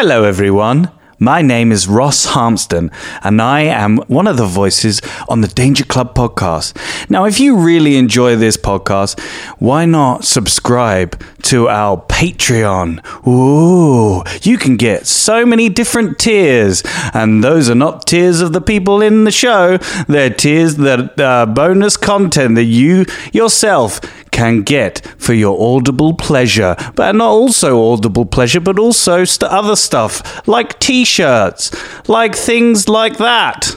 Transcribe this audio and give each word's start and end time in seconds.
Hello, 0.00 0.22
everyone. 0.22 0.92
My 1.18 1.42
name 1.42 1.72
is 1.72 1.88
Ross 1.88 2.26
Harmston, 2.26 2.92
and 3.24 3.42
I 3.42 3.62
am 3.62 3.96
one 4.06 4.28
of 4.28 4.36
the 4.36 4.46
voices 4.46 5.00
on 5.28 5.40
the 5.40 5.48
Danger 5.48 5.84
Club 5.84 6.14
podcast. 6.14 6.76
Now, 7.10 7.24
if 7.24 7.40
you 7.40 7.56
really 7.56 7.96
enjoy 7.96 8.36
this 8.36 8.56
podcast, 8.56 9.18
why 9.58 9.86
not 9.86 10.24
subscribe 10.24 11.20
to 11.42 11.68
our 11.68 11.96
Patreon? 11.96 13.04
Ooh, 13.26 14.22
you 14.48 14.56
can 14.56 14.76
get 14.76 15.08
so 15.08 15.44
many 15.44 15.68
different 15.68 16.20
tiers, 16.20 16.84
and 17.12 17.42
those 17.42 17.68
are 17.68 17.74
not 17.74 18.06
tiers 18.06 18.40
of 18.40 18.52
the 18.52 18.60
people 18.60 19.02
in 19.02 19.24
the 19.24 19.32
show. 19.32 19.78
They're 20.06 20.30
tiers 20.30 20.76
that 20.76 21.18
uh, 21.18 21.46
bonus 21.46 21.96
content 21.96 22.54
that 22.54 22.64
you 22.64 23.04
yourself 23.32 24.00
can 24.30 24.62
get 24.62 25.06
for 25.18 25.34
your 25.34 25.60
audible 25.76 26.14
pleasure, 26.14 26.76
but 26.94 27.14
not 27.14 27.28
also 27.28 27.92
audible 27.92 28.26
pleasure, 28.26 28.60
but 28.60 28.78
also 28.78 29.24
st- 29.24 29.50
other 29.50 29.76
stuff 29.76 30.46
like 30.48 30.78
t-shirts, 30.78 31.70
like 32.08 32.34
things 32.34 32.88
like 32.88 33.18
that. 33.18 33.76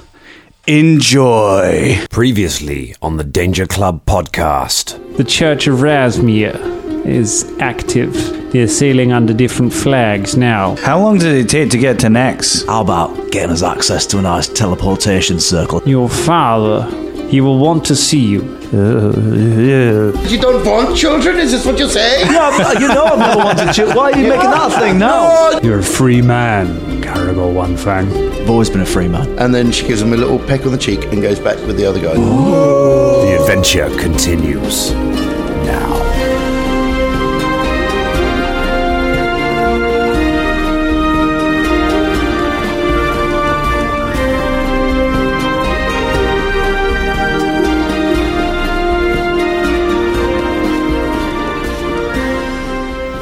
Enjoy. 0.68 1.98
Previously 2.10 2.96
on 3.02 3.18
the 3.18 3.24
Danger 3.24 3.66
Club 3.66 4.06
podcast. 4.06 5.18
The 5.18 5.24
Church 5.24 5.68
of 5.68 5.80
Razmir 5.80 7.06
is 7.06 7.52
active. 7.60 8.14
They're 8.52 8.68
sailing 8.68 9.12
under 9.12 9.34
different 9.34 9.74
flags 9.74 10.38
now. 10.38 10.76
How 10.78 11.00
long 11.00 11.18
did 11.18 11.34
it 11.36 11.50
take 11.50 11.72
to 11.72 11.78
get 11.78 12.00
to 12.00 12.10
Nex? 12.10 12.64
How 12.66 12.82
about 12.82 13.32
getting 13.32 13.52
us 13.52 13.64
access 13.64 14.06
to 14.08 14.20
a 14.20 14.22
nice 14.22 14.48
teleportation 14.48 15.40
circle? 15.40 15.82
Your 15.86 16.10
father, 16.10 16.86
he 17.32 17.40
will 17.40 17.58
want 17.60 17.86
to 17.86 17.96
see 17.96 18.20
you. 18.20 18.42
Uh, 18.74 20.12
you 20.28 20.38
don't 20.38 20.66
want 20.66 20.98
children? 20.98 21.38
Is 21.38 21.52
this 21.52 21.66
what 21.66 21.80
you're 21.80 21.90
saying? 21.90 22.28
Yeah, 22.28 22.74
you 22.80 22.88
know 22.90 23.06
I've 23.06 23.20
never 23.20 23.38
wanted 23.38 23.74
to. 23.74 23.86
Why 23.96 24.12
are 24.12 24.18
you 24.18 24.28
making 24.28 24.52
that 24.52 24.80
thing 24.80 25.00
now? 25.00 25.60
You're 25.64 25.80
a 25.80 25.84
free 25.84 26.22
man, 26.22 27.02
Karagor 27.02 27.54
One 27.54 27.78
Fang. 27.78 28.08
I've 28.42 28.50
always 28.50 28.70
been 28.70 28.82
a 28.82 28.86
free 28.86 29.08
man. 29.08 29.28
And 29.40 29.56
then 29.56 29.72
she 29.72 29.88
gives 29.88 30.02
him 30.02 30.12
a 30.12 30.18
little 30.18 30.40
peck 30.40 30.66
on 30.66 30.74
the 30.74 30.78
cheek 30.78 31.06
and 31.06 31.22
goes 31.22 31.40
back 31.40 31.58
with 31.68 31.78
the 31.78 31.86
other 31.86 32.02
guy. 32.02 32.16
The 32.16 33.38
adventure 33.42 33.90
continues 33.98 34.92
now. 34.92 35.91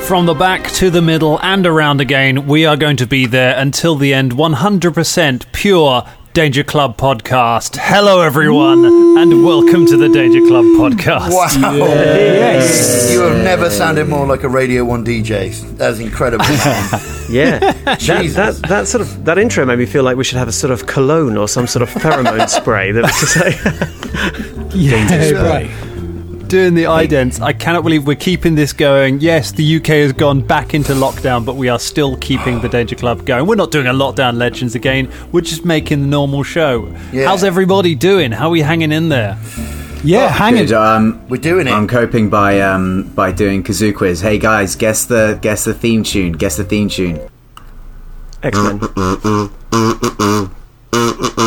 From 0.09 0.25
the 0.25 0.33
back 0.33 0.63
to 0.71 0.89
the 0.89 1.03
middle 1.03 1.39
and 1.43 1.67
around 1.67 2.01
again, 2.01 2.47
we 2.47 2.65
are 2.65 2.75
going 2.75 2.97
to 2.97 3.05
be 3.05 3.27
there 3.27 3.55
until 3.55 3.95
the 3.95 4.11
end. 4.11 4.31
100% 4.31 5.51
pure 5.51 6.03
Danger 6.33 6.63
Club 6.63 6.97
podcast. 6.97 7.77
Hello, 7.79 8.21
everyone, 8.21 8.85
and 8.85 9.45
welcome 9.45 9.85
to 9.85 9.97
the 9.97 10.09
Danger 10.09 10.39
Club 10.47 10.65
podcast. 10.65 11.29
Wow. 11.29 11.75
You 13.13 13.19
have 13.21 13.43
never 13.43 13.69
sounded 13.69 14.07
more 14.07 14.25
like 14.25 14.41
a 14.41 14.49
Radio 14.49 14.83
1 14.83 15.05
DJ. 15.05 15.77
That's 15.77 15.99
incredible. 15.99 16.43
Yeah, 17.29 17.59
that, 17.83 17.99
that 18.33 18.55
that 18.69 18.87
sort 18.87 19.01
of 19.01 19.25
that 19.25 19.37
intro 19.37 19.63
made 19.63 19.77
me 19.77 19.85
feel 19.85 20.01
like 20.01 20.17
we 20.17 20.23
should 20.23 20.39
have 20.39 20.47
a 20.47 20.51
sort 20.51 20.71
of 20.71 20.87
cologne 20.87 21.37
or 21.37 21.47
some 21.47 21.67
sort 21.67 21.83
of 21.83 21.89
pheromone 21.91 22.49
spray 22.49 22.91
that 22.91 23.03
was 23.03 23.19
to 23.19 23.25
say. 23.27 23.95
Yeah, 24.75 25.31
right. 25.31 25.88
Doing 26.49 26.73
the 26.73 26.85
idents, 26.85 27.39
I 27.39 27.53
cannot 27.53 27.83
believe 27.83 28.07
we're 28.07 28.15
keeping 28.15 28.55
this 28.55 28.73
going. 28.73 29.19
Yes, 29.19 29.51
the 29.51 29.75
UK 29.75 29.85
has 29.85 30.13
gone 30.13 30.41
back 30.41 30.73
into 30.73 30.93
lockdown, 30.93 31.45
but 31.45 31.57
we 31.57 31.69
are 31.69 31.77
still 31.77 32.17
keeping 32.17 32.59
the 32.59 32.67
Danger 32.67 32.95
Club 32.95 33.23
going. 33.23 33.45
We're 33.45 33.53
not 33.53 33.69
doing 33.69 33.85
a 33.85 33.93
lockdown 33.93 34.35
legends 34.35 34.73
again. 34.73 35.11
We're 35.31 35.41
just 35.41 35.63
making 35.63 36.01
the 36.01 36.07
normal 36.07 36.41
show. 36.41 36.91
Yeah. 37.13 37.27
How's 37.27 37.43
everybody 37.43 37.93
doing? 37.93 38.31
How 38.31 38.47
are 38.47 38.49
we 38.49 38.61
hanging 38.61 38.91
in 38.91 39.09
there? 39.09 39.37
Yeah, 40.03 40.29
hanging. 40.29 40.65
Good. 40.65 40.73
Um, 40.73 41.21
We're 41.29 41.37
doing 41.37 41.67
it. 41.67 41.71
I'm 41.71 41.87
coping 41.87 42.31
by 42.31 42.61
um, 42.61 43.03
by 43.13 43.31
doing 43.31 43.61
kazoo 43.63 43.95
quiz. 43.95 44.19
Hey 44.19 44.39
guys, 44.39 44.75
guess 44.75 45.05
the 45.05 45.37
guess 45.43 45.65
the 45.65 45.75
theme 45.75 46.01
tune. 46.01 46.31
Guess 46.31 46.57
the 46.57 46.63
theme 46.63 46.89
tune. 46.89 47.19
X 48.41 48.57
Men. 48.57 48.79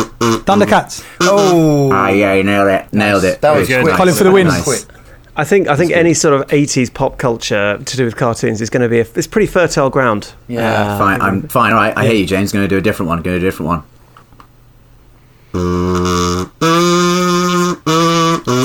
Thundercats. 0.45 1.03
Oh, 1.21 1.89
Ah, 1.91 2.09
yeah, 2.09 2.33
you 2.33 2.43
nailed 2.43 2.69
it. 2.69 2.91
Nailed 2.93 3.23
it. 3.23 3.41
that 3.41 3.55
was 3.55 3.67
Very 3.67 3.83
quick. 3.83 3.95
Colin 3.95 4.13
for 4.15 4.23
the 4.23 4.31
win. 4.31 4.47
Nice. 4.47 4.87
I 5.35 5.43
think 5.43 5.67
I 5.67 5.75
think 5.75 5.91
any 5.91 6.13
sort 6.13 6.33
of 6.39 6.47
'80s 6.49 6.93
pop 6.93 7.17
culture 7.17 7.79
to 7.83 7.97
do 7.97 8.05
with 8.05 8.15
cartoons 8.15 8.61
is 8.61 8.69
going 8.69 8.83
to 8.83 8.89
be 8.89 8.99
a, 8.99 9.05
it's 9.15 9.25
pretty 9.27 9.47
fertile 9.47 9.89
ground. 9.89 10.33
Yeah. 10.47 10.93
Uh, 10.93 10.97
Fine. 10.99 11.21
I'm 11.21 11.41
fine. 11.47 11.71
All 11.73 11.79
right. 11.79 11.97
I 11.97 12.05
hear 12.05 12.13
you, 12.15 12.25
James. 12.27 12.51
Going 12.51 12.63
to 12.63 12.67
do 12.67 12.77
a 12.77 12.81
different 12.81 13.09
one. 13.09 13.21
Going 13.23 13.35
to 13.37 13.39
do 13.39 13.47
a 13.47 13.49
different 13.49 13.67
one. 13.67 13.83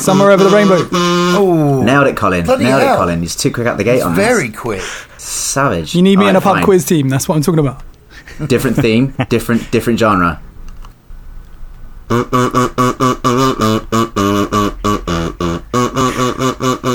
Somewhere 0.01 0.31
over 0.33 0.43
the 0.45 0.51
rainbow. 0.51 0.79
Oh, 0.93 1.83
Nailed 1.85 2.07
it, 2.09 2.17
Colin. 2.17 2.45
Bloody 2.45 2.65
nailed 2.65 2.83
hell. 2.83 2.95
it, 2.95 2.99
Colin. 2.99 3.21
He's 3.21 3.37
too 3.37 3.53
quick 3.53 3.67
out 3.67 3.77
the 3.77 3.85
gate 3.85 4.03
on 4.03 4.15
very 4.15 4.49
this. 4.49 4.59
quick. 4.59 4.83
Savage. 5.19 5.95
You 5.95 6.03
need 6.03 6.19
me 6.19 6.25
All 6.25 6.31
in 6.31 6.37
a 6.37 6.39
right, 6.39 6.45
pub 6.45 6.55
fine. 6.57 6.65
quiz 6.65 6.85
team. 6.87 7.09
That's 7.09 7.29
what 7.29 7.37
I'm 7.37 7.43
talking 7.43 7.59
about. 7.61 7.83
Different 8.49 8.77
theme. 8.77 9.15
different 9.29 9.71
different 9.71 9.99
genre. 9.99 10.41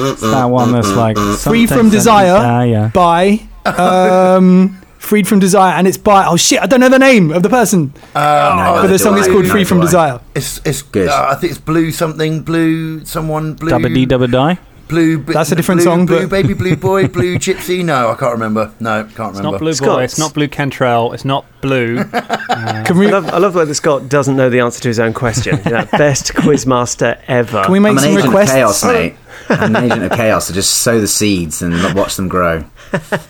It's 0.06 0.22
that 0.22 0.46
one 0.46 0.72
that's 0.72 0.92
like 0.92 1.18
Free 1.18 1.66
something, 1.68 1.68
from 1.68 1.90
Desire 1.90 2.38
something, 2.38 2.92
by 2.94 3.42
um, 3.66 4.78
Freed 5.00 5.28
from 5.28 5.40
Desire, 5.40 5.74
and 5.74 5.88
it's 5.88 5.98
by 5.98 6.26
oh 6.26 6.36
shit, 6.38 6.62
I 6.62 6.66
don't 6.66 6.80
know 6.80 6.90
the 6.90 7.00
name 7.00 7.32
of 7.32 7.44
the 7.44 7.50
person, 7.50 7.94
Uh, 8.16 8.82
but 8.82 8.88
the 8.88 8.98
do 8.98 8.98
song 8.98 9.18
is 9.18 9.28
called 9.28 9.48
Free 9.48 9.64
from 9.64 9.80
Desire. 9.82 10.20
it's 10.36 10.60
it's 10.66 10.82
Good. 10.82 11.10
Uh, 11.10 11.28
I 11.32 11.36
think 11.36 11.52
it's 11.52 11.62
blue 11.62 11.92
something 11.92 12.42
blue 12.42 13.06
someone 13.06 13.54
blue 13.54 13.72
Dabba 13.72 13.94
dee 13.94 14.06
dabba 14.06 14.30
die. 14.32 14.58
Blue. 14.88 15.18
That's 15.24 15.52
a 15.52 15.56
different 15.56 15.80
blue, 15.80 15.86
song, 15.86 16.06
Blue 16.06 16.22
but- 16.22 16.30
baby 16.30 16.54
blue 16.54 16.76
boy 16.76 17.08
blue 17.18 17.38
gypsy. 17.38 17.84
No, 17.84 18.10
I 18.10 18.16
can't 18.16 18.34
remember. 18.34 18.74
No, 18.80 19.04
can't 19.04 19.10
It's 19.10 19.18
remember. 19.20 19.40
It's 19.40 19.44
not 19.44 19.60
Blue 19.60 19.74
Scots. 19.74 19.88
Boy, 19.96 20.04
it's 20.04 20.20
not 20.20 20.34
Blue 20.34 20.48
Cantrell, 20.48 21.14
it's 21.14 21.26
not 21.26 21.46
Blue. 21.62 22.04
Uh, 22.54 22.84
can 22.86 22.98
we 23.00 23.08
I 23.08 23.12
love, 23.12 23.26
I 23.30 23.38
love 23.40 23.54
the 23.54 23.60
way 23.60 23.66
that 23.66 23.74
Scott 23.74 24.10
doesn't 24.10 24.36
know 24.36 24.48
the 24.50 24.60
answer 24.60 24.80
to 24.82 24.88
his 24.88 25.00
own 25.00 25.14
question. 25.14 25.60
You 25.66 25.72
know, 25.72 25.86
best 25.94 26.34
quizmaster 26.34 27.20
ever. 27.28 27.64
can 27.64 27.72
we 27.72 27.80
make 27.80 27.92
I'm 27.92 27.98
an 27.98 28.04
some 28.04 28.12
agent 28.12 28.26
requests? 28.26 28.50
of 28.52 28.56
chaos, 28.56 28.84
mate. 28.86 29.16
I'm 29.50 29.76
an 29.76 29.84
agent 29.86 30.04
of 30.04 30.12
chaos. 30.12 30.48
So 30.48 30.54
just 30.54 30.78
sow 30.80 31.00
the 31.02 31.08
seeds 31.08 31.62
and 31.64 31.74
watch 31.96 32.16
them 32.16 32.28
grow. 32.28 32.64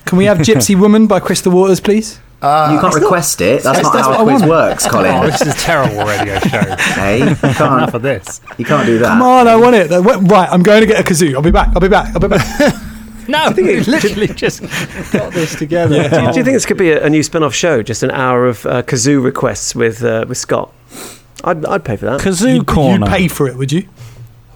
Can 0.06 0.18
we 0.18 0.26
have 0.26 0.40
Gypsy 0.40 0.78
Woman 0.78 1.08
by 1.08 1.20
Crystal 1.22 1.52
Waters, 1.54 1.80
please? 1.80 2.20
You 2.44 2.80
can't 2.82 2.94
request 2.96 3.40
it. 3.42 3.64
That's 3.64 3.82
not 3.82 3.94
that's 3.94 4.06
how 4.06 4.12
what 4.12 4.20
a 4.20 4.22
I 4.22 4.24
quiz 4.24 4.42
want. 4.42 4.50
works, 4.52 4.86
oh, 4.86 4.90
Colin. 4.90 5.26
this 5.32 5.42
is 5.42 5.48
a 5.56 5.58
terrible 5.58 6.04
radio 6.06 6.40
show. 6.40 6.60
hey, 6.96 7.18
you 7.20 7.24
Enough 7.28 7.42
can't. 7.58 7.94
of 7.96 8.02
this. 8.02 8.42
You 8.58 8.66
can't 8.66 8.86
do 8.86 9.00
that. 9.00 9.08
Come 9.08 9.22
on, 9.22 9.48
I 9.48 9.56
want 9.56 9.76
it. 9.76 9.92
Uh, 9.92 10.02
Right, 10.02 10.50
I'm 10.52 10.62
going 10.64 10.82
to 10.82 10.88
get 10.88 11.00
a 11.00 11.04
kazoo. 11.04 11.34
I'll 11.36 11.42
be 11.42 11.52
back. 11.52 11.70
I'll 11.74 11.80
be 11.82 11.88
back. 11.88 12.14
I'll 12.14 12.20
be 12.22 12.28
back. 12.28 12.74
No, 13.26 13.54
we 13.56 13.80
literally 13.86 14.28
just 14.28 14.62
got 15.14 15.32
this 15.32 15.56
together. 15.56 16.10
do, 16.10 16.22
you, 16.22 16.32
do 16.34 16.38
you 16.40 16.44
think 16.44 16.56
this 16.56 16.66
could 16.66 16.76
be 16.78 16.92
a, 16.92 17.06
a 17.06 17.10
new 17.10 17.24
spin-off 17.24 17.56
show? 17.56 17.82
Just 17.82 18.04
an 18.04 18.12
hour 18.12 18.46
of 18.48 18.66
uh, 18.66 18.84
kazoo 18.84 19.24
requests 19.24 19.74
with 19.74 20.04
uh, 20.04 20.26
with 20.28 20.38
Scott. 20.38 20.74
I'd, 21.46 21.66
I'd 21.66 21.86
pay 21.86 21.96
for 21.96 22.06
that. 22.08 22.20
Kazoo 22.20 22.56
You'd 23.00 23.08
pay 23.08 23.30
for 23.30 23.48
it, 23.48 23.56
would 23.56 23.72
you? 23.72 23.88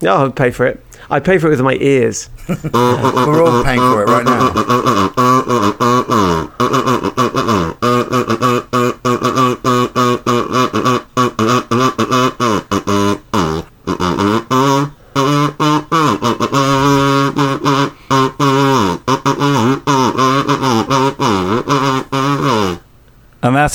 No, 0.02 0.26
I'd 0.26 0.36
pay 0.36 0.52
for 0.52 0.66
it. 0.68 0.84
I'd 1.10 1.24
pay 1.24 1.38
for 1.38 1.48
it 1.48 1.52
with 1.52 1.62
my 1.62 1.76
ears. 1.76 2.30
We're 2.50 3.42
all 3.46 3.64
paying 3.64 3.80
for 3.80 4.04
it 4.04 4.08
right 4.10 4.26
now. 4.26 4.52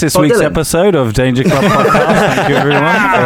This 0.02 0.12
Bob 0.14 0.22
week's 0.22 0.36
Dylan. 0.38 0.44
episode 0.44 0.94
of 0.94 1.14
Danger 1.14 1.42
Club 1.44 1.64
Podcast. 1.64 2.34
Thank 2.34 2.48
you, 2.50 2.56
everyone. 2.56 2.82
for, 2.82 3.18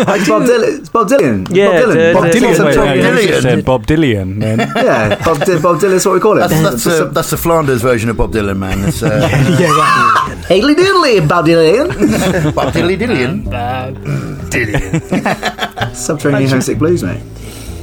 uh, 0.00 0.14
It's 0.16 0.28
Bob 0.28 0.42
Dylan. 0.42 0.78
It's 0.78 0.88
Bob 0.90 1.08
Dylan. 1.08 1.48
Yeah, 1.54 1.66
Bob 1.66 1.76
Dylan. 1.90 2.14
Bob 2.14 2.24
Dylan. 2.24 2.54
Dylan. 2.54 2.64
wait, 2.64 3.02
no, 3.02 3.18
you 3.18 3.28
just 3.28 3.42
said 3.42 3.64
Bob 3.64 3.86
Dylan. 3.86 4.40
Then. 4.40 4.58
Yeah, 4.84 5.24
Bob, 5.24 5.38
Dy- 5.44 5.58
Bob 5.60 5.80
Dylan's 5.80 6.04
what 6.06 6.14
we 6.14 6.20
call 6.20 6.36
it. 6.36 6.48
That's, 6.48 6.62
that's, 6.62 6.86
uh, 6.86 7.04
that's 7.06 7.30
the 7.30 7.36
Flanders 7.36 7.82
version 7.82 8.10
of 8.10 8.16
Bob 8.16 8.32
Dylan, 8.32 8.58
man. 8.58 8.84
It's, 8.88 9.02
uh, 9.02 9.08
Yeah, 9.60 9.66
right. 9.70 10.44
Haley 10.48 10.74
Diddley, 10.74 11.26
Bob 11.28 11.46
Dylan. 11.46 12.54
Bob 12.54 12.72
Diddley 12.74 12.96
Dillian. 12.98 13.44
Subterranean 15.94 16.50
Homesick 16.50 16.78
Blues, 16.78 17.02
mate. 17.02 17.22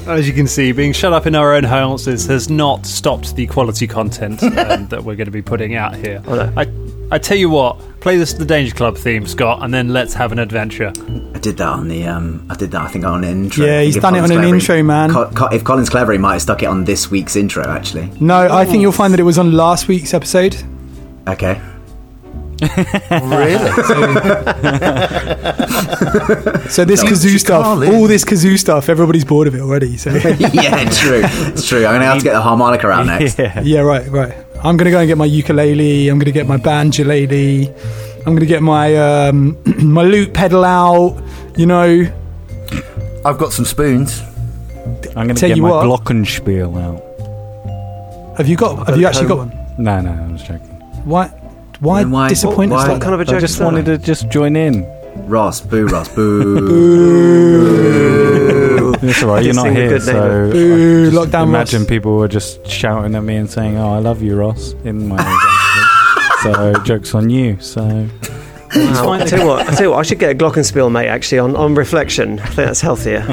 As 0.07 0.27
you 0.27 0.33
can 0.33 0.47
see, 0.47 0.71
being 0.71 0.93
shut 0.93 1.13
up 1.13 1.27
in 1.27 1.35
our 1.35 1.53
own 1.53 1.63
houses 1.63 2.25
has 2.25 2.49
not 2.49 2.85
stopped 2.87 3.35
the 3.35 3.45
quality 3.47 3.85
content 3.87 4.41
um, 4.43 4.87
that 4.87 5.03
we're 5.03 5.15
going 5.15 5.25
to 5.25 5.31
be 5.31 5.43
putting 5.43 5.75
out 5.75 5.95
here. 5.95 6.21
Oh. 6.27 6.51
I, 6.57 6.65
I 7.11 7.19
tell 7.19 7.37
you 7.37 7.49
what, 7.49 7.77
play 7.99 8.17
this 8.17 8.33
the 8.33 8.45
Danger 8.45 8.73
Club 8.73 8.97
theme, 8.97 9.27
Scott, 9.27 9.63
and 9.63 9.73
then 9.73 9.89
let's 9.89 10.13
have 10.13 10.31
an 10.31 10.39
adventure. 10.39 10.93
I 11.35 11.39
did 11.39 11.57
that 11.57 11.67
on 11.67 11.87
the. 11.89 12.05
Um, 12.07 12.45
I 12.49 12.55
did 12.55 12.71
that. 12.71 12.81
I 12.81 12.87
think 12.87 13.03
on 13.05 13.23
an 13.23 13.29
intro. 13.29 13.65
Yeah, 13.65 13.81
he's 13.81 13.97
if 13.97 14.01
done 14.01 14.15
it 14.15 14.19
Colin's 14.19 14.31
on 14.37 14.43
an 14.45 14.53
intro, 14.53 14.81
man. 14.83 15.11
Co- 15.11 15.29
Co- 15.31 15.47
if 15.47 15.63
Collins 15.63 15.89
clever, 15.89 16.13
he 16.13 16.17
might 16.17 16.33
have 16.33 16.41
stuck 16.41 16.63
it 16.63 16.67
on 16.67 16.85
this 16.85 17.11
week's 17.11 17.35
intro. 17.35 17.63
Actually, 17.67 18.09
No, 18.21 18.47
I 18.51 18.65
think 18.65 18.81
you'll 18.81 18.91
find 18.93 19.13
that 19.13 19.19
it 19.19 19.23
was 19.23 19.37
on 19.37 19.51
last 19.51 19.87
week's 19.87 20.13
episode. 20.13 20.55
Okay. 21.27 21.59
Really? 23.11 23.57
So 26.69 26.85
this 26.85 27.03
No, 27.03 27.09
kazoo 27.09 27.39
stuff, 27.39 27.65
all 27.65 28.07
this 28.07 28.23
kazoo 28.23 28.57
stuff, 28.57 28.87
everybody's 28.87 29.25
bored 29.25 29.47
of 29.47 29.55
it 29.55 29.61
already. 29.61 29.97
So 29.97 30.11
yeah, 30.13 30.77
it's 30.79 30.99
true. 30.99 31.21
It's 31.23 31.67
true. 31.67 31.79
I'm 31.85 31.95
gonna 31.95 32.05
have 32.05 32.19
to 32.19 32.23
get 32.23 32.33
the 32.33 32.41
harmonica 32.41 32.87
out 32.89 33.07
next. 33.07 33.37
yeah, 33.39 33.81
right, 33.81 34.07
right. 34.09 34.33
I'm 34.63 34.77
gonna 34.77 34.91
go 34.91 34.99
and 34.99 35.07
get 35.07 35.17
my 35.17 35.25
ukulele. 35.25 36.07
I'm 36.09 36.19
gonna 36.19 36.31
get 36.31 36.47
my 36.47 36.57
banjolele. 36.57 37.67
I'm 38.27 38.35
gonna 38.35 38.45
get 38.45 38.61
my 38.61 38.95
um, 38.95 39.57
my 39.83 40.03
lute 40.03 40.33
pedal 40.33 40.63
out. 40.63 41.21
You 41.57 41.65
know, 41.65 42.07
I've 43.25 43.37
got 43.37 43.51
some 43.53 43.65
spoons. 43.65 44.21
I'm 45.15 45.27
going 45.27 45.29
to 45.29 45.33
Tell 45.35 45.49
get 45.49 45.57
you 45.57 45.63
my 45.63 45.69
what. 45.69 45.85
glockenspiel 45.85 46.81
out. 46.81 48.37
have 48.37 48.47
you 48.47 48.55
got? 48.55 48.87
Have 48.87 48.99
you 48.99 49.05
actually 49.07 49.27
got 49.27 49.37
one? 49.39 49.51
No, 49.77 49.99
no, 50.01 50.11
I 50.11 50.31
was 50.31 50.41
joking. 50.41 50.67
Why? 51.05 51.27
Why, 51.79 52.03
Then 52.03 52.11
why- 52.11 52.29
disappoint 52.29 52.71
us 52.71 52.77
why- 52.77 52.83
like 52.83 52.91
What 52.93 53.01
kind 53.01 53.13
of 53.15 53.19
a 53.19 53.25
joke 53.25 53.35
I 53.35 53.39
just 53.39 53.53
is 53.53 53.59
that? 53.59 53.65
wanted 53.65 53.85
to 53.85 53.97
just 53.97 54.29
join 54.29 54.55
in. 54.55 54.85
Ross, 55.27 55.59
boo, 55.61 55.87
Ross, 55.87 56.07
boo. 56.15 58.27
It's 59.09 59.23
all 59.23 59.29
right. 59.29 59.43
You're 59.43 59.53
not 59.55 59.63
sing 59.63 59.77
a 59.77 59.79
here, 59.79 59.89
good 59.89 60.01
so 60.03 60.13
neighbour. 60.13 60.47
I 60.47 60.51
Boo, 60.51 61.11
just 61.11 61.17
lockdown 61.17 61.43
imagine 61.43 61.81
Ross. 61.81 61.89
people 61.89 62.15
were 62.17 62.27
just 62.27 62.67
shouting 62.67 63.15
at 63.15 63.23
me 63.23 63.35
and 63.35 63.49
saying, 63.49 63.77
"Oh, 63.77 63.93
I 63.93 63.99
love 63.99 64.21
you, 64.21 64.35
Ross," 64.35 64.73
in 64.83 65.07
my 65.07 65.17
so 66.43 66.73
jokes 66.83 67.15
on 67.15 67.29
you. 67.29 67.59
So 67.59 68.07
Wow. 68.75 69.11
I 69.11 69.25
tell 69.25 69.39
you 69.39 69.47
what, 69.47 69.67
I 69.67 69.71
tell 69.71 69.83
you 69.83 69.89
what, 69.91 69.99
I 69.99 70.03
should 70.03 70.19
get 70.19 70.31
a 70.31 70.35
glockenspiel, 70.35 70.91
mate. 70.91 71.07
Actually, 71.07 71.39
on, 71.39 71.55
on 71.55 71.75
reflection, 71.75 72.39
I 72.39 72.45
think 72.45 72.55
that's 72.55 72.81
healthier. 72.81 73.25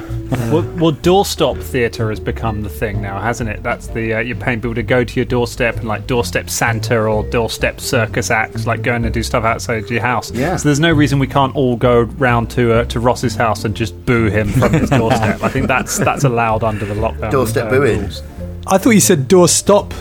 Well, 0.51 0.63
well, 0.77 0.93
doorstop 0.93 1.63
theatre 1.63 2.11
has 2.11 2.21
become 2.21 2.63
the 2.63 2.69
thing 2.69 3.01
now, 3.01 3.19
hasn't 3.19 3.49
it? 3.49 3.63
That's 3.63 3.87
the 3.87 4.15
uh, 4.15 4.19
you're 4.21 4.37
paying 4.37 4.61
people 4.61 4.75
to 4.75 4.83
go 4.83 5.03
to 5.03 5.15
your 5.15 5.25
doorstep 5.25 5.77
and 5.77 5.89
like 5.89 6.07
doorstep 6.07 6.51
Santa 6.51 6.99
or 6.99 7.25
doorstep 7.25 7.81
circus 7.81 8.31
acts, 8.31 8.67
like 8.67 8.83
going 8.83 9.05
and 9.05 9.15
do 9.15 9.23
stuff 9.23 9.45
outside 9.45 9.89
your 9.89 10.03
house. 10.03 10.31
Yeah. 10.31 10.57
So 10.57 10.69
there's 10.69 10.81
no 10.81 10.93
reason 10.93 11.19
we 11.19 11.29
can't 11.29 11.55
all 11.57 11.77
go 11.77 12.03
round 12.03 12.51
to 12.53 12.73
uh, 12.73 12.85
to 12.87 13.01
Ross's 13.01 13.37
house 13.37 13.65
and 13.65 13.75
just 13.75 14.05
boo 14.05 14.27
him 14.27 14.49
from 14.49 14.73
his 14.75 14.91
doorstep. 14.91 15.43
I 15.43 15.49
think 15.49 15.67
that's 15.67 15.99
that's 15.99 16.25
allowed 16.25 16.63
under 16.63 16.85
the 16.85 16.95
lockdown. 16.95 17.31
Doorstep 17.31 17.67
uh, 17.67 17.71
booing. 17.71 18.01
rules. 18.01 18.23
I 18.67 18.77
thought 18.77 18.91
you 18.91 19.01
said 19.01 19.29
doorstop 19.29 19.93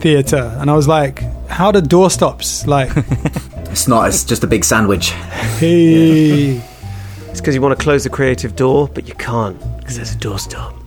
theatre, 0.00 0.56
and 0.60 0.70
I 0.70 0.74
was 0.74 0.86
like, 0.86 1.22
how 1.48 1.72
do 1.72 1.80
doorstops 1.80 2.66
like? 2.66 2.90
It's 3.72 3.88
not. 3.88 4.06
It's 4.08 4.22
just 4.24 4.44
a 4.44 4.46
big 4.46 4.64
sandwich. 4.64 5.10
hey, 5.58 6.62
It's 7.30 7.40
because 7.40 7.54
you 7.54 7.62
want 7.62 7.76
to 7.76 7.82
close 7.82 8.04
the 8.04 8.10
creative 8.10 8.54
door, 8.54 8.86
but 8.88 9.08
you 9.08 9.14
can't 9.14 9.58
because 9.78 9.96
there's 9.96 10.12
a 10.14 10.18
doorstop. 10.18 10.78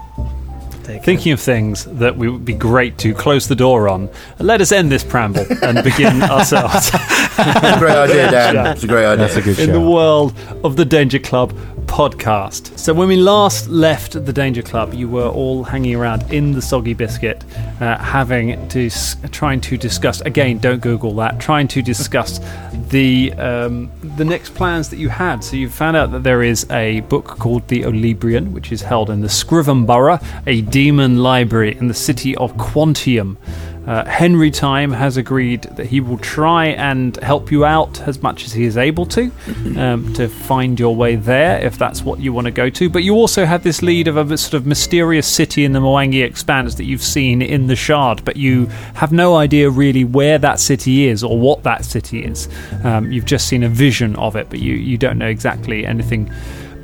There. 0.84 1.00
Thinking 1.02 1.32
of 1.34 1.40
things 1.40 1.86
that 1.86 2.16
we 2.16 2.30
would 2.30 2.46
be 2.46 2.54
great 2.54 3.00
to 3.00 3.16
close 3.16 3.48
the 3.48 3.56
door 3.56 3.90
on, 3.90 4.08
let 4.38 4.62
us 4.62 4.72
end 4.72 4.92
this 4.92 5.04
preamble 5.04 5.44
and 5.64 5.84
begin 5.84 6.22
ourselves. 6.36 6.92
Great 6.92 7.96
idea, 7.96 8.30
Dan. 8.30 8.68
It's 8.76 8.84
a 8.84 8.88
great 8.88 9.06
idea. 9.06 9.26
that's 9.26 9.36
a 9.36 9.42
good 9.42 9.58
in 9.58 9.72
the 9.72 9.82
world 9.82 10.36
of 10.64 10.76
the 10.76 10.86
Danger 10.86 11.18
Club 11.18 11.58
podcast. 11.96 12.78
So, 12.78 12.94
when 12.94 13.08
we 13.08 13.16
last 13.16 13.70
left 13.70 14.26
the 14.26 14.34
Danger 14.34 14.62
Club, 14.62 14.94
you 14.94 15.08
were 15.08 15.30
all 15.30 15.64
hanging 15.64 15.96
around 15.96 16.30
in 16.30 16.52
the 16.52 16.62
soggy 16.62 16.94
biscuit, 16.94 17.42
uh, 17.80 17.98
having 17.98 18.68
to 18.68 18.90
trying 19.32 19.62
to 19.62 19.78
discuss 19.78 20.20
again. 20.20 20.58
Don't 20.58 20.82
Google 20.82 21.16
that. 21.16 21.40
Trying 21.40 21.70
to 21.70 21.82
discuss 21.82 22.40
the 22.90 23.32
um, 23.38 23.90
the 24.18 24.26
next 24.26 24.56
plans 24.56 24.90
that 24.90 24.98
you 24.98 25.08
had. 25.08 25.42
So, 25.42 25.56
you 25.56 25.70
found 25.70 25.96
out 25.96 26.12
that 26.12 26.24
there 26.24 26.44
is 26.44 26.70
a 26.70 27.00
book 27.02 27.28
called 27.28 27.66
The 27.70 27.84
Olibrian, 27.84 28.52
which 28.52 28.74
is 28.74 28.82
held 28.82 29.10
in 29.10 29.22
the 29.22 29.30
Scrivenbough, 29.30 30.22
a 30.46 30.62
demon 30.64 31.24
library 31.24 31.78
in 31.78 31.88
the 31.88 31.94
city 31.94 32.36
of 32.36 32.58
Quantium. 32.58 33.38
Uh, 33.86 34.04
Henry 34.06 34.50
Time 34.50 34.92
has 34.92 35.18
agreed 35.18 35.64
that 35.64 35.86
he 35.86 36.00
will 36.00 36.18
try 36.18 36.68
and 36.68 37.16
help 37.18 37.52
you 37.52 37.66
out 37.66 38.02
as 38.08 38.22
much 38.22 38.46
as 38.46 38.54
he 38.54 38.64
is 38.64 38.78
able 38.78 39.06
to 39.06 39.32
um, 39.78 40.12
to 40.14 40.28
find 40.28 40.80
your 40.80 40.96
way 40.96 41.16
there 41.16 41.64
if 41.64 41.78
that's 41.78 42.02
what 42.02 42.20
you 42.20 42.34
want 42.34 42.46
to 42.46 42.52
go 42.52 42.70
to. 42.70 42.90
But 42.90 43.04
you 43.04 43.14
also 43.14 43.46
have 43.46 43.64
this 43.64 43.82
lead 43.82 44.08
of 44.08 44.18
a 44.18 44.38
sort 44.38 44.56
of 44.56 44.66
mysterious 44.66 45.28
city 45.28 45.66
in 45.66 45.74
the 45.74 45.80
Mwangi 45.80 46.24
Expanse 46.24 46.76
that 46.76 46.86
you've 46.86 47.04
seen 47.04 47.42
in 47.42 47.68
the 47.68 47.76
Shard, 47.76 48.26
but 48.26 48.38
you 48.38 48.66
have 48.96 49.12
no 49.12 49.36
idea 49.36 49.70
really 49.70 50.04
where 50.04 50.38
that 50.40 50.60
city 50.60 51.08
is 51.08 51.24
or 51.24 51.40
what 51.40 51.64
that 51.64 51.86
city 51.86 52.24
is. 52.24 52.50
Um, 52.84 53.12
you've 53.12 53.26
just 53.26 53.48
seen 53.48 53.64
a 53.64 53.70
vision 53.70 54.16
of 54.16 54.36
it, 54.36 54.50
but 54.50 54.60
you, 54.60 54.74
you 54.74 54.98
don't 54.98 55.18
know 55.18 55.28
exactly 55.28 55.86
anything 55.86 56.32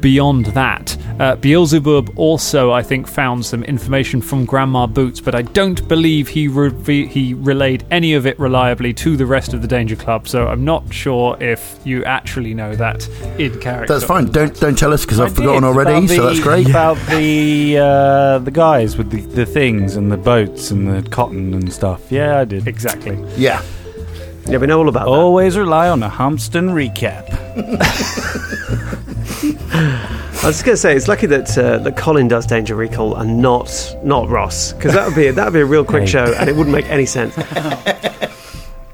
beyond 0.01 0.47
that. 0.47 0.97
Uh, 1.19 1.35
Beelzebub 1.35 2.11
also, 2.17 2.71
I 2.71 2.81
think, 2.81 3.07
found 3.07 3.45
some 3.45 3.63
information 3.63 4.21
from 4.21 4.45
Grandma 4.45 4.87
Boots, 4.87 5.19
but 5.21 5.35
I 5.35 5.43
don't 5.43 5.87
believe 5.87 6.27
he 6.29 6.47
re- 6.47 7.05
he 7.07 7.33
relayed 7.35 7.85
any 7.91 8.13
of 8.15 8.25
it 8.25 8.39
reliably 8.39 8.93
to 8.95 9.15
the 9.15 9.25
rest 9.25 9.53
of 9.53 9.61
the 9.61 9.67
Danger 9.67 9.95
Club. 9.95 10.27
So 10.27 10.47
I'm 10.47 10.65
not 10.65 10.91
sure 10.91 11.37
if 11.39 11.79
you 11.85 12.03
actually 12.05 12.53
know 12.55 12.75
that 12.75 13.07
in 13.37 13.59
character. 13.59 13.93
That's 13.93 14.05
fine. 14.05 14.25
Don't 14.31 14.59
don't 14.59 14.77
tell 14.77 14.93
us 14.93 15.05
because 15.05 15.19
I 15.19 15.25
I've 15.25 15.35
forgotten 15.35 15.63
already. 15.63 15.91
about 15.91 16.09
So 16.09 16.15
the- 16.23 16.27
that's 16.29 16.39
great. 16.39 16.67
About 16.69 16.97
the 17.09 17.77
uh, 17.77 18.39
the 18.39 18.51
guys 18.51 18.97
with 18.97 19.11
the, 19.11 19.21
the 19.21 19.45
things 19.45 19.95
and 19.95 20.11
the 20.11 20.17
boats 20.17 20.71
and 20.71 20.87
the 20.87 21.07
cotton 21.09 21.53
and 21.53 21.71
stuff. 21.71 22.11
Yeah, 22.11 22.39
I 22.39 22.45
did. 22.45 22.67
exactly. 22.67 23.17
Yeah. 23.37 23.61
Yeah, 24.47 24.57
we 24.57 24.65
know 24.65 24.79
all 24.79 24.89
about 24.89 25.07
Always 25.07 25.55
rely 25.55 25.87
on 25.87 26.01
a 26.01 26.09
Humston 26.09 26.71
recap. 26.73 27.27
that. 29.21 30.43
I 30.43 30.47
was 30.47 30.55
just 30.55 30.65
going 30.65 30.73
to 30.73 30.77
say, 30.81 30.95
it's 30.95 31.07
lucky 31.07 31.27
that 31.27 31.57
uh, 31.57 31.77
that 31.79 31.97
Colin 31.97 32.27
does 32.27 32.45
Danger 32.45 32.75
Recall 32.75 33.15
and 33.15 33.41
not 33.41 33.95
not 34.03 34.27
Ross, 34.29 34.73
because 34.73 34.93
that 34.93 35.05
would 35.07 35.15
be 35.15 35.29
that 35.31 35.45
would 35.45 35.53
be 35.53 35.59
a 35.61 35.65
real 35.65 35.85
quick 35.85 36.07
show, 36.07 36.33
and 36.33 36.49
it 36.49 36.55
wouldn't 36.55 36.75
make 36.75 36.85
any 36.87 37.05
sense. 37.05 37.37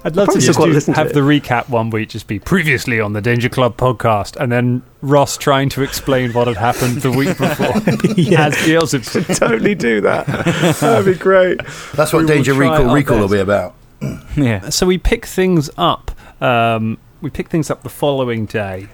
I'd 0.04 0.16
love 0.16 0.30
to 0.30 0.36
just 0.40 0.54
still 0.54 0.68
do- 0.68 0.72
listen 0.74 0.94
to 0.94 1.00
have 1.00 1.08
it. 1.08 1.14
the 1.14 1.20
recap 1.20 1.68
one 1.68 1.90
week 1.90 2.10
just 2.10 2.28
be 2.28 2.40
previously 2.40 3.02
on 3.02 3.12
the 3.14 3.20
Danger 3.22 3.50
Club 3.50 3.76
podcast, 3.76 4.38
and 4.38 4.50
then 4.52 4.84
Ross 5.02 5.38
trying 5.38 5.70
to 5.70 5.82
explain 5.82 6.32
what 6.34 6.48
had 6.48 6.56
happened 6.58 7.02
the 7.02 7.12
week 7.12 7.30
before 7.38 7.76
as 8.38 8.66
Beelzebub. 8.66 9.36
totally 9.36 9.76
do 9.76 10.00
that. 10.02 10.26
That'd 10.80 11.06
be 11.06 11.20
great. 11.20 11.60
That's 11.94 12.14
what 12.14 12.20
will 12.22 12.26
Danger 12.28 12.54
try 12.54 12.70
Recall 12.72 12.90
our 12.90 12.96
Recall 12.96 13.20
will 13.20 13.28
be 13.28 13.40
about. 13.40 13.76
Yeah. 14.38 14.70
So 14.70 14.86
we 14.86 14.98
pick 14.98 15.26
things 15.26 15.70
up. 15.78 16.12
Um, 16.42 17.00
we 17.20 17.30
pick 17.30 17.50
things 17.50 17.70
up 17.70 17.84
the 17.84 17.90
following 17.90 18.46
day 18.46 18.88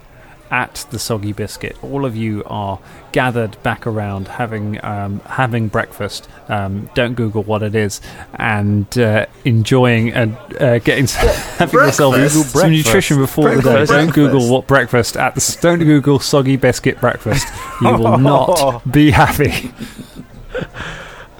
at 0.54 0.86
the 0.92 1.00
Soggy 1.00 1.34
Biscuit. 1.34 1.76
All 1.84 2.06
of 2.06 2.16
you 2.16 2.44
are 2.46 2.78
gathered 3.12 3.62
back 3.64 3.88
around 3.88 4.28
having 4.28 4.84
um, 4.86 5.20
having 5.22 5.68
breakfast. 5.68 6.30
Um, 6.48 6.92
don't 6.94 7.16
Google 7.16 7.42
what 7.42 7.64
it 7.64 7.74
is, 7.74 8.02
and 8.36 8.96
uh, 9.00 9.26
enjoying 9.44 10.14
and 10.14 10.38
uh, 10.62 10.78
getting 10.78 11.08
having 11.58 11.80
yourself 11.80 12.16
some 12.30 12.72
nutrition 12.72 13.18
before 13.18 13.50
the 13.50 13.64
day. 13.64 13.64
Breakfast. 13.64 13.92
Don't 13.92 14.14
Google 14.14 14.48
what 14.52 14.68
breakfast 14.68 15.18
at 15.18 15.34
the 15.34 15.58
don't 15.60 15.80
Google 15.80 16.20
Soggy 16.20 16.56
Biscuit 16.56 17.02
breakfast. 17.02 17.48
You 17.82 17.98
will 17.98 18.18
not 18.20 18.90
be 18.90 19.10
happy. 19.10 19.74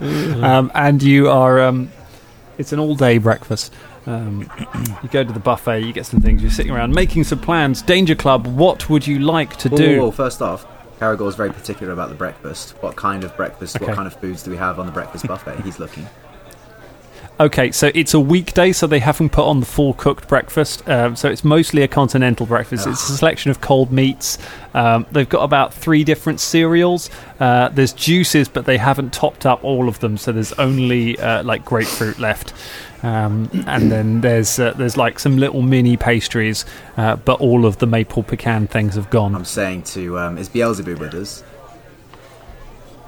um, 0.00 0.72
and 0.74 1.00
you 1.00 1.30
are. 1.30 1.60
Um, 1.60 1.92
it's 2.58 2.72
an 2.72 2.78
all-day 2.78 3.18
breakfast. 3.18 3.74
Um, 4.06 4.48
you 5.02 5.08
go 5.08 5.24
to 5.24 5.32
the 5.32 5.40
buffet, 5.40 5.80
you 5.80 5.92
get 5.92 6.06
some 6.06 6.20
things, 6.20 6.42
you're 6.42 6.50
sitting 6.50 6.72
around 6.72 6.94
making 6.94 7.24
some 7.24 7.40
plans. 7.40 7.82
Danger 7.82 8.14
Club, 8.14 8.46
what 8.46 8.88
would 8.90 9.06
you 9.06 9.18
like 9.18 9.56
to 9.56 9.68
do? 9.68 10.00
whoa, 10.00 10.10
first 10.10 10.42
off, 10.42 10.66
Karagor's 10.98 11.34
very 11.34 11.52
particular 11.52 11.92
about 11.92 12.08
the 12.08 12.14
breakfast. 12.14 12.70
What 12.82 12.96
kind 12.96 13.24
of 13.24 13.36
breakfast? 13.36 13.76
Okay. 13.76 13.86
What 13.86 13.94
kind 13.94 14.06
of 14.06 14.14
foods 14.20 14.42
do 14.42 14.50
we 14.50 14.56
have 14.56 14.78
on 14.78 14.86
the 14.86 14.92
breakfast 14.92 15.26
buffet? 15.26 15.60
He's 15.62 15.78
looking. 15.78 16.06
Okay, 17.40 17.72
so 17.72 17.90
it's 17.96 18.14
a 18.14 18.20
weekday, 18.20 18.70
so 18.70 18.86
they 18.86 19.00
haven't 19.00 19.30
put 19.30 19.44
on 19.44 19.58
the 19.58 19.66
full 19.66 19.92
cooked 19.94 20.28
breakfast. 20.28 20.88
Um, 20.88 21.16
so 21.16 21.28
it's 21.28 21.42
mostly 21.42 21.82
a 21.82 21.88
continental 21.88 22.46
breakfast. 22.46 22.86
It's 22.86 23.10
a 23.10 23.16
selection 23.16 23.50
of 23.50 23.60
cold 23.60 23.90
meats. 23.90 24.38
Um, 24.72 25.04
they've 25.10 25.28
got 25.28 25.42
about 25.42 25.74
three 25.74 26.04
different 26.04 26.38
cereals. 26.38 27.10
Uh, 27.40 27.70
there's 27.70 27.92
juices, 27.92 28.48
but 28.48 28.66
they 28.66 28.78
haven't 28.78 29.12
topped 29.12 29.46
up 29.46 29.64
all 29.64 29.88
of 29.88 29.98
them, 29.98 30.16
so 30.16 30.30
there's 30.30 30.52
only 30.52 31.18
uh, 31.18 31.42
like 31.42 31.64
grapefruit 31.64 32.20
left. 32.20 32.54
Um, 33.02 33.50
and 33.66 33.90
then 33.90 34.20
there's 34.20 34.60
uh, 34.60 34.72
there's 34.74 34.96
like 34.96 35.18
some 35.18 35.36
little 35.36 35.60
mini 35.60 35.96
pastries, 35.96 36.64
uh, 36.96 37.16
but 37.16 37.40
all 37.40 37.66
of 37.66 37.78
the 37.78 37.86
maple 37.86 38.22
pecan 38.22 38.68
things 38.68 38.94
have 38.94 39.10
gone. 39.10 39.34
I'm 39.34 39.44
saying 39.44 39.82
to 39.82 40.20
um, 40.20 40.38
is 40.38 40.48
Beelzebub 40.48 41.00
with 41.00 41.14
us? 41.14 41.42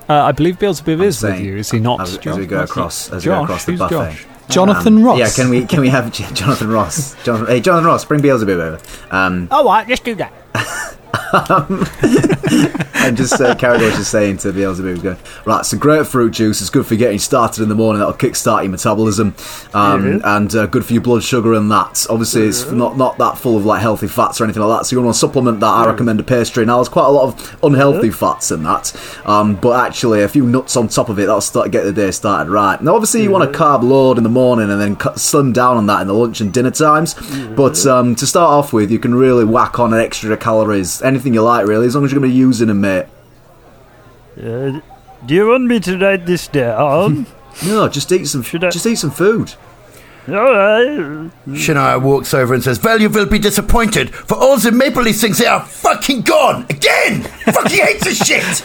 Uh, 0.08 0.14
I 0.22 0.32
believe 0.32 0.58
Beelzebub 0.58 1.00
I'm 1.00 1.06
is 1.06 1.22
with 1.22 1.40
you, 1.40 1.56
is 1.56 1.70
he 1.70 1.80
not? 1.80 2.00
As, 2.00 2.16
as 2.24 2.36
we 2.38 2.46
go 2.46 2.62
across, 2.62 3.10
as 3.12 3.24
we 3.26 3.30
go 3.30 3.42
across 3.42 3.64
the 3.64 3.76
buffet. 3.76 3.90
Josh? 3.94 4.26
Jonathan 4.48 4.98
Um, 4.98 5.02
Ross. 5.04 5.18
Yeah, 5.18 5.28
can 5.30 5.50
we 5.50 5.66
can 5.66 5.80
we 5.80 5.88
have 5.88 6.12
Jonathan 6.34 6.68
Ross? 6.68 7.16
Jonathan, 7.24 7.46
hey, 7.48 7.60
Jonathan 7.60 7.86
Ross, 7.86 8.04
bring 8.04 8.20
Beelzebub 8.22 8.58
over. 8.60 8.80
Um, 9.10 9.48
All 9.50 9.64
right, 9.64 9.88
let's 9.88 10.00
do 10.00 10.14
that. 10.14 10.32
and 12.94 13.16
just 13.16 13.40
uh, 13.40 13.54
Karagor's 13.54 13.96
just 13.96 14.10
saying 14.10 14.38
to 14.38 14.52
Beelzebub, 14.52 15.02
going, 15.02 15.16
right, 15.44 15.64
so 15.64 15.76
grapefruit 15.76 16.32
juice 16.32 16.60
is 16.60 16.70
good 16.70 16.86
for 16.86 16.96
getting 16.96 17.18
started 17.18 17.62
in 17.62 17.68
the 17.68 17.74
morning. 17.74 18.00
That'll 18.00 18.14
kickstart 18.14 18.62
your 18.62 18.70
metabolism, 18.70 19.34
um, 19.74 20.20
and 20.24 20.54
uh, 20.54 20.66
good 20.66 20.84
for 20.84 20.92
your 20.92 21.02
blood 21.02 21.22
sugar 21.22 21.54
and 21.54 21.70
that. 21.70 22.06
Obviously, 22.08 22.46
it's 22.46 22.70
not 22.70 22.96
not 22.96 23.18
that 23.18 23.38
full 23.38 23.56
of 23.56 23.64
like 23.64 23.80
healthy 23.80 24.08
fats 24.08 24.40
or 24.40 24.44
anything 24.44 24.62
like 24.62 24.80
that. 24.80 24.86
So 24.86 24.96
you 24.96 25.02
want 25.02 25.14
to 25.14 25.18
supplement 25.18 25.60
that. 25.60 25.66
I 25.66 25.86
recommend 25.86 26.20
a 26.20 26.24
pastry. 26.24 26.64
Now, 26.64 26.76
there's 26.76 26.88
quite 26.88 27.06
a 27.06 27.10
lot 27.10 27.28
of 27.28 27.58
unhealthy 27.62 28.10
fats 28.10 28.50
in 28.50 28.62
that, 28.62 28.94
um, 29.24 29.56
but 29.56 29.84
actually 29.84 30.22
a 30.22 30.28
few 30.28 30.46
nuts 30.46 30.76
on 30.76 30.88
top 30.88 31.08
of 31.08 31.18
it 31.18 31.26
that'll 31.26 31.40
start 31.40 31.70
get 31.70 31.84
the 31.84 31.92
day 31.92 32.10
started 32.10 32.50
right. 32.50 32.80
Now, 32.80 32.94
obviously, 32.94 33.22
you 33.22 33.30
want 33.30 33.52
to 33.52 33.58
carb 33.58 33.82
load 33.82 34.18
in 34.18 34.24
the 34.24 34.30
morning 34.30 34.70
and 34.70 34.80
then 34.80 34.96
cut, 34.96 35.18
slim 35.18 35.52
down 35.52 35.76
on 35.76 35.86
that 35.86 36.00
in 36.02 36.06
the 36.06 36.14
lunch 36.14 36.40
and 36.40 36.52
dinner 36.52 36.70
times. 36.70 37.14
But 37.56 37.84
um, 37.86 38.14
to 38.16 38.26
start 38.26 38.50
off 38.50 38.72
with, 38.72 38.90
you 38.90 38.98
can 38.98 39.14
really 39.14 39.44
whack 39.44 39.78
on 39.78 39.92
an 39.92 40.00
extra 40.00 40.36
calories, 40.36 41.02
anything 41.02 41.34
you 41.34 41.42
like, 41.42 41.66
really, 41.66 41.86
as 41.86 41.94
long 41.94 42.04
as 42.04 42.12
you're 42.12 42.20
going 42.20 42.30
to 42.30 42.34
be 42.34 42.35
using 42.36 42.68
them, 42.68 42.80
mate. 42.82 43.06
Uh, 44.38 44.80
do 45.24 45.34
you 45.34 45.48
want 45.48 45.64
me 45.64 45.80
to 45.80 45.98
write 45.98 46.26
this 46.26 46.48
down? 46.48 47.26
No, 47.64 47.88
just 47.88 48.12
eat 48.12 48.26
some. 48.26 48.42
Should 48.42 48.64
I- 48.64 48.70
Just 48.70 48.84
eat 48.86 48.96
some 48.96 49.10
food. 49.10 49.54
Alright. 50.28 51.30
Shania 51.48 52.02
walks 52.02 52.34
over 52.34 52.52
and 52.52 52.62
says, 52.62 52.82
Well, 52.82 53.00
you 53.00 53.08
will 53.08 53.24
be 53.24 53.38
disappointed, 53.38 54.14
for 54.14 54.34
all 54.36 54.58
the 54.58 54.72
Maple 54.72 55.02
Leaf 55.02 55.18
things 55.18 55.38
they 55.38 55.46
are 55.46 55.64
fucking 55.64 56.20
gone! 56.22 56.66
Again! 56.68 57.22
fucking 57.22 57.78
hates 57.78 58.04
this 58.04 58.18
shit! 58.26 58.64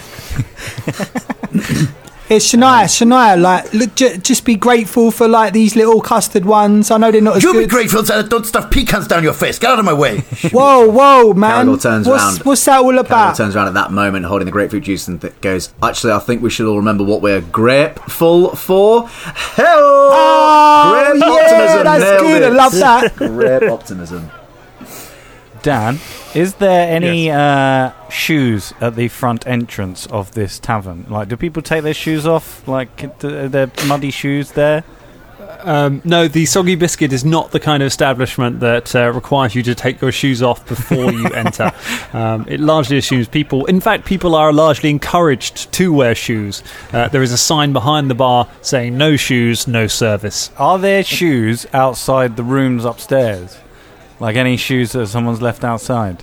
It's 2.34 2.50
Shania, 2.50 2.84
Shania, 2.86 3.38
like, 3.38 3.74
look, 3.74 3.94
j- 3.94 4.16
just 4.16 4.46
be 4.46 4.54
grateful 4.54 5.10
for 5.10 5.28
like 5.28 5.52
these 5.52 5.76
little 5.76 6.00
custard 6.00 6.46
ones. 6.46 6.90
I 6.90 6.96
know 6.96 7.10
they're 7.10 7.20
not 7.20 7.36
as 7.36 7.42
You 7.42 7.52
good. 7.52 7.64
be 7.64 7.66
grateful 7.66 8.02
that 8.04 8.24
I 8.24 8.26
don't 8.26 8.46
stuff 8.46 8.70
pecans 8.70 9.06
down 9.06 9.22
your 9.22 9.34
face. 9.34 9.58
Get 9.58 9.70
out 9.70 9.78
of 9.78 9.84
my 9.84 9.92
way. 9.92 10.20
Whoa, 10.50 10.88
whoa, 10.88 11.34
man! 11.34 11.66
Karagor 11.66 11.82
turns 11.82 12.06
what's, 12.08 12.22
around. 12.22 12.38
what's 12.46 12.64
that 12.64 12.78
all 12.80 12.92
Karagor 12.92 13.00
about? 13.00 13.36
turns 13.36 13.54
around 13.54 13.68
at 13.68 13.74
that 13.74 13.90
moment, 13.92 14.24
holding 14.24 14.46
the 14.46 14.52
grapefruit 14.52 14.84
juice, 14.84 15.08
and 15.08 15.20
th- 15.20 15.38
goes, 15.42 15.74
"Actually, 15.82 16.14
I 16.14 16.20
think 16.20 16.40
we 16.40 16.48
should 16.48 16.66
all 16.66 16.76
remember 16.78 17.04
what 17.04 17.20
we're 17.20 17.42
grateful 17.42 18.56
for." 18.56 19.08
Hell, 19.08 19.66
Oh, 20.14 21.10
grape 21.12 21.22
yeah, 21.22 21.28
optimism. 21.34 21.84
that's 21.84 22.02
nailed 22.02 22.20
good. 22.22 22.42
I 22.42 22.46
it. 22.46 22.52
love 22.54 22.72
that. 22.72 23.16
grape 23.16 23.70
optimism. 23.70 24.30
Dan, 25.62 25.98
is 26.34 26.54
there 26.54 26.92
any 26.92 27.30
uh, 27.30 27.92
shoes 28.08 28.74
at 28.80 28.96
the 28.96 29.08
front 29.08 29.46
entrance 29.46 30.06
of 30.06 30.32
this 30.32 30.58
tavern? 30.58 31.06
Like, 31.08 31.28
do 31.28 31.36
people 31.36 31.62
take 31.62 31.84
their 31.84 31.94
shoes 31.94 32.26
off? 32.26 32.66
Like, 32.66 33.18
there 33.20 33.70
muddy 33.86 34.10
shoes 34.10 34.52
there? 34.52 34.84
Um, 35.60 36.02
no, 36.04 36.26
the 36.28 36.46
Soggy 36.46 36.74
Biscuit 36.74 37.12
is 37.12 37.24
not 37.24 37.52
the 37.52 37.60
kind 37.60 37.82
of 37.82 37.86
establishment 37.86 38.60
that 38.60 38.94
uh, 38.94 39.12
requires 39.12 39.54
you 39.54 39.62
to 39.62 39.74
take 39.74 40.00
your 40.00 40.10
shoes 40.10 40.42
off 40.42 40.66
before 40.66 41.12
you 41.12 41.26
enter. 41.34 41.70
Um, 42.12 42.44
it 42.48 42.58
largely 42.58 42.98
assumes 42.98 43.28
people, 43.28 43.64
in 43.66 43.80
fact, 43.80 44.04
people 44.04 44.34
are 44.34 44.52
largely 44.52 44.90
encouraged 44.90 45.70
to 45.72 45.92
wear 45.92 46.14
shoes. 46.14 46.62
Uh, 46.92 47.08
there 47.08 47.22
is 47.22 47.32
a 47.32 47.38
sign 47.38 47.72
behind 47.72 48.10
the 48.10 48.14
bar 48.14 48.48
saying 48.60 48.96
no 48.98 49.16
shoes, 49.16 49.68
no 49.68 49.86
service. 49.86 50.50
Are 50.58 50.78
there 50.78 51.04
shoes 51.04 51.66
outside 51.72 52.36
the 52.36 52.44
rooms 52.44 52.84
upstairs? 52.84 53.58
Like 54.22 54.36
any 54.36 54.56
shoes 54.56 54.92
that 54.92 55.08
someone's 55.08 55.42
left 55.42 55.64
outside? 55.64 56.22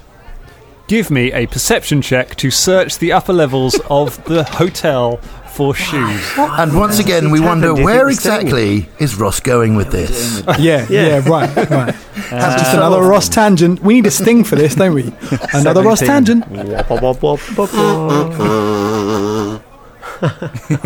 Give 0.88 1.12
me 1.12 1.34
a 1.34 1.48
perception 1.48 2.02
check 2.02 2.34
to 2.38 2.50
search 2.50 2.98
the 2.98 3.12
upper 3.12 3.34
levels 3.34 3.78
of 3.90 4.24
the 4.24 4.46
hotel 4.46 5.18
for 5.52 5.76
shoes. 5.76 6.32
And 6.38 6.78
once 6.78 7.00
again, 7.00 7.30
we 7.30 7.42
wonder 7.42 7.74
where 7.74 8.08
exactly 8.08 8.88
is 9.00 9.18
Ross 9.18 9.42
going 9.42 9.76
with 9.76 9.92
this? 9.92 10.42
Yeah, 10.60 10.88
yeah, 10.90 11.28
right, 11.28 11.54
right. 11.70 11.94
That's 12.30 12.62
just 12.62 12.74
uh, 12.74 12.78
another 12.78 13.02
Ross 13.02 13.28
tangent. 13.28 13.84
We 13.84 13.96
need 13.96 14.06
a 14.06 14.12
sting 14.12 14.46
for 14.46 14.56
this, 14.56 14.76
don't 14.76 14.94
we? 14.94 15.12
Another 15.54 15.84
Ross 15.84 16.00
tangent. 16.00 16.46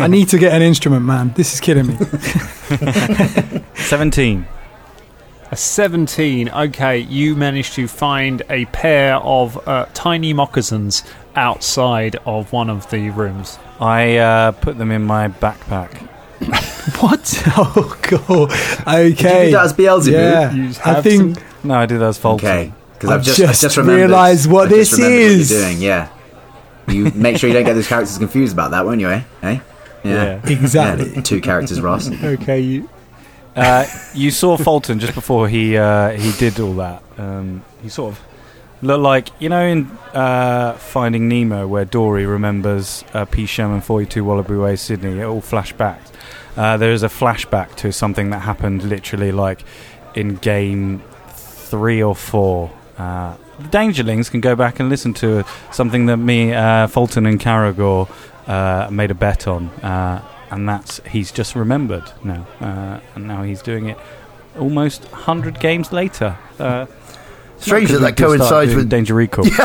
I 0.00 0.08
need 0.08 0.28
to 0.30 0.38
get 0.38 0.52
an 0.52 0.62
instrument, 0.62 1.04
man. 1.04 1.32
This 1.36 1.54
is 1.54 1.60
killing 1.60 1.86
me. 1.86 1.96
17. 3.74 4.48
A 5.50 5.56
17. 5.56 6.48
Okay, 6.48 6.98
you 6.98 7.36
managed 7.36 7.74
to 7.74 7.86
find 7.86 8.42
a 8.50 8.64
pair 8.66 9.16
of 9.16 9.68
uh, 9.68 9.86
tiny 9.94 10.32
moccasins 10.32 11.04
outside 11.36 12.16
of 12.24 12.52
one 12.52 12.70
of 12.70 12.88
the 12.90 13.10
rooms. 13.10 13.58
I 13.80 14.16
uh, 14.16 14.52
put 14.52 14.78
them 14.78 14.90
in 14.90 15.04
my 15.04 15.28
backpack. 15.28 16.08
What? 17.00 17.42
Oh, 17.56 17.96
cool. 18.02 18.44
Okay. 18.86 19.14
Did 19.14 19.18
you 19.18 19.44
do 19.46 19.50
that 19.52 19.64
as 19.64 19.72
Beelzebub? 19.72 20.12
Yeah, 20.14 20.52
You 20.52 20.64
I 20.84 20.92
have 20.94 21.04
think 21.04 21.38
No, 21.64 21.74
I 21.74 21.86
did 21.86 21.98
that 22.00 22.08
as 22.08 22.18
Folton. 22.18 22.46
Okay, 22.46 22.72
because 22.92 23.10
I've 23.10 23.20
I've 23.20 23.24
just, 23.24 23.38
just 23.38 23.62
just 23.62 23.76
realised 23.78 24.50
what 24.50 24.64
I've 24.68 24.74
just 24.74 24.90
this 24.92 25.00
is. 25.00 25.50
What 25.50 25.56
you're 25.56 25.70
doing, 25.70 25.82
yeah. 25.82 26.08
You 26.88 27.10
make 27.18 27.38
sure 27.38 27.48
you 27.48 27.54
don't 27.54 27.64
get 27.64 27.72
those 27.72 27.88
characters 27.88 28.18
confused 28.18 28.52
about 28.52 28.72
that, 28.72 28.84
won't 28.84 29.00
you? 29.00 29.08
Eh? 29.08 29.22
Eh? 29.42 29.60
Yeah. 30.04 30.40
exactly. 30.46 31.14
Yeah, 31.14 31.22
two 31.22 31.40
characters, 31.40 31.80
Ross. 31.80 32.10
Okay, 32.22 32.60
you. 32.60 32.88
Uh, 33.56 33.86
you 34.14 34.30
saw 34.30 34.56
Folton 34.56 34.98
just 34.98 35.14
before 35.14 35.48
he 35.48 35.76
uh, 35.76 36.10
he 36.10 36.32
did 36.38 36.58
all 36.58 36.74
that. 36.74 37.02
Um, 37.18 37.64
he 37.82 37.88
sort 37.88 38.12
of 38.14 38.20
looked 38.82 39.02
like 39.02 39.28
you 39.40 39.48
know 39.48 39.64
in 39.64 39.86
uh, 40.12 40.72
Finding 40.72 41.28
Nemo 41.28 41.66
where 41.66 41.84
Dory 41.84 42.26
remembers 42.26 43.04
uh, 43.14 43.24
P. 43.24 43.46
Sherman 43.46 43.80
42 43.80 44.24
Wallaby 44.24 44.56
Way, 44.56 44.76
Sydney. 44.76 45.20
It 45.20 45.24
all 45.24 45.40
flashbacks. 45.40 46.10
Uh, 46.56 46.76
there 46.76 46.92
is 46.92 47.02
a 47.02 47.08
flashback 47.08 47.74
to 47.76 47.92
something 47.92 48.30
that 48.30 48.40
happened 48.40 48.84
literally 48.84 49.32
like 49.32 49.64
in 50.14 50.36
game 50.36 51.02
three 51.28 52.02
or 52.02 52.14
four. 52.14 52.70
Uh, 52.96 53.36
the 53.58 53.68
Dangerlings 53.68 54.30
can 54.30 54.40
go 54.40 54.54
back 54.54 54.80
and 54.80 54.88
listen 54.88 55.14
to 55.14 55.44
something 55.72 56.06
that 56.06 56.16
me, 56.16 56.52
uh, 56.52 56.86
Folton, 56.86 57.26
and 57.26 57.40
Karagor 57.40 58.08
uh, 58.46 58.90
made 58.90 59.10
a 59.10 59.14
bet 59.14 59.46
on, 59.46 59.68
uh, 59.82 60.22
and 60.54 60.68
that's 60.68 61.00
he's 61.08 61.30
just 61.32 61.54
remembered 61.54 62.10
now, 62.24 62.46
uh, 62.60 63.00
and 63.14 63.26
now 63.28 63.42
he's 63.42 63.60
doing 63.62 63.88
it 63.88 63.98
almost 64.58 65.04
hundred 65.06 65.60
games 65.60 65.92
later. 65.92 66.36
Uh, 66.58 66.86
it's 67.56 67.66
not 67.66 67.66
Strange 67.66 67.90
'cause 67.90 68.00
that 68.00 68.16
that 68.16 68.22
coincides 68.22 68.74
with- 68.74 68.88
Danger 68.88 69.14
Recall. 69.14 69.46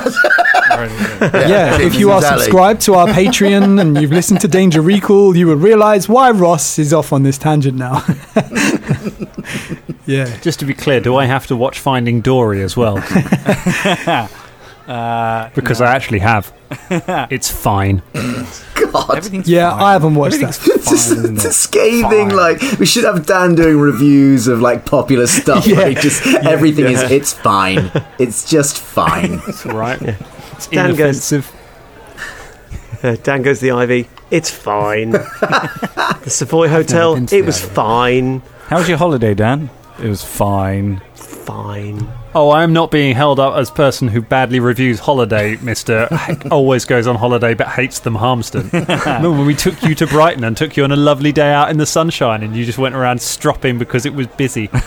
Yeah, 0.79 1.77
if 1.81 1.95
you 1.95 2.11
are 2.11 2.17
exactly. 2.19 2.43
subscribed 2.43 2.81
to 2.81 2.93
our 2.93 3.07
Patreon 3.07 3.81
and 3.81 3.99
you've 3.99 4.11
listened 4.11 4.39
to 4.41 4.47
Danger 4.47 4.81
Recall, 4.81 5.35
you 5.35 5.47
will 5.47 5.55
realise 5.57 6.07
why 6.07 6.31
Ross 6.31 6.79
is 6.79 6.93
off 6.93 7.11
on 7.11 7.23
this 7.23 7.37
tangent 7.37 7.77
now. 7.77 8.03
yeah. 10.05 10.37
Just 10.41 10.59
to 10.59 10.65
be 10.65 10.73
clear, 10.73 11.01
do 11.01 11.15
I 11.17 11.25
have 11.25 11.47
to 11.47 11.55
watch 11.57 11.79
Finding 11.79 12.21
Dory 12.21 12.61
as 12.61 12.77
well? 12.77 12.95
Uh, 14.89 15.49
Because 15.53 15.81
I 15.81 15.93
actually 15.95 16.19
have. 16.19 16.51
it's 17.29 17.49
fine. 17.51 18.01
God. 18.13 19.17
everything's 19.17 19.47
Yeah, 19.47 19.69
fine. 19.71 19.81
I 19.83 19.91
haven't 19.93 20.15
watched 20.15 20.39
that. 20.41 20.57
Everything's 20.59 20.89
Just, 20.89 21.11
isn't 21.11 21.35
just 21.35 21.45
it? 21.45 21.53
scathing, 21.53 22.29
like 22.29 22.59
we 22.79 22.85
should 22.87 23.03
have 23.03 23.25
Dan 23.25 23.53
doing 23.53 23.77
reviews 23.79 24.47
of 24.47 24.61
like 24.61 24.85
popular 24.85 25.27
stuff. 25.27 25.67
Yeah. 25.69 25.79
Like 25.81 26.01
just 26.01 26.25
everything 26.25 26.85
is 26.85 27.01
it's 27.11 27.33
fine. 27.33 27.91
It's 28.17 28.49
just 28.49 28.79
fine. 28.79 29.39
It's 29.47 29.65
all 29.65 29.73
right. 29.77 30.01
It's 30.01 30.67
Dan 30.67 30.95
goes- 30.95 31.31
inoffensive. 31.31 31.51
Uh, 33.03 33.15
Dan 33.23 33.41
goes 33.43 33.59
to 33.59 33.65
the 33.65 33.71
Ivy. 33.71 34.09
It's 34.31 34.49
fine. 34.49 35.11
the 35.11 36.23
Savoy 36.27 36.67
Hotel. 36.67 37.15
It 37.31 37.45
was 37.45 37.63
Ivy. 37.63 37.73
fine. 37.75 38.41
How 38.67 38.77
was 38.79 38.89
your 38.89 38.97
holiday, 38.97 39.33
Dan? 39.33 39.69
It 40.01 40.07
was 40.09 40.23
fine. 40.23 41.01
Fine. 41.15 42.07
Oh, 42.35 42.49
I 42.49 42.63
am 42.63 42.73
not 42.73 42.91
being 42.91 43.15
held 43.15 43.39
up 43.39 43.55
as 43.55 43.71
person 43.71 44.07
who 44.07 44.21
badly 44.21 44.59
reviews 44.59 44.99
holiday, 44.99 45.57
Mister. 45.57 46.07
always 46.51 46.85
goes 46.85 47.07
on 47.07 47.15
holiday 47.15 47.55
but 47.55 47.67
hates 47.67 47.99
them, 47.99 48.15
Harmston. 48.15 48.71
Remember 49.05 49.31
when 49.31 49.47
we 49.47 49.55
took 49.55 49.81
you 49.81 49.95
to 49.95 50.05
Brighton 50.05 50.43
and 50.43 50.55
took 50.55 50.77
you 50.77 50.83
on 50.83 50.91
a 50.91 50.95
lovely 50.95 51.31
day 51.31 51.51
out 51.51 51.71
in 51.71 51.77
the 51.77 51.87
sunshine, 51.87 52.43
and 52.43 52.55
you 52.55 52.65
just 52.65 52.77
went 52.77 52.93
around 52.93 53.19
stropping 53.19 53.79
because 53.79 54.05
it 54.05 54.13
was 54.13 54.27
busy. 54.27 54.69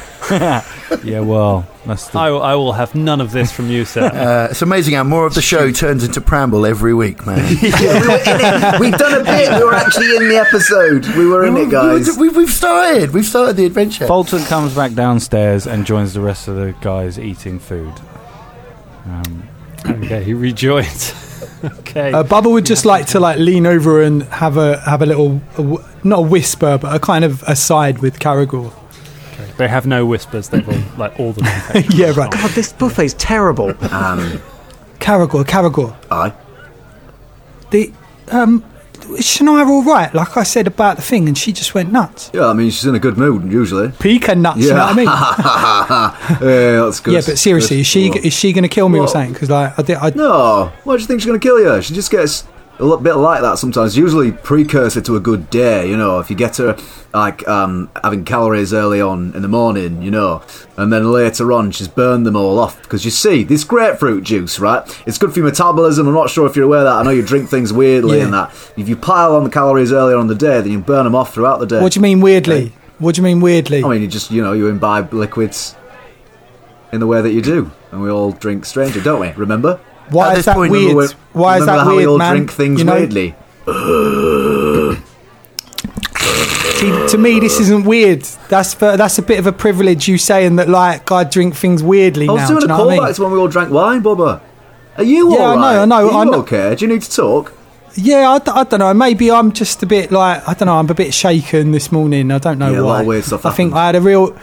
Yeah, 1.04 1.20
well, 1.20 1.66
that's 1.86 2.08
the 2.08 2.18
I, 2.18 2.28
I 2.28 2.54
will 2.54 2.72
have 2.72 2.94
none 2.94 3.20
of 3.20 3.32
this 3.32 3.50
from 3.52 3.70
you, 3.70 3.84
sir. 3.84 4.10
Uh, 4.22 4.48
it's 4.50 4.62
amazing 4.62 4.94
how 4.94 5.04
more 5.04 5.26
of 5.26 5.34
the 5.34 5.42
show 5.42 5.72
turns 5.72 6.04
into 6.04 6.20
Pramble 6.20 6.64
every 6.64 6.94
week, 6.94 7.26
man. 7.26 7.38
we 7.62 7.70
were 7.70 8.20
in 8.20 8.40
it. 8.40 8.80
We've 8.80 8.92
done 8.92 9.20
a 9.20 9.24
bit. 9.24 9.58
We 9.58 9.64
were 9.64 9.74
actually 9.74 10.16
in 10.16 10.28
the 10.28 10.36
episode. 10.36 11.06
We 11.16 11.26
were 11.26 11.44
in 11.44 11.56
it, 11.56 11.70
guys. 11.70 12.16
We, 12.16 12.28
we've 12.28 12.50
started. 12.50 13.12
We've 13.12 13.24
started 13.24 13.56
the 13.56 13.66
adventure. 13.66 14.06
Folton 14.06 14.42
comes 14.44 14.74
back 14.74 14.92
downstairs 14.92 15.66
and 15.66 15.84
joins 15.84 16.14
the 16.14 16.20
rest 16.20 16.46
of 16.46 16.56
the 16.56 16.74
guys 16.80 17.18
eating 17.18 17.58
food. 17.58 17.92
Um, 19.06 19.48
okay, 19.86 20.22
he 20.22 20.34
rejoins. 20.34 21.14
okay. 21.64 22.12
Uh, 22.12 22.22
Bubba 22.22 22.50
would 22.50 22.66
just 22.66 22.84
like 22.84 23.06
to 23.08 23.20
like 23.20 23.38
lean 23.38 23.66
over 23.66 24.02
and 24.02 24.22
have 24.24 24.56
a 24.56 24.78
have 24.80 25.02
a 25.02 25.06
little 25.06 25.40
a 25.54 25.62
w- 25.62 25.84
not 26.04 26.18
a 26.20 26.22
whisper 26.22 26.78
but 26.78 26.94
a 26.94 26.98
kind 26.98 27.24
of 27.24 27.42
aside 27.44 27.98
with 27.98 28.18
Karagor. 28.18 28.72
They 29.62 29.68
have 29.68 29.86
no 29.86 30.04
whispers. 30.04 30.48
They've 30.48 30.68
all 30.68 30.82
like 30.98 31.20
all 31.20 31.32
the. 31.34 31.42
yeah, 31.94 32.12
right. 32.16 32.28
God, 32.32 32.50
this 32.50 32.72
buffet's 32.72 33.14
terrible. 33.16 33.68
Um, 33.94 34.40
Karagor, 34.98 35.44
Karagor. 35.44 35.94
aye. 36.10 36.32
The 37.70 37.92
um, 38.32 38.64
is 39.16 39.20
Shania 39.24 39.64
all 39.64 39.84
right? 39.84 40.12
Like 40.12 40.36
I 40.36 40.42
said 40.42 40.66
about 40.66 40.96
the 40.96 41.02
thing, 41.02 41.28
and 41.28 41.38
she 41.38 41.52
just 41.52 41.74
went 41.74 41.92
nuts. 41.92 42.32
Yeah, 42.34 42.46
I 42.48 42.54
mean 42.54 42.70
she's 42.70 42.86
in 42.86 42.96
a 42.96 42.98
good 42.98 43.16
mood 43.16 43.52
usually. 43.52 43.92
Pecan 43.92 44.42
nuts. 44.42 44.58
You 44.62 44.70
know 44.70 44.84
what 44.84 44.94
I 44.94 44.96
mean? 44.96 45.06
yeah, 46.48 46.80
that's 46.84 46.98
good. 46.98 47.14
Yeah, 47.14 47.20
but 47.24 47.38
seriously, 47.38 47.78
is 47.82 47.86
she 47.86 48.10
Good. 48.10 48.24
is 48.26 48.32
she 48.32 48.52
going 48.52 48.64
to 48.64 48.68
kill 48.68 48.88
me 48.88 48.98
or 48.98 49.02
Well- 49.02 49.08
something? 49.12 49.32
Because 49.32 49.48
like 49.48 49.78
I 49.78 49.82
did, 49.82 49.96
I, 49.98 50.10
No, 50.10 50.72
why 50.82 50.96
do 50.96 51.02
you 51.02 51.06
think 51.06 51.20
she's 51.20 51.26
going 51.28 51.38
to 51.38 51.46
kill 51.46 51.60
you? 51.60 51.80
She 51.82 51.94
just 51.94 52.10
gets 52.10 52.42
a 52.82 52.84
little 52.84 53.02
bit 53.02 53.14
like 53.14 53.42
that 53.42 53.58
sometimes. 53.58 53.96
Usually 53.96 54.32
precursor 54.32 55.00
to 55.02 55.14
a 55.14 55.20
good 55.20 55.48
day, 55.50 55.88
you 55.88 55.96
know. 55.96 56.18
If 56.18 56.30
you 56.30 56.36
get 56.36 56.56
her 56.56 56.76
like 57.14 57.46
um, 57.46 57.88
having 58.02 58.24
calories 58.24 58.74
early 58.74 59.00
on 59.00 59.32
in 59.36 59.42
the 59.42 59.48
morning, 59.48 60.02
you 60.02 60.10
know, 60.10 60.42
and 60.76 60.92
then 60.92 61.12
later 61.12 61.52
on 61.52 61.70
she's 61.70 61.86
burned 61.86 62.26
them 62.26 62.34
all 62.34 62.58
off 62.58 62.82
because 62.82 63.04
you 63.04 63.12
see 63.12 63.44
this 63.44 63.62
grapefruit 63.62 64.24
juice, 64.24 64.58
right? 64.58 64.82
It's 65.06 65.16
good 65.16 65.32
for 65.32 65.38
your 65.38 65.48
metabolism. 65.48 66.08
I'm 66.08 66.14
not 66.14 66.28
sure 66.28 66.44
if 66.46 66.56
you're 66.56 66.64
aware 66.64 66.80
of 66.80 66.84
that. 66.86 66.96
I 66.96 67.02
know 67.04 67.10
you 67.10 67.22
drink 67.22 67.48
things 67.48 67.72
weirdly 67.72 68.18
Yeah. 68.18 68.24
and 68.24 68.34
that. 68.34 68.50
If 68.76 68.88
you 68.88 68.96
pile 68.96 69.36
on 69.36 69.44
the 69.44 69.50
calories 69.50 69.92
earlier 69.92 70.16
on 70.16 70.26
the 70.26 70.34
day, 70.34 70.60
then 70.60 70.72
you 70.72 70.80
burn 70.80 71.04
them 71.04 71.14
off 71.14 71.32
throughout 71.32 71.60
the 71.60 71.66
day. 71.66 71.80
What 71.80 71.92
do 71.92 71.98
you 72.00 72.02
mean 72.02 72.20
weirdly? 72.20 72.72
What 72.98 73.14
do 73.14 73.20
you 73.20 73.24
mean 73.24 73.40
weirdly? 73.40 73.84
I 73.84 73.88
mean, 73.88 74.02
you 74.02 74.08
just 74.08 74.32
you 74.32 74.42
know 74.42 74.54
you 74.54 74.66
imbibe 74.66 75.12
liquids 75.14 75.76
in 76.92 76.98
the 76.98 77.06
way 77.06 77.22
that 77.22 77.30
you 77.32 77.42
do, 77.42 77.70
and 77.92 78.02
we 78.02 78.10
all 78.10 78.32
drink 78.32 78.64
stranger, 78.64 79.00
don't 79.00 79.20
we? 79.20 79.30
Remember? 79.32 79.78
Why 80.12 80.34
is 80.34 80.44
that 80.44 80.54
point, 80.56 80.70
weird? 80.72 80.88
remember 80.94 81.14
Why 81.32 81.58
is 81.58 81.66
that 81.66 81.86
we 81.86 81.96
weird, 81.96 82.08
all 82.08 82.18
man? 82.18 82.32
drink 82.36 82.52
things 82.52 82.78
You 82.80 82.84
know- 82.84 82.94
weirdly? 82.94 83.34
See, 86.78 87.06
to 87.08 87.18
me, 87.18 87.38
this 87.40 87.60
isn't 87.60 87.84
weird. 87.84 88.22
That's 88.48 88.74
for, 88.74 88.96
that's 88.96 89.18
a 89.18 89.22
bit 89.22 89.38
of 89.38 89.46
a 89.46 89.52
privilege. 89.52 90.08
You 90.08 90.18
saying 90.18 90.56
that 90.56 90.68
like 90.68 91.10
I 91.12 91.24
drink 91.24 91.54
things 91.54 91.82
weirdly 91.82 92.28
I 92.28 92.32
was 92.32 92.40
now. 92.42 92.48
doing 92.48 92.60
do 92.60 92.64
a 92.64 92.68
know 92.68 92.84
what 92.86 92.98
I 93.00 93.04
mean? 93.06 93.14
to 93.14 93.22
when 93.22 93.32
we 93.32 93.38
all 93.38 93.48
drank 93.48 93.70
wine, 93.70 94.02
Bubba. 94.02 94.40
Are 94.96 95.04
you 95.04 95.32
Yeah, 95.32 95.38
I 95.38 95.44
all 95.44 95.56
know, 95.56 95.62
right? 95.62 95.78
I 95.78 95.84
know, 95.84 96.08
Are 96.10 96.12
I 96.20 96.24
you 96.24 96.30
know. 96.30 96.38
okay? 96.40 96.74
Do 96.74 96.84
you 96.84 96.92
need 96.92 97.02
to 97.02 97.10
talk? 97.10 97.52
Yeah, 97.94 98.30
I, 98.30 98.38
d- 98.38 98.50
I 98.52 98.64
don't 98.64 98.80
know. 98.80 98.92
Maybe 98.94 99.30
I'm 99.30 99.52
just 99.52 99.82
a 99.82 99.86
bit 99.86 100.10
like 100.10 100.46
I 100.48 100.54
don't 100.54 100.66
know. 100.66 100.76
I'm 100.78 100.88
a 100.90 100.94
bit 100.94 101.12
shaken 101.14 101.70
this 101.72 101.92
morning. 101.92 102.30
I 102.32 102.38
don't 102.38 102.58
know 102.58 102.72
Yeah, 102.72 102.78
a 102.80 102.84
why. 102.84 102.90
lot 102.92 103.00
of 103.02 103.06
weird 103.06 103.24
stuff 103.24 103.46
I 103.46 103.52
think. 103.52 103.74
I 103.74 103.86
had 103.86 103.96
a 103.96 104.00
real, 104.00 104.36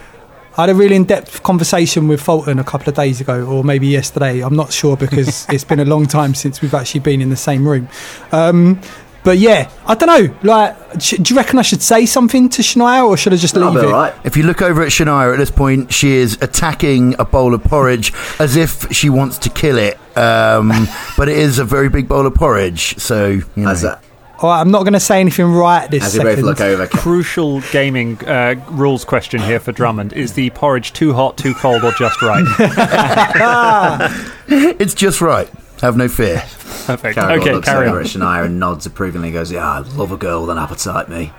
I 0.57 0.63
had 0.63 0.69
a 0.69 0.75
really 0.75 0.95
in-depth 0.95 1.43
conversation 1.43 2.07
with 2.07 2.21
Folton 2.21 2.59
a 2.59 2.63
couple 2.63 2.89
of 2.89 2.95
days 2.95 3.21
ago, 3.21 3.45
or 3.45 3.63
maybe 3.63 3.87
yesterday. 3.87 4.41
I'm 4.41 4.55
not 4.55 4.73
sure 4.73 4.97
because 4.97 5.47
it's 5.49 5.63
been 5.63 5.79
a 5.79 5.85
long 5.85 6.05
time 6.05 6.33
since 6.33 6.61
we've 6.61 6.73
actually 6.73 7.01
been 7.01 7.21
in 7.21 7.29
the 7.29 7.37
same 7.37 7.67
room. 7.67 7.87
Um, 8.31 8.81
but 9.23 9.37
yeah, 9.37 9.69
I 9.85 9.95
don't 9.95 10.07
know. 10.07 10.35
Like, 10.43 10.75
sh- 10.99 11.15
do 11.21 11.33
you 11.33 11.37
reckon 11.37 11.59
I 11.59 11.61
should 11.61 11.81
say 11.81 12.05
something 12.05 12.49
to 12.49 12.61
Shania, 12.61 13.05
or 13.07 13.17
should 13.17 13.33
I 13.33 13.35
just 13.35 13.55
leave 13.55 13.75
it? 13.75 13.85
all 13.85 13.91
right. 13.91 14.13
If 14.23 14.37
you 14.37 14.43
look 14.43 14.61
over 14.61 14.81
at 14.81 14.89
Shania 14.89 15.33
at 15.33 15.37
this 15.37 15.51
point, 15.51 15.93
she 15.93 16.11
is 16.11 16.37
attacking 16.41 17.15
a 17.19 17.25
bowl 17.25 17.53
of 17.53 17.63
porridge 17.63 18.13
as 18.39 18.55
if 18.55 18.91
she 18.93 19.09
wants 19.09 19.37
to 19.39 19.49
kill 19.49 19.77
it. 19.77 19.99
Um, 20.17 20.69
but 21.17 21.29
it 21.29 21.37
is 21.37 21.59
a 21.59 21.65
very 21.65 21.89
big 21.89 22.07
bowl 22.07 22.25
of 22.25 22.33
porridge, 22.33 22.97
so 22.97 23.27
you 23.27 23.45
know. 23.55 23.69
As, 23.69 23.83
a, 23.83 24.01
All 24.41 24.49
right, 24.49 24.61
I'm 24.61 24.71
not 24.71 24.83
going 24.83 24.93
to 24.93 25.01
say 25.01 25.19
anything 25.19 25.47
right 25.47 25.91
this 25.91 26.03
as 26.03 26.15
you 26.15 26.21
both 26.21 26.29
second. 26.31 26.45
look 26.45 26.61
over, 26.61 26.87
Crucial 26.87 27.59
gaming 27.71 28.17
uh, 28.25 28.55
rules 28.69 29.03
question 29.03 29.41
here 29.41 29.59
for 29.59 29.73
Drummond: 29.73 30.13
Is 30.13 30.31
the 30.33 30.49
porridge 30.51 30.93
too 30.93 31.13
hot, 31.13 31.37
too 31.37 31.53
cold, 31.53 31.83
or 31.83 31.91
just 31.91 32.21
right? 32.21 32.45
it's 34.47 34.93
just 34.93 35.19
right. 35.19 35.49
Have 35.81 35.97
no 35.97 36.07
fear. 36.07 36.37
Perfect. 36.85 37.17
Karagor 37.17 37.41
okay, 37.41 37.53
looks 37.53 37.67
carry 37.67 37.87
over 37.87 37.99
on. 37.99 38.05
at 38.05 38.09
Shania 38.09 38.45
and 38.45 38.59
nods 38.59 38.85
approvingly. 38.85 39.27
and 39.29 39.33
Goes, 39.35 39.51
"Yeah, 39.51 39.69
I 39.69 39.79
love 39.79 40.13
a 40.13 40.17
girl 40.17 40.41
with 40.41 40.51
an 40.51 40.57
appetite, 40.57 41.09
me." 41.09 41.33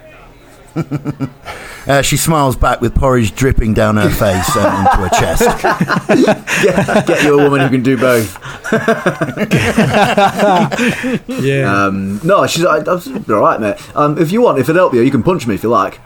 Uh, 1.87 2.03
she 2.03 2.17
smiles 2.17 2.57
back 2.57 2.81
with 2.81 2.95
porridge 2.95 3.35
dripping 3.35 3.75
down 3.75 3.97
her 3.97 4.11
face 4.11 4.55
and 4.57 4.67
onto 4.67 5.03
her 5.03 5.09
chest. 5.09 5.43
get, 6.63 7.07
get 7.07 7.25
you 7.25 7.39
a 7.41 7.43
woman 7.43 7.61
who 7.61 7.69
can 7.71 7.83
do 7.83 7.97
both. 7.97 8.37
Yeah. 11.41 11.87
Um, 11.87 12.21
no, 12.23 12.47
she's 12.47 12.65
I, 12.65 12.79
I 12.79 12.83
was 12.95 13.07
all 13.09 13.41
right, 13.41 13.61
mate. 13.61 13.97
Um, 13.97 14.19
if 14.19 14.31
you 14.33 14.43
want, 14.43 14.59
if 14.59 14.69
it 14.69 14.77
help 14.77 14.93
you, 14.95 15.01
you 15.01 15.11
can 15.11 15.23
punch 15.23 15.47
me 15.47 15.55
if 15.55 15.63
you 15.63 15.69
like. 15.71 16.01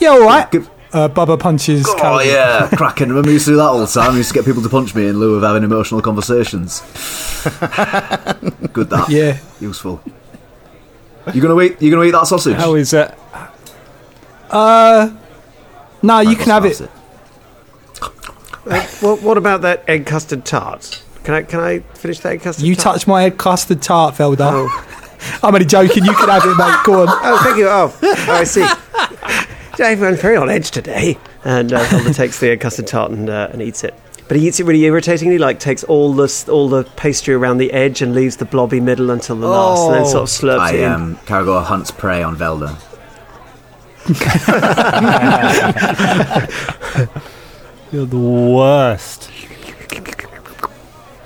yeah, 0.00 0.10
all 0.10 0.24
right. 0.24 0.50
Give- 0.50 0.70
Uh, 0.92 1.08
Bubba 1.08 1.38
punches. 1.40 1.86
Oh 1.88 1.96
Calvin. 1.98 2.28
yeah, 2.28 2.68
cracking. 2.76 3.08
Remember, 3.08 3.26
we 3.28 3.32
used 3.34 3.46
to 3.46 3.52
do 3.52 3.56
that 3.56 3.64
all 3.64 3.80
the 3.80 3.86
time. 3.86 4.12
We 4.12 4.18
used 4.18 4.28
to 4.28 4.34
get 4.34 4.44
people 4.44 4.62
to 4.62 4.68
punch 4.68 4.94
me 4.94 5.08
in 5.08 5.18
lieu 5.18 5.34
of 5.34 5.42
having 5.42 5.64
emotional 5.64 6.00
conversations. 6.00 6.80
Good 8.72 8.90
that. 8.90 9.06
Yeah. 9.08 9.38
Useful. 9.60 10.00
You 11.32 11.40
gonna 11.40 11.60
eat? 11.60 11.80
You 11.80 11.90
gonna 11.90 12.04
eat 12.04 12.10
that 12.10 12.26
sausage? 12.26 12.56
How 12.56 12.74
is 12.74 12.92
uh, 12.92 13.14
Uh, 14.50 15.10
no, 16.02 16.20
you 16.20 16.36
can 16.36 16.48
have 16.48 16.64
it. 16.66 16.80
Uh, 16.82 16.88
what, 19.00 19.22
what 19.22 19.38
about 19.38 19.62
that 19.62 19.84
egg 19.88 20.06
custard 20.06 20.44
tart? 20.44 21.02
Can 21.22 21.34
I 21.34 21.42
can 21.42 21.60
I 21.60 21.78
finish 21.80 22.20
that 22.20 22.32
egg 22.32 22.42
custard? 22.42 22.66
You 22.66 22.74
tart? 22.74 22.96
touch 22.96 23.06
my 23.06 23.24
egg 23.24 23.38
custard 23.38 23.80
tart, 23.80 24.14
Velda. 24.16 24.50
Oh. 24.52 24.90
I'm 25.42 25.54
only 25.54 25.66
joking. 25.66 26.04
You 26.04 26.12
can 26.12 26.28
have 26.28 26.44
it, 26.44 26.56
mate. 26.56 26.78
Go 26.84 27.02
on. 27.02 27.08
Oh, 27.22 27.40
thank 27.42 27.56
you. 27.56 27.68
Oh, 27.68 27.96
oh 28.02 28.32
I 28.32 28.44
see. 28.44 28.66
Everyone's 29.82 30.20
very 30.20 30.36
on 30.36 30.50
edge 30.50 30.70
today. 30.70 31.18
And 31.44 31.72
uh, 31.72 31.88
Zelda 31.88 32.12
takes 32.12 32.38
the 32.38 32.50
egg 32.50 32.60
custard 32.60 32.86
tart 32.86 33.10
and, 33.10 33.28
uh, 33.30 33.48
and 33.52 33.62
eats 33.62 33.82
it. 33.82 33.94
But 34.26 34.38
he 34.38 34.48
eats 34.48 34.58
it 34.58 34.64
really 34.64 34.84
irritatingly, 34.86 35.36
like 35.38 35.60
takes 35.60 35.84
all 35.84 36.14
the 36.14 36.44
all 36.50 36.68
the 36.70 36.84
pastry 36.96 37.34
around 37.34 37.58
the 37.58 37.70
edge 37.72 38.00
and 38.00 38.14
leaves 38.14 38.38
the 38.38 38.46
blobby 38.46 38.80
middle 38.80 39.10
until 39.10 39.36
the 39.36 39.46
last, 39.48 39.84
and 39.86 39.94
then 39.96 40.06
sort 40.06 40.22
of 40.22 40.28
slurps 40.30 40.60
I 40.60 40.72
it 40.72 40.80
in. 40.80 40.90
um, 40.92 41.16
Karagor 41.26 41.62
hunts 41.64 41.90
prey 41.90 42.22
on 42.22 42.34
Velda. 42.36 42.74
You're 47.92 48.06
the 48.06 48.18
worst. 48.18 49.30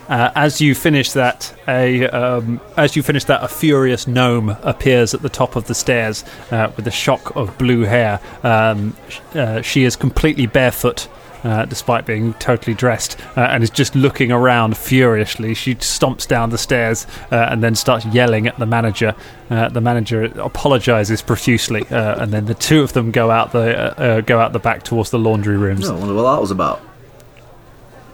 Uh, 0.09 0.31
as 0.35 0.61
you 0.61 0.75
finish 0.75 1.13
that, 1.13 1.55
a 1.69 2.09
um, 2.09 2.61
as 2.77 2.97
you 2.97 3.03
finish 3.03 3.25
that, 3.25 3.43
a 3.45 3.49
furious 3.49 4.07
gnome 4.07 4.51
appears 4.63 5.13
at 5.13 5.21
the 5.23 5.29
top 5.29 5.55
of 5.55 5.67
the 5.67 5.75
stairs 5.75 6.25
uh, 6.51 6.73
with 6.77 6.87
a 6.87 6.91
shock 6.91 7.37
of 7.37 7.57
blue 7.59 7.83
hair. 7.83 8.21
Um, 8.43 8.97
sh- 9.09 9.19
uh, 9.35 9.61
she 9.63 9.85
is 9.85 9.97
completely 9.97 10.47
barefoot, 10.47 11.09
uh, 11.45 11.65
despite 11.65 12.07
being 12.07 12.35
totally 12.35 12.75
dressed, 12.75 13.19
uh, 13.37 13.41
and 13.41 13.63
is 13.63 13.71
just 13.71 13.95
looking 13.95 14.33
around 14.33 14.77
furiously. 14.77 15.55
She 15.55 15.75
stomps 15.77 16.27
down 16.27 16.51
the 16.51 16.59
stairs 16.59 17.07
uh, 17.31 17.37
and 17.51 17.63
then 17.63 17.75
starts 17.75 18.05
yelling 18.07 18.47
at 18.47 18.59
the 18.59 18.67
manager. 18.67 19.15
Uh, 19.51 19.69
the 19.69 19.81
manager 19.81 20.25
apologizes 20.25 21.23
profusely, 21.23 21.87
uh, 21.91 22.23
and 22.23 22.33
then 22.33 22.47
the 22.47 22.55
two 22.55 22.83
of 22.83 22.93
them 22.93 23.11
go 23.11 23.31
out 23.31 23.53
the 23.53 23.79
uh, 23.99 24.03
uh, 24.03 24.21
go 24.21 24.41
out 24.41 24.53
the 24.53 24.59
back 24.59 24.83
towards 24.83 25.11
the 25.11 25.19
laundry 25.19 25.57
rooms. 25.57 25.89
No, 25.89 25.97
I 25.97 25.99
wonder 25.99 26.15
what 26.15 26.35
that 26.35 26.41
was 26.41 26.51
about. 26.51 26.81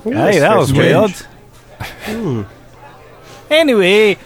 Hey, 0.05 0.39
that 0.39 0.57
was 0.57 0.73
weird. 0.73 1.15
Anyway, 3.51 4.17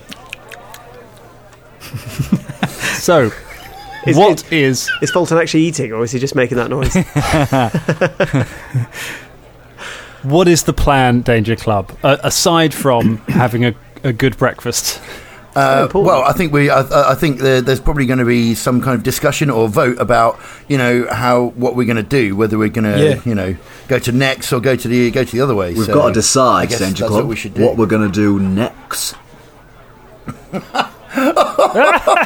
So, 2.98 3.30
Is 4.06 4.16
what 4.16 4.50
is 4.52 4.90
Is 5.02 5.10
Folton 5.10 5.38
actually 5.38 5.64
eating, 5.64 5.92
or 5.92 6.02
is 6.04 6.12
he 6.12 6.18
just 6.18 6.34
making 6.34 6.56
that 6.58 6.70
noise? 6.70 6.94
what 10.22 10.48
is 10.48 10.64
the 10.64 10.72
plan, 10.72 11.22
Danger 11.22 11.56
Club? 11.56 11.96
Uh, 12.02 12.16
aside 12.22 12.72
from 12.74 13.18
having 13.28 13.64
a, 13.64 13.74
a 14.04 14.12
good 14.12 14.36
breakfast, 14.38 15.00
Uh, 15.56 15.88
well, 15.92 16.22
I 16.22 16.32
think 16.32 16.52
we. 16.52 16.70
I, 16.70 17.10
I 17.10 17.14
think 17.16 17.40
there, 17.40 17.60
there's 17.60 17.80
probably 17.80 18.06
going 18.06 18.20
to 18.20 18.24
be 18.24 18.54
some 18.54 18.80
kind 18.80 18.94
of 18.94 19.02
discussion 19.02 19.50
or 19.50 19.68
vote 19.68 19.98
about 19.98 20.38
you 20.68 20.78
know 20.78 21.06
how 21.10 21.46
what 21.56 21.74
we're 21.74 21.86
going 21.86 21.96
to 21.96 22.02
do, 22.02 22.36
whether 22.36 22.56
we're 22.56 22.68
going 22.68 22.84
to 22.84 23.04
Yeah. 23.04 23.20
you 23.24 23.34
know 23.34 23.56
go 23.88 23.98
to 23.98 24.12
next 24.12 24.52
or 24.52 24.60
go 24.60 24.76
to 24.76 24.86
the 24.88 25.10
go 25.10 25.24
to 25.24 25.32
the 25.32 25.40
other 25.40 25.54
way. 25.56 25.74
We've 25.74 25.86
So 25.86 25.94
got 25.94 26.08
to 26.08 26.12
decide, 26.14 26.68
Danger 26.68 27.06
Club, 27.06 27.22
what 27.22 27.26
we 27.26 27.34
should 27.36 27.54
do. 27.54 27.64
what 27.64 27.76
we're 27.76 27.86
going 27.86 28.08
to 28.08 28.14
do 28.14 28.38
next. 28.38 29.16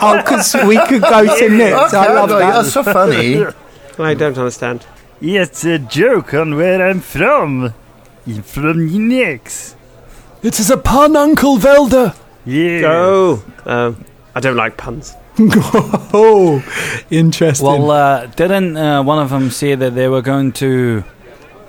Oh, 0.05 0.17
because 0.23 0.55
we 0.67 0.77
could 0.87 1.03
go 1.03 1.39
to 1.39 1.49
next. 1.49 1.95
I 1.95 2.13
love 2.13 2.31
Okay, 2.31 2.41
that. 2.41 2.53
That's 2.55 2.73
so 2.73 2.83
funny. 2.83 3.45
I 3.99 4.15
don't 4.15 4.37
understand. 4.39 4.87
it's 5.21 5.65
a 5.65 5.79
joke 5.79 6.35
on 6.35 6.57
where 6.57 6.85
I'm 6.87 7.01
from. 7.01 7.73
I'm 8.27 8.43
from 8.43 9.09
Nix. 9.09 9.77
it 10.43 10.59
is 10.61 10.71
a 10.71 10.77
pun, 10.77 11.17
Uncle 11.17 11.59
Velda. 11.59 12.15
Yeah. 12.45 12.83
Oh, 12.87 13.45
um, 13.67 14.05
I 14.35 14.41
don't 14.41 14.57
like 14.57 14.77
puns. 14.77 15.15
oh, 15.39 16.63
interesting. 17.11 17.67
Well, 17.67 17.91
uh, 17.91 18.27
didn't 18.27 18.77
uh, 18.77 19.03
one 19.03 19.19
of 19.19 19.31
them 19.31 19.51
say 19.51 19.75
that 19.75 19.95
they 19.95 20.09
were 20.09 20.23
going 20.23 20.53
to 20.53 21.05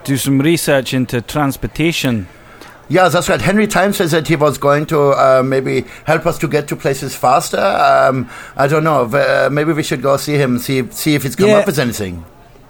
do 0.03 0.17
some 0.17 0.39
research 0.41 0.93
into 0.93 1.21
transportation? 1.21 2.27
Yeah, 2.89 3.07
that's 3.07 3.29
right. 3.29 3.41
Henry 3.41 3.65
Time 3.65 3.93
says 3.93 4.11
that 4.11 4.27
he 4.27 4.35
was 4.35 4.57
going 4.57 4.85
to 4.87 4.99
uh, 5.11 5.41
maybe 5.43 5.85
help 6.05 6.25
us 6.25 6.37
to 6.39 6.47
get 6.47 6.67
to 6.67 6.75
places 6.75 7.15
faster. 7.15 7.57
Um, 7.57 8.29
I 8.57 8.67
don't 8.67 8.83
know. 8.83 9.05
Uh, 9.05 9.49
maybe 9.51 9.71
we 9.73 9.83
should 9.83 10.01
go 10.01 10.17
see 10.17 10.33
him, 10.35 10.59
see 10.59 10.87
see 10.91 11.15
if 11.15 11.23
he's 11.23 11.35
come 11.35 11.47
Yeah. 11.49 11.59
up 11.59 11.65
with 11.65 11.79
anything. 11.79 12.25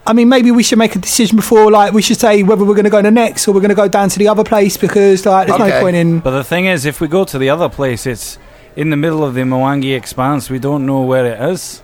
I 0.06 0.13
mean, 0.13 0.28
maybe 0.30 0.52
we 0.52 0.63
should 0.63 0.78
make 0.78 0.95
a 0.95 0.99
decision 0.99 1.38
before, 1.38 1.71
like, 1.71 1.93
we 1.93 2.02
should 2.02 2.19
say 2.19 2.43
whether 2.43 2.65
we're 2.65 2.76
going 2.76 2.84
to 2.84 2.89
go 2.91 3.02
to 3.02 3.10
next 3.10 3.47
or 3.47 3.54
we're 3.54 3.62
going 3.62 3.69
to 3.69 3.76
go 3.76 3.88
down 3.88 4.10
to 4.10 4.19
the 4.19 4.28
other 4.28 4.43
place 4.43 4.76
because, 4.76 5.26
like, 5.26 5.47
there's 5.47 5.58
no 5.60 5.80
point 5.80 5.95
in. 5.95 6.19
But 6.19 6.32
the 6.32 6.43
thing 6.43 6.65
is, 6.65 6.86
if 6.86 6.99
we 6.99 7.08
go 7.08 7.23
to 7.23 7.38
the 7.38 7.49
other 7.49 7.69
place, 7.69 8.06
it's 8.06 8.38
in 8.76 8.89
the 8.89 8.97
middle 8.97 9.23
of 9.23 9.34
the 9.34 9.41
Mwangi 9.41 9.95
Expanse. 9.95 10.49
We 10.49 10.60
don't 10.60 10.86
know 10.86 11.02
where 11.04 11.26
it 11.26 11.41
is. 11.52 11.82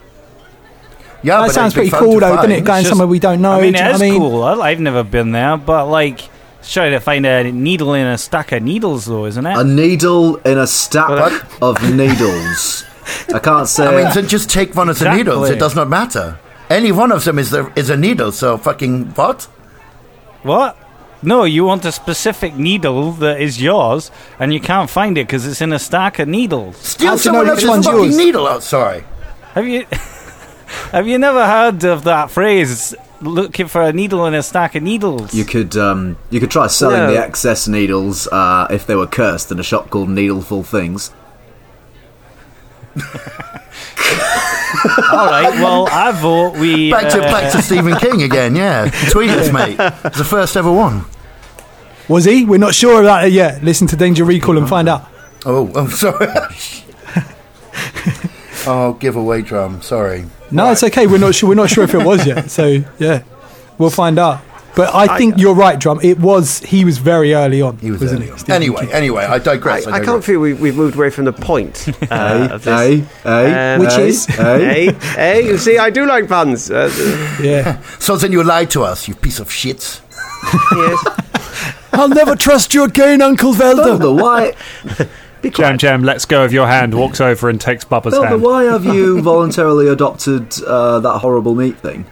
Yeah, 1.24 1.38
that 1.40 1.48
but 1.48 1.54
sounds 1.54 1.74
pretty 1.74 1.90
cool, 1.92 2.20
though, 2.20 2.36
doesn't 2.36 2.52
it? 2.52 2.64
Going 2.66 2.82
It's 2.82 2.90
somewhere 2.90 3.08
we 3.08 3.20
don't 3.20 3.42
know. 3.42 3.54
I 3.54 3.62
mean, 3.62 3.74
do 3.74 3.80
you 3.80 3.86
it 3.86 3.88
know 3.88 3.96
is 3.96 4.00
what 4.00 4.06
I 4.06 4.10
mean? 4.12 4.20
cool. 4.20 4.44
I- 4.44 4.70
I've 4.70 4.80
never 4.80 5.04
been 5.04 5.32
there, 5.32 5.56
but 5.58 5.88
like, 5.88 6.20
it's 6.20 6.30
trying 6.72 6.92
to 6.92 7.00
find 7.00 7.26
a 7.26 7.52
needle 7.52 7.94
in 7.94 8.08
a 8.08 8.18
stack 8.18 8.52
of 8.52 8.64
needles, 8.64 9.06
though, 9.06 9.26
isn't 9.26 9.46
it? 9.46 9.58
A 9.58 9.64
needle 9.64 10.38
in 10.38 10.58
a 10.58 10.68
stack 10.68 11.46
of 11.62 11.82
needles. 11.96 12.86
I 13.34 13.40
can't 13.40 13.68
say. 13.68 13.88
I 13.88 14.04
mean, 14.04 14.14
then 14.14 14.28
just 14.28 14.50
take 14.50 14.76
one 14.76 14.90
of 14.90 15.00
the 15.00 15.14
needles. 15.16 15.50
It 15.50 15.60
does 15.60 15.76
not 15.76 15.90
matter. 15.90 16.40
Any 16.70 16.92
one 16.92 17.12
of 17.12 17.24
them 17.24 17.40
is 17.40 17.50
the, 17.50 17.72
is 17.76 17.90
a 17.90 17.98
needle. 17.98 18.32
So 18.32 18.58
fucking 18.58 19.06
what? 19.16 19.44
what? 20.44 20.78
No, 21.22 21.44
you 21.44 21.66
want 21.66 21.84
a 21.84 21.92
specific 21.92 22.56
needle 22.56 23.12
that 23.14 23.42
is 23.42 23.62
yours, 23.62 24.10
and 24.40 24.54
you 24.54 24.62
can't 24.62 24.90
find 24.90 25.18
it 25.18 25.28
because 25.28 25.46
it's 25.46 25.62
in 25.62 25.74
a 25.74 25.80
stack 25.80 26.20
of 26.20 26.28
needles. 26.30 26.78
Steal 26.78 27.08
How 27.10 27.14
do 27.16 27.18
you 27.18 27.24
someone 27.24 27.46
know 27.46 27.52
else's 27.54 27.70
which 27.70 27.86
fucking 27.86 28.04
yours? 28.04 28.18
needle. 28.18 28.48
Oh, 28.48 28.60
sorry. 28.60 29.04
Have 29.54 29.68
you 29.68 29.86
have 30.92 31.08
you 31.08 31.18
never 31.18 31.46
heard 31.46 31.84
of 31.84 32.04
that 32.06 32.32
phrase? 32.32 32.96
Looking 33.22 33.68
for 33.68 33.82
a 33.82 33.92
needle 33.92 34.26
in 34.28 34.34
a 34.34 34.42
stack 34.42 34.76
of 34.76 34.84
needles. 34.84 35.34
You 35.34 35.44
could 35.46 35.76
um, 35.76 36.18
you 36.30 36.40
could 36.40 36.52
try 36.52 36.68
selling 36.68 36.98
No. 37.00 37.12
the 37.12 37.18
excess 37.20 37.68
needles 37.68 38.28
uh, 38.28 38.68
if 38.72 38.86
they 38.88 38.96
were 38.96 39.08
cursed 39.08 39.52
in 39.52 39.60
a 39.60 39.64
shop 39.64 39.90
called 39.90 40.10
Needleful 40.10 40.64
Things. 40.64 41.12
All 45.12 45.26
right. 45.26 45.50
Well, 45.62 45.88
I 45.92 46.12
vote 46.14 46.58
we. 46.58 46.92
Back 46.92 47.12
to 47.12 47.20
uh, 47.20 47.32
back 47.32 47.52
to 47.54 47.62
Stephen 47.62 47.96
King 47.98 48.24
again. 48.24 48.56
Yeah, 48.56 48.90
tweet 49.10 49.30
us, 49.32 49.52
mate. 49.52 49.76
It's 50.06 50.18
the 50.18 50.24
first 50.24 50.56
ever 50.56 50.72
one. 50.72 51.06
Was 52.08 52.26
he? 52.26 52.46
We're 52.46 52.58
not 52.58 52.74
sure 52.74 53.00
of 53.00 53.06
that 53.06 53.32
yet. 53.32 53.64
Listen 53.64 53.88
to 53.88 53.96
Danger 53.96 54.24
Recall 54.24 54.58
and 54.58 54.68
find 54.70 54.88
out. 54.90 55.08
Oh, 55.46 55.72
I'm 55.76 55.90
sorry. 55.90 56.28
oh, 58.68 58.94
giveaway 59.00 59.42
drum. 59.42 59.82
Sorry. 59.82 60.26
No, 60.52 60.72
it's 60.72 60.84
okay. 60.84 61.08
We're 61.08 61.18
not 61.20 61.36
sure. 61.36 61.50
We're 61.50 61.56
not 61.56 61.70
sure 61.70 61.84
if 61.84 61.94
it 61.94 62.04
was 62.06 62.26
yet. 62.26 62.50
So 62.52 62.84
yeah, 63.00 63.24
we'll 63.78 63.90
find 63.90 64.18
out. 64.20 64.42
But 64.76 64.94
I 64.96 65.18
think 65.18 65.38
you're 65.40 65.56
right, 65.56 65.78
Drum. 65.80 66.00
It 66.04 66.20
was. 66.20 66.60
He 66.60 66.86
was 66.86 67.00
very 67.00 67.34
early 67.34 67.62
on. 67.62 67.78
He 67.80 67.92
was 67.92 68.00
wasn't 68.02 68.20
early 68.20 68.26
he? 68.28 68.32
on. 68.32 68.38
Stephen 68.40 68.56
Anyway, 68.56 68.82
King. 68.86 68.92
anyway, 68.94 69.24
I 69.26 69.34
I, 69.34 69.40
digress. 69.40 69.88
I, 69.88 69.94
I 69.94 70.00
can't 70.00 70.24
feel 70.24 70.40
we, 70.40 70.54
we've 70.54 70.76
moved 70.76 70.96
away 70.96 71.10
from 71.10 71.26
the 71.26 71.34
point 71.34 71.88
uh, 72.12 72.50
of 72.52 72.64
this. 72.64 72.80
Hey, 72.80 73.06
hey, 73.24 73.74
Um, 73.76 73.82
Which 73.82 73.94
hey, 73.94 74.08
is? 74.08 74.26
hey. 74.28 74.86
Hey, 74.86 74.94
hey, 75.16 75.48
you 75.48 75.58
see, 75.58 75.78
I 75.80 75.90
do 75.90 76.06
like 76.06 76.30
puns. 76.30 76.70
Uh, 76.72 76.90
Yeah. 77.44 77.82
So 78.00 78.16
then 78.16 78.32
you 78.32 78.44
lied 78.44 78.70
to 78.72 78.84
us, 78.84 79.08
you 79.08 79.16
piece 79.16 79.40
of 79.40 79.52
shit. 79.52 80.02
yes. 80.72 81.06
I'll 81.94 82.08
never 82.08 82.36
trust 82.36 82.74
you 82.74 82.84
again, 82.86 83.22
Uncle 83.22 83.54
Velda. 83.54 83.98
Velda, 83.98 84.22
why, 84.22 84.54
Jam 85.44 85.78
Jam 85.78 86.04
lets 86.04 86.26
go 86.26 86.44
of 86.44 86.52
your 86.54 86.68
hand, 86.68 86.94
walks 86.94 87.22
over 87.22 87.50
and 87.50 87.60
takes 87.60 87.86
Bubba's 87.86 88.14
Velda, 88.14 88.28
hand. 88.30 88.42
why 88.44 88.64
have 88.66 88.86
you 88.86 89.22
voluntarily 89.24 89.88
adopted 89.88 90.54
uh, 90.64 91.00
that 91.00 91.20
horrible 91.20 91.56
meat 91.56 91.78
thing? 91.78 92.06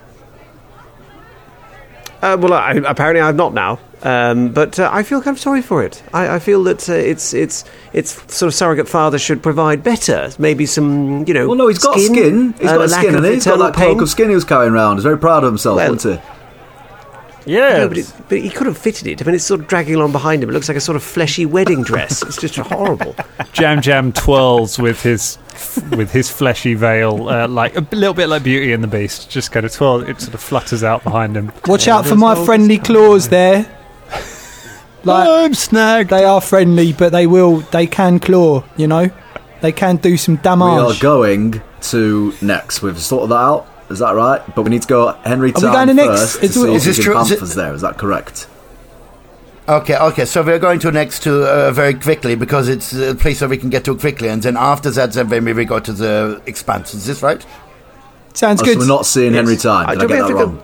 Uh, 2.20 2.36
well, 2.40 2.52
I, 2.52 2.72
apparently 2.72 3.20
I've 3.20 3.36
not 3.36 3.54
now. 3.54 3.78
Um, 4.02 4.52
but 4.52 4.78
uh, 4.78 4.88
I 4.92 5.02
feel 5.02 5.20
kind 5.20 5.36
of 5.36 5.40
sorry 5.40 5.60
for 5.60 5.82
it. 5.84 6.02
I, 6.14 6.36
I 6.36 6.38
feel 6.38 6.62
that 6.64 6.88
uh, 6.88 6.92
it's 6.92 7.34
it's 7.34 7.64
it's 7.92 8.12
sort 8.32 8.46
of 8.48 8.54
surrogate 8.54 8.88
father 8.88 9.18
should 9.18 9.42
provide 9.42 9.82
better, 9.82 10.30
maybe 10.38 10.66
some 10.66 11.24
you 11.26 11.34
know. 11.34 11.48
Well, 11.48 11.56
no, 11.56 11.66
he's 11.68 11.78
got 11.80 11.98
skin. 11.98 12.52
He's 12.60 12.68
uh, 12.68 12.76
got 12.78 12.90
lack 12.90 13.00
skin, 13.02 13.14
and 13.16 13.24
he's 13.24 13.44
got 13.44 13.54
eternal 13.54 13.66
that 13.72 13.74
cloak 13.74 14.00
of 14.00 14.08
skin 14.08 14.28
he 14.28 14.36
was 14.36 14.44
carrying 14.44 14.72
around. 14.72 14.96
He's 14.96 15.04
very 15.04 15.18
proud 15.18 15.42
of 15.42 15.50
himself, 15.50 15.76
Well- 15.76 15.92
wasn't 15.94 16.20
he? 16.20 16.28
Yeah. 17.48 17.78
No, 17.78 17.88
but, 17.88 17.98
it, 17.98 18.12
but 18.28 18.38
he 18.38 18.50
could 18.50 18.66
have 18.66 18.78
fitted 18.78 19.06
it. 19.06 19.20
I 19.20 19.24
mean, 19.24 19.34
it's 19.34 19.44
sort 19.44 19.60
of 19.60 19.66
dragging 19.66 19.94
along 19.94 20.12
behind 20.12 20.42
him. 20.42 20.50
It 20.50 20.52
looks 20.52 20.68
like 20.68 20.76
a 20.76 20.80
sort 20.80 20.96
of 20.96 21.02
fleshy 21.02 21.46
wedding 21.46 21.82
dress. 21.82 22.22
It's 22.22 22.40
just 22.40 22.56
horrible. 22.56 23.16
Jam 23.52 23.80
Jam 23.80 24.12
twirls 24.12 24.78
with 24.78 25.02
his 25.02 25.38
with 25.96 26.12
his 26.12 26.30
fleshy 26.30 26.74
veil, 26.74 27.28
uh, 27.28 27.48
like 27.48 27.76
a 27.76 27.80
little 27.92 28.14
bit 28.14 28.28
like 28.28 28.44
Beauty 28.44 28.72
and 28.72 28.84
the 28.84 28.88
Beast. 28.88 29.30
Just 29.30 29.50
kind 29.50 29.66
of 29.66 29.72
twirl. 29.72 30.02
It 30.02 30.20
sort 30.20 30.34
of 30.34 30.40
flutters 30.40 30.84
out 30.84 31.02
behind 31.02 31.36
him. 31.36 31.50
Watch 31.66 31.88
out 31.88 32.06
for 32.06 32.16
my 32.16 32.44
friendly 32.44 32.78
claws 32.78 33.28
there. 33.28 33.74
Like 35.04 35.28
I'm 35.28 35.54
snagged. 35.54 36.10
they 36.10 36.24
are 36.24 36.40
friendly, 36.40 36.92
but 36.92 37.12
they 37.12 37.26
will. 37.26 37.58
They 37.60 37.86
can 37.86 38.18
claw. 38.18 38.64
You 38.76 38.88
know, 38.88 39.10
they 39.60 39.70
can 39.72 39.96
do 39.96 40.16
some 40.16 40.36
damage. 40.36 40.74
We 40.74 40.96
are 40.96 41.00
going 41.00 41.62
to 41.82 42.34
next. 42.42 42.82
We've 42.82 42.98
sorted 42.98 43.30
that 43.30 43.36
out. 43.36 43.66
Is 43.90 44.00
that 44.00 44.12
right? 44.14 44.42
But 44.54 44.62
we 44.62 44.70
need 44.70 44.82
to 44.82 44.88
go 44.88 45.12
Henry 45.24 45.48
we 45.48 45.60
Town 45.60 45.72
going 45.72 45.88
to 45.88 45.94
next? 45.94 46.08
first 46.36 46.42
Is 46.44 46.54
to 46.54 46.64
it- 46.64 46.66
see 46.68 46.74
Is 46.74 46.86
if 46.86 46.96
this 46.96 47.04
true? 47.04 47.14
can 47.14 47.22
Is 47.22 47.30
it- 47.32 47.56
there. 47.56 47.72
Is 47.74 47.80
that 47.80 47.96
correct? 47.98 48.46
Okay, 49.68 49.96
okay. 49.98 50.24
So 50.24 50.42
we're 50.42 50.58
going 50.58 50.78
to 50.80 50.90
next 50.90 51.22
to 51.24 51.44
uh, 51.44 51.70
very 51.72 51.92
quickly 51.94 52.34
because 52.34 52.68
it's 52.68 52.92
a 52.94 53.14
place 53.14 53.40
that 53.40 53.50
we 53.50 53.58
can 53.58 53.68
get 53.68 53.84
to 53.84 53.94
quickly, 53.96 54.28
and 54.28 54.42
then 54.42 54.56
after 54.56 54.90
that, 54.90 55.12
then 55.12 55.28
maybe 55.28 55.52
we 55.52 55.64
go 55.66 55.78
to 55.78 55.92
the 55.92 56.40
expanse. 56.46 56.94
Is 56.94 57.04
this 57.06 57.22
right? 57.22 57.44
Sounds 58.32 58.62
Oh, 58.62 58.64
good. 58.64 58.74
so 58.74 58.78
we're 58.80 58.86
not 58.86 59.04
seeing 59.04 59.34
Henry 59.34 59.56
Time. 59.56 59.86
I 59.88 59.94
Did 59.94 60.04
I, 60.04 60.06
don't 60.06 60.08
get 60.08 60.16
have 60.18 60.26
that 60.28 60.32
to 60.32 60.38
go- 60.38 60.50
wrong? 60.52 60.62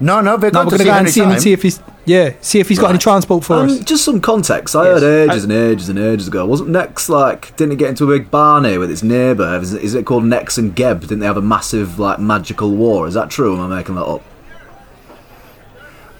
No, 0.00 0.20
no. 0.20 0.36
We're 0.36 0.50
no, 0.50 0.64
going 0.64 0.78
to 0.78 0.84
go 0.84 0.92
and 0.92 1.08
see 1.08 1.20
him 1.20 1.26
time. 1.26 1.32
and 1.34 1.42
see 1.42 1.52
if 1.52 1.62
he's 1.62 1.80
yeah, 2.06 2.34
see 2.42 2.60
if 2.60 2.68
he's 2.68 2.78
got 2.78 2.90
any 2.90 2.98
transport 2.98 3.44
for 3.44 3.54
Um, 3.54 3.66
us. 3.70 3.78
just 3.80 4.04
some 4.04 4.20
context. 4.20 4.76
I 4.76 4.84
Yes. 4.84 5.00
heard 5.00 5.30
ages 5.30 5.44
and 5.44 5.52
ages 5.52 5.88
and 5.88 5.98
ages 5.98 6.28
ago. 6.28 6.44
Wasn't 6.44 6.68
Nex 6.68 7.08
like? 7.08 7.56
Didn't 7.56 7.72
it 7.72 7.78
get 7.78 7.88
into 7.90 8.04
a 8.04 8.18
big 8.18 8.30
barney 8.30 8.76
with 8.76 8.90
its 8.90 9.02
neighbour? 9.02 9.58
Is, 9.62 9.72
it- 9.72 9.82
is 9.82 9.94
it 9.94 10.04
called 10.04 10.24
Nex 10.24 10.58
and 10.58 10.74
Geb? 10.74 11.00
Didn't 11.00 11.20
they 11.20 11.26
have 11.26 11.38
a 11.38 11.42
massive 11.42 11.98
like 11.98 12.18
magical 12.18 12.72
war? 12.72 13.06
Is 13.06 13.14
that 13.14 13.30
true? 13.30 13.54
Am 13.54 13.60
I 13.72 13.76
making 13.76 13.94
that 13.94 14.04
up? 14.04 14.22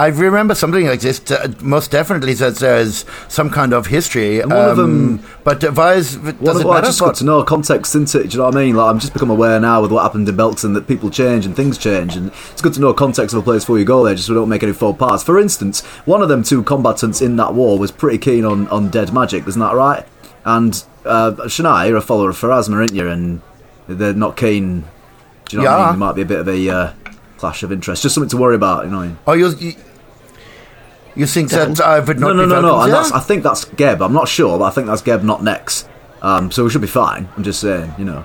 I 0.01 0.09
remember 0.09 0.57
something 0.57 0.87
like 0.87 1.01
this. 1.01 1.21
Uh, 1.31 1.53
most 1.61 1.93
definitely 1.93 2.35
that 2.35 2.57
there's 2.57 3.05
some 3.29 3.49
kind 3.49 3.73
of 3.73 3.87
history. 3.87 4.41
And 4.41 4.51
one 4.51 4.69
of 4.71 4.79
um, 4.81 5.17
them- 5.19 5.27
but 5.45 5.63
why 5.77 5.95
is, 5.95 6.19
Well, 6.19 6.33
does 6.33 6.61
it 6.61 6.67
well, 6.67 6.73
I 6.79 6.81
just 6.81 6.99
got 6.99 7.15
to 7.17 7.25
know 7.25 7.45
context 7.45 7.95
into 7.95 8.19
it. 8.21 8.25
Do 8.25 8.29
you 8.31 8.39
know 8.39 8.47
what 8.47 8.57
I 8.57 8.65
mean? 8.65 8.75
Like, 8.75 8.91
I'm 8.91 8.99
just 8.99 9.13
become 9.13 9.31
aware 9.31 9.61
now 9.61 9.81
with 9.83 9.93
what 9.93 10.03
happened 10.03 10.29
in 10.29 10.35
Belton 10.37 10.73
that 10.73 10.89
people 10.89 11.11
change 11.11 11.47
and 11.47 11.55
things 11.55 11.79
change, 11.79 12.17
and 12.17 12.33
it's 12.51 12.61
good 12.61 12.75
to 12.75 12.81
know 12.81 12.93
context 12.93 13.35
of 13.37 13.41
a 13.41 13.45
place 13.45 13.63
before 13.63 13.79
you 13.79 13.85
go 13.85 14.05
there, 14.05 14.15
just 14.17 14.27
so 14.27 14.33
we 14.35 14.41
don't 14.41 14.49
make 14.49 14.65
any 14.65 14.73
faux 14.73 14.99
pas. 14.99 15.23
For 15.23 15.39
instance, 15.39 15.83
one 16.07 16.23
of 16.23 16.29
them 16.29 16.43
two 16.43 16.65
combatants 16.65 17.23
in 17.23 17.37
that 17.37 17.55
war 17.55 17.79
was 17.79 17.93
pretty 17.93 18.19
keen 18.19 18.45
on, 18.45 18.67
on 18.69 18.89
dead 18.91 19.13
magic, 19.13 19.47
isn't 19.47 19.61
that 19.61 19.75
right? 19.75 20.05
And 20.45 20.85
uh, 21.05 21.33
Shania, 21.47 21.87
you're 21.89 21.99
a 21.99 22.03
follower 22.03 22.31
of 22.31 22.37
Pharasma, 22.37 22.75
aren't 22.75 22.95
you? 22.95 23.09
And 23.09 23.43
they're 23.87 24.13
not 24.13 24.37
keen. 24.37 24.85
Do 25.49 25.57
you 25.57 25.63
know 25.63 25.71
what 25.71 25.73
I 25.73 25.79
Yeah. 25.79 25.91
mean? 25.93 25.99
There 26.01 26.09
might 26.09 26.17
be 26.17 26.23
a 26.23 26.27
bit 26.27 26.41
of 26.41 26.49
a 26.49 26.69
uh, 26.71 26.93
clash 27.39 27.63
of 27.63 27.73
interest, 27.73 28.03
just 28.03 28.15
something 28.15 28.29
to 28.31 28.37
worry 28.37 28.55
about. 28.55 28.85
You 28.85 28.91
know? 28.91 28.99
What 28.99 29.03
I 29.05 29.07
mean? 29.09 29.19
Oh, 29.27 29.33
you, 29.33 29.49
you, 29.59 29.75
you 31.17 31.27
think 31.27 31.51
that 31.51 31.81
I 31.81 32.01
would 32.01 32.19
not 32.19 32.29
No, 32.29 32.33
no, 32.35 32.43
be 32.45 32.49
no, 32.51 32.61
no. 32.61 32.81
And 32.81 32.93
there? 32.93 33.01
that's, 33.01 33.13
I 33.13 33.21
think 33.21 33.43
that's 33.43 33.65
Geb. 33.67 34.03
I'm 34.03 34.13
not 34.13 34.29
sure, 34.29 34.59
but 34.59 34.65
I 34.65 34.71
think 34.71 34.87
that's 34.87 35.03
Geb, 35.03 35.23
not 35.23 35.43
Nex. 35.43 35.89
Um, 36.23 36.51
so 36.51 36.65
we 36.65 36.71
should 36.71 36.81
be 36.81 36.87
fine. 36.87 37.29
I'm 37.37 37.45
just 37.45 37.61
saying, 37.61 37.93
you 37.99 38.05
know. 38.05 38.25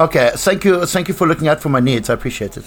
Okay, 0.00 0.30
thank 0.34 0.64
you, 0.64 0.86
thank 0.86 1.08
you 1.08 1.14
for 1.14 1.26
looking 1.26 1.46
out 1.46 1.60
for 1.60 1.68
my 1.68 1.78
needs. 1.80 2.10
I 2.10 2.14
appreciate 2.14 2.56
it. 2.56 2.64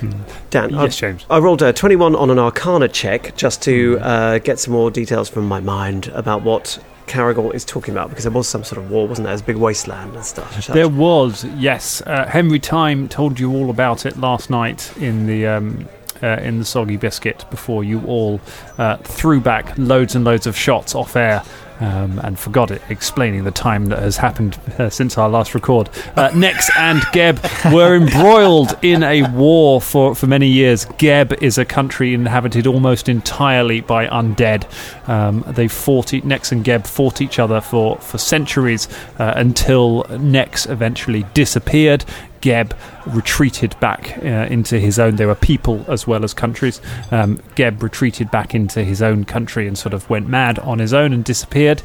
Dan, 0.50 0.70
Yes, 0.70 0.96
I, 1.02 1.06
James. 1.06 1.26
I 1.30 1.38
rolled 1.38 1.62
a 1.62 1.72
21 1.72 2.14
on 2.14 2.30
an 2.30 2.38
Arcana 2.38 2.88
check 2.88 3.36
just 3.36 3.62
to 3.62 3.98
uh, 4.00 4.38
get 4.38 4.58
some 4.58 4.72
more 4.72 4.90
details 4.90 5.28
from 5.28 5.46
my 5.46 5.60
mind 5.60 6.08
about 6.08 6.42
what 6.42 6.78
Karagor 7.06 7.54
is 7.54 7.64
talking 7.64 7.92
about 7.92 8.08
because 8.08 8.24
there 8.24 8.32
was 8.32 8.48
some 8.48 8.64
sort 8.64 8.82
of 8.82 8.90
war, 8.90 9.06
wasn't 9.06 9.24
there? 9.24 9.32
There's 9.32 9.42
a 9.42 9.44
big 9.44 9.56
wasteland 9.56 10.14
and 10.14 10.24
stuff. 10.24 10.66
There 10.66 10.88
was, 10.88 11.44
yes. 11.56 12.02
Uh, 12.02 12.26
Henry 12.26 12.58
Time 12.58 13.08
told 13.08 13.38
you 13.38 13.52
all 13.52 13.70
about 13.70 14.06
it 14.06 14.16
last 14.16 14.50
night 14.50 14.96
in 14.96 15.26
the 15.26 15.46
um, 15.46 15.88
uh, 16.22 16.38
in 16.40 16.58
the 16.58 16.64
soggy 16.64 16.96
biscuit 16.96 17.44
before 17.50 17.84
you 17.84 18.02
all 18.06 18.40
uh, 18.78 18.96
threw 18.98 19.40
back 19.40 19.76
loads 19.76 20.14
and 20.14 20.24
loads 20.24 20.46
of 20.46 20.56
shots 20.56 20.94
off 20.94 21.16
air. 21.16 21.42
Um, 21.80 22.20
and 22.20 22.38
forgot 22.38 22.70
it, 22.70 22.80
explaining 22.88 23.42
the 23.42 23.50
time 23.50 23.86
that 23.86 23.98
has 23.98 24.16
happened 24.16 24.56
uh, 24.78 24.88
since 24.88 25.18
our 25.18 25.28
last 25.28 25.54
record. 25.56 25.90
Uh, 26.14 26.30
Nex 26.32 26.70
and 26.78 27.02
Geb 27.12 27.40
were 27.72 27.96
embroiled 27.96 28.78
in 28.82 29.02
a 29.02 29.28
war 29.32 29.80
for, 29.80 30.14
for 30.14 30.28
many 30.28 30.46
years. 30.46 30.86
Geb 30.98 31.32
is 31.42 31.58
a 31.58 31.64
country 31.64 32.14
inhabited 32.14 32.68
almost 32.68 33.08
entirely 33.08 33.80
by 33.80 34.06
undead. 34.06 34.68
Um, 35.08 35.44
they 35.48 35.66
fought, 35.66 36.14
e- 36.14 36.22
Nex 36.24 36.52
and 36.52 36.62
Geb 36.64 36.86
fought 36.86 37.20
each 37.20 37.40
other 37.40 37.60
for, 37.60 37.96
for 37.98 38.18
centuries 38.18 38.86
uh, 39.18 39.34
until 39.36 40.04
Nex 40.20 40.66
eventually 40.66 41.26
disappeared. 41.34 42.04
Geb 42.44 42.76
retreated 43.06 43.74
back 43.80 44.18
uh, 44.18 44.46
into 44.50 44.78
his 44.78 44.98
own. 44.98 45.16
There 45.16 45.28
were 45.28 45.34
people 45.34 45.82
as 45.88 46.06
well 46.06 46.24
as 46.24 46.34
countries. 46.34 46.78
Um, 47.10 47.40
Geb 47.54 47.82
retreated 47.82 48.30
back 48.30 48.54
into 48.54 48.84
his 48.84 49.00
own 49.00 49.24
country 49.24 49.66
and 49.66 49.78
sort 49.78 49.94
of 49.94 50.10
went 50.10 50.28
mad 50.28 50.58
on 50.58 50.78
his 50.78 50.92
own 50.92 51.14
and 51.14 51.24
disappeared. 51.24 51.80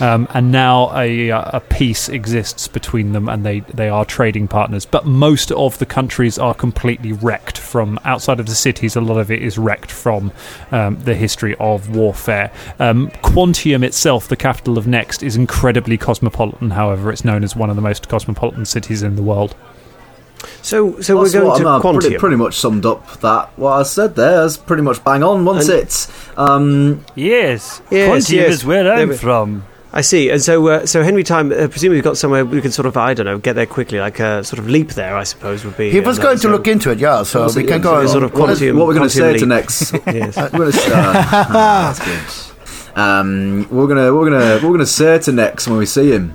Um, 0.00 0.28
and 0.34 0.52
now 0.52 0.94
a, 0.94 1.30
uh, 1.30 1.56
a 1.56 1.60
peace 1.60 2.10
exists 2.10 2.68
between 2.68 3.12
them, 3.12 3.26
and 3.26 3.42
they, 3.42 3.60
they 3.60 3.88
are 3.88 4.04
trading 4.04 4.48
partners. 4.48 4.84
But 4.84 5.06
most 5.06 5.50
of 5.50 5.78
the 5.78 5.86
countries 5.86 6.38
are 6.38 6.52
completely 6.52 7.12
wrecked 7.12 7.56
from 7.56 7.98
outside 8.04 8.38
of 8.38 8.44
the 8.44 8.54
cities. 8.54 8.96
A 8.96 9.00
lot 9.00 9.16
of 9.16 9.30
it 9.30 9.40
is 9.40 9.56
wrecked 9.56 9.90
from 9.90 10.30
um, 10.72 10.98
the 11.04 11.14
history 11.14 11.56
of 11.58 11.96
warfare. 11.96 12.52
Um, 12.78 13.08
Quantium 13.22 13.82
itself, 13.82 14.28
the 14.28 14.36
capital 14.36 14.76
of 14.76 14.86
Nex, 14.86 15.22
is 15.22 15.36
incredibly 15.36 15.96
cosmopolitan. 15.96 16.72
However, 16.72 17.10
it's 17.10 17.24
known 17.24 17.42
as 17.44 17.56
one 17.56 17.70
of 17.70 17.76
the 17.76 17.82
most 17.82 18.10
cosmopolitan 18.10 18.66
cities 18.66 19.02
in 19.02 19.16
the 19.16 19.22
world. 19.22 19.56
So, 20.62 21.00
so 21.00 21.16
we're 21.16 21.30
going 21.30 21.46
what 21.48 21.58
to 21.60 21.66
I'm, 21.68 21.74
uh, 21.74 21.80
Quantium. 21.82 22.00
Pretty, 22.00 22.18
pretty 22.18 22.36
much 22.36 22.54
summed 22.56 22.86
up 22.86 23.20
that 23.20 23.50
what 23.58 23.72
I 23.72 23.82
said 23.82 24.14
there 24.14 24.44
is 24.44 24.56
pretty 24.56 24.82
much 24.82 25.02
bang 25.04 25.22
on, 25.22 25.44
wasn't 25.44 25.74
And- 25.78 25.88
it? 25.88 26.06
Um, 26.38 27.04
Yes, 27.16 27.82
Yes, 27.90 28.08
Quantium 28.28 28.36
yes. 28.36 28.50
is 28.54 28.64
where 28.64 28.84
There 28.84 28.92
I'm 28.94 29.08
we- 29.10 29.16
from. 29.16 29.64
I 29.94 30.00
see. 30.00 30.30
And 30.30 30.40
so, 30.40 30.66
uh, 30.68 30.86
so 30.86 31.02
Henry 31.02 31.22
Time, 31.22 31.52
uh, 31.52 31.68
presumably 31.68 31.98
we've 31.98 32.04
got 32.04 32.16
somewhere 32.16 32.46
we 32.46 32.62
can 32.62 32.70
sort 32.72 32.86
of, 32.86 32.96
I 32.96 33.12
don't 33.12 33.26
know, 33.26 33.36
get 33.36 33.56
there 33.56 33.66
quickly, 33.66 33.98
like 33.98 34.20
a 34.20 34.42
sort 34.42 34.58
of 34.58 34.66
leap 34.70 34.92
there, 34.92 35.14
I 35.14 35.24
suppose, 35.24 35.66
would 35.66 35.76
be. 35.76 35.90
He 35.90 36.00
uh, 36.00 36.02
was 36.06 36.18
going 36.18 36.36
to 36.36 36.42
so- 36.42 36.48
look 36.50 36.66
into 36.66 36.90
it, 36.90 36.98
yeah. 36.98 37.24
So 37.24 37.46
we 37.54 37.64
can 37.64 37.82
go. 37.82 38.06
so 38.06 38.12
sort 38.12 38.24
of 38.24 38.32
what, 38.32 38.46
quantum- 38.56 38.76
what 38.78 38.86
we're 38.86 38.94
going 38.94 39.08
to 39.08 39.18
quantum 39.18 39.34
say 39.34 39.38
to 39.40 39.46
next? 39.46 39.92
Yes. 40.06 40.36
we're 40.36 40.48
going 40.50 40.72
to. 40.72 40.96
Uh, 40.96 41.92
that's 41.92 41.98
good. 41.98 42.98
Um, 42.98 43.66
we're 43.70 43.86
gonna 43.86 44.14
we're 44.14 44.30
gonna 44.30 44.60
we're 44.62 44.72
gonna 44.72 44.84
say 44.86 45.18
to 45.18 45.32
next 45.32 45.66
when 45.66 45.78
we 45.78 45.86
see 45.86 46.10
him. 46.12 46.34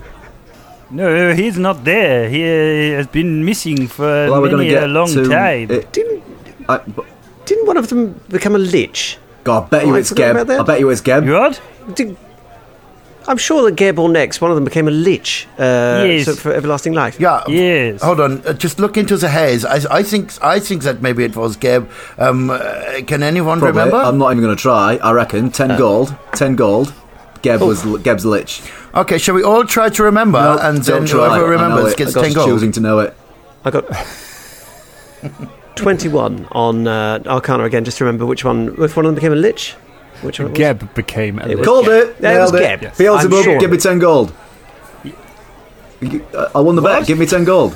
No, 0.90 1.34
he's 1.34 1.58
not 1.58 1.84
there. 1.84 2.30
He 2.30 2.44
uh, 2.44 2.98
has 2.98 3.08
been 3.08 3.44
missing 3.44 3.88
for 3.88 4.04
Well, 4.30 4.42
many 4.42 4.70
get 4.70 4.84
a 4.84 4.88
long 4.88 5.08
to 5.08 5.28
time. 5.28 5.70
It, 5.72 5.98
I, 6.70 6.80
didn't 7.46 7.66
one 7.68 7.78
of 7.78 7.88
them 7.90 8.20
become 8.30 8.56
a 8.56 8.60
lich? 8.60 9.18
God, 9.44 9.66
I 9.66 9.68
bet 9.70 9.86
you 9.86 9.92
Oh, 9.94 9.96
I 9.96 10.00
it's 10.00 10.10
forgot 10.10 10.48
Geb. 10.48 10.50
I 10.60 10.64
bet 10.64 10.80
you 10.80 10.90
it's 10.90 11.02
Geb. 11.02 11.28
What? 11.28 11.62
Did, 11.94 12.18
I'm 13.30 13.38
sure 13.38 13.64
that 13.66 13.76
Geb 13.76 14.00
or 14.00 14.08
Nex, 14.08 14.40
one 14.40 14.52
of 14.52 14.56
them 14.56 14.64
became 14.64 14.88
a 14.88 14.92
lich 14.92 15.48
uh, 15.60 16.04
Yes. 16.08 16.26
so 16.26 16.36
for 16.36 16.54
everlasting 16.54 16.94
life. 16.94 17.20
Yeah. 17.20 17.44
Yes. 17.48 18.02
Hold 18.02 18.20
on. 18.22 18.42
Uh, 18.48 18.54
just 18.54 18.80
look 18.80 18.96
into 18.98 19.18
the 19.18 19.28
haze. 19.30 19.66
I, 19.66 19.98
I 20.00 20.04
think 20.04 20.32
I 20.42 20.60
think 20.60 20.84
that 20.84 21.02
maybe 21.02 21.24
it 21.26 21.36
was 21.36 21.58
Geb. 21.58 21.90
Um, 22.18 22.50
uh, 22.50 22.60
can 23.06 23.24
anyone 23.24 23.60
Probably. 23.60 23.80
remember? 23.82 23.98
I'm 23.98 24.18
not 24.18 24.32
even 24.32 24.44
going 24.44 24.56
to 24.56 24.62
try. 24.62 24.98
I 25.04 25.12
reckon 25.12 25.52
ten 25.52 25.72
Uh. 25.72 25.78
gold. 25.78 26.16
Ten 26.34 26.56
gold. 26.56 26.94
Geb 27.48 27.62
was 27.62 27.84
Geb's 28.04 28.26
lich. 28.26 28.62
okay, 28.94 29.18
shall 29.18 29.36
we 29.36 29.44
all 29.44 29.64
try 29.66 29.90
to 29.90 30.04
remember? 30.04 30.40
No, 30.42 30.58
and 30.58 30.84
don't 30.84 31.00
then 31.00 31.06
try. 31.08 31.28
whoever 31.30 31.48
remembers 31.50 31.96
gets 31.96 32.16
I'm 32.16 32.24
ten 32.24 32.32
just 32.34 32.36
gold. 32.36 32.50
choosing 32.50 32.72
to 32.74 32.80
know 32.82 33.00
it. 33.00 33.14
I 33.66 33.72
got 33.72 33.86
21 35.76 36.48
on 36.52 36.88
uh, 36.88 37.20
Arcana 37.26 37.64
again, 37.64 37.84
just 37.86 37.98
to 38.00 38.06
remember 38.06 38.26
which 38.26 38.44
one, 38.46 38.76
if 38.82 38.96
one 38.96 39.06
of 39.06 39.10
them 39.10 39.16
became 39.16 39.32
a 39.34 39.36
lich. 39.36 39.74
Which 40.22 40.40
one? 40.40 40.48
it 40.48 40.52
was. 40.52 40.58
Geb 40.58 40.94
became 40.96 41.40
a 41.40 41.48
It 41.48 41.58
was 41.58 41.66
Called 41.68 41.86
Geb. 41.86 42.10
it. 42.10 42.16
Yeah, 42.20 42.38
it 42.38 42.40
was 42.40 42.52
Geb. 42.52 42.84
it. 42.84 42.98
Beelzebub, 42.98 43.34
I'm 43.38 43.44
sure. 43.44 43.60
give 43.60 43.72
me 43.72 43.78
ten 43.78 44.00
gold. 44.00 44.34
Uh, 46.34 46.50
I 46.56 46.60
won 46.60 46.76
the 46.76 46.82
bet. 46.82 47.06
Give 47.08 47.18
me 47.18 47.26
ten 47.26 47.44
gold. 47.44 47.76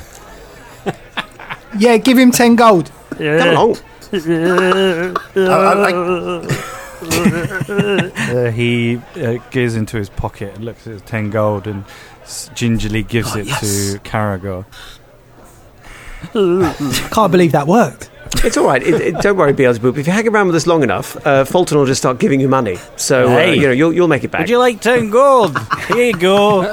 Yeah, 1.78 1.96
give 1.96 2.18
him 2.18 2.30
10 2.30 2.56
gold. 2.56 2.90
Come 3.16 3.26
along. 3.48 3.76
I- 4.12 5.14
I- 5.34 6.71
Uh, 8.32 8.50
he 8.50 8.96
uh, 9.16 9.34
goes 9.50 9.74
into 9.76 9.96
his 9.96 10.08
pocket 10.08 10.54
and 10.54 10.64
looks 10.64 10.86
at 10.86 10.92
his 10.94 11.02
10 11.02 11.30
gold 11.30 11.66
and 11.66 11.84
s- 12.22 12.50
gingerly 12.54 13.02
gives 13.02 13.34
Oh, 13.36 13.40
it 13.40 13.46
yes. 13.46 13.60
to 13.60 13.98
Karagor. 14.00 14.64
Can't 17.12 17.32
believe 17.32 17.52
that 17.52 17.66
worked. 17.66 18.10
It's 18.44 18.56
all 18.56 18.64
right. 18.66 18.82
It, 18.82 19.00
it, 19.00 19.14
don't 19.20 19.36
worry, 19.36 19.52
Beelzebub. 19.52 19.98
If 19.98 20.06
you 20.06 20.12
hang 20.12 20.26
around 20.28 20.46
with 20.46 20.56
us 20.56 20.66
long 20.66 20.82
enough, 20.82 21.16
uh, 21.26 21.44
Folton 21.44 21.76
will 21.76 21.84
just 21.86 22.00
start 22.00 22.18
giving 22.18 22.40
you 22.40 22.48
money. 22.48 22.78
So, 22.96 23.26
uh, 23.26 23.36
Hey. 23.36 23.54
you 23.56 23.62
know, 23.62 23.72
you'll, 23.72 23.92
you'll 23.92 24.08
make 24.08 24.24
it 24.24 24.30
back. 24.30 24.40
Would 24.40 24.50
you 24.50 24.58
like 24.58 24.80
10 24.80 25.10
gold? 25.10 25.58
Here 25.88 26.06
you 26.06 26.14
go. 26.16 26.70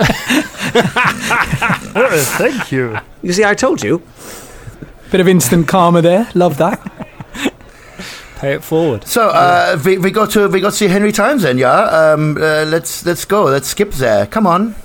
Thank 2.37 2.71
you. 2.71 2.97
You 3.21 3.33
see, 3.33 3.43
I 3.43 3.53
told 3.55 3.83
you. 3.83 4.01
Bit 5.11 5.19
of 5.21 5.27
instant 5.27 5.67
karma 5.67 6.01
there. 6.01 6.29
Love 6.35 6.57
that. 6.59 6.79
Pay 8.39 8.54
it 8.54 8.63
forward. 8.63 9.06
So 9.06 9.28
uh, 9.28 9.78
we, 9.86 9.97
we 9.97 10.12
got 10.12 10.32
to 10.32 10.47
we 10.47 10.62
got 10.62 10.69
to 10.71 10.75
see 10.78 10.88
Henry 10.88 11.12
Times 11.12 11.43
then, 11.43 11.58
yeah. 11.58 11.73
Um, 12.13 12.38
uh, 12.38 12.63
let's 12.65 13.06
let's 13.06 13.25
go. 13.25 13.43
Let's 13.43 13.67
skip 13.67 13.91
there. 13.91 14.25
Come 14.28 14.47
on. 14.47 14.75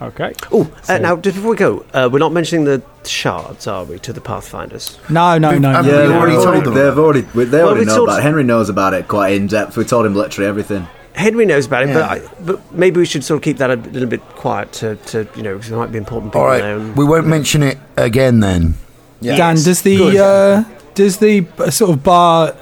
Okay. 0.00 0.32
Oh, 0.50 0.72
uh, 0.88 0.96
now, 0.98 1.16
just 1.16 1.36
before 1.36 1.50
we 1.50 1.56
go, 1.56 1.84
uh, 1.92 2.08
we're 2.10 2.20
not 2.20 2.32
mentioning 2.32 2.64
the 2.64 2.80
shards, 3.04 3.66
are 3.66 3.84
we, 3.84 3.98
to 3.98 4.14
the 4.14 4.20
Pathfinders? 4.20 4.98
No, 5.10 5.36
no, 5.36 5.58
no. 5.58 5.74
Um, 5.74 5.84
no. 5.86 5.92
we 5.92 5.98
they've 5.98 6.10
already 6.16 6.36
told 6.36 6.64
them. 6.64 6.74
They've 6.74 6.98
already. 6.98 7.20
They 7.22 7.44
Well, 7.58 7.68
already 7.68 7.84
know 7.86 7.96
told- 7.96 8.08
about 8.08 8.20
it. 8.20 8.22
Henry 8.22 8.44
knows 8.44 8.68
about 8.70 8.94
it 8.94 9.08
quite 9.08 9.34
in 9.34 9.46
depth. 9.48 9.76
We 9.76 9.84
told 9.84 10.06
him 10.06 10.14
literally 10.14 10.48
everything. 10.48 10.86
Henry 11.12 11.44
knows 11.44 11.66
about 11.66 11.82
it, 11.82 11.88
Yeah. 11.88 11.94
but, 11.94 12.04
I, 12.10 12.42
but 12.44 12.72
maybe 12.72 12.98
we 12.98 13.04
should 13.04 13.24
sort 13.24 13.38
of 13.38 13.42
keep 13.42 13.58
that 13.58 13.70
a 13.70 13.74
little 13.76 14.08
bit 14.08 14.20
quiet 14.36 14.72
to, 14.74 14.94
to 14.96 15.28
you 15.36 15.42
know, 15.42 15.56
because 15.56 15.70
it 15.72 15.76
might 15.76 15.90
be 15.92 15.98
important 15.98 16.32
people 16.32 16.42
All 16.46 16.50
there. 16.52 16.76
and- 16.78 16.96
We 16.96 17.04
won't 17.04 17.26
mention 17.26 17.62
it 17.62 17.76
again 17.98 18.40
then. 18.40 18.76
Dan, 19.20 19.56
does 19.56 19.82
the 19.82 20.18
uh, 20.18 20.64
does 21.00 21.16
the 21.16 21.46
uh, 21.58 21.70
sort 21.70 21.90
of 21.92 22.02
bar 22.02 22.54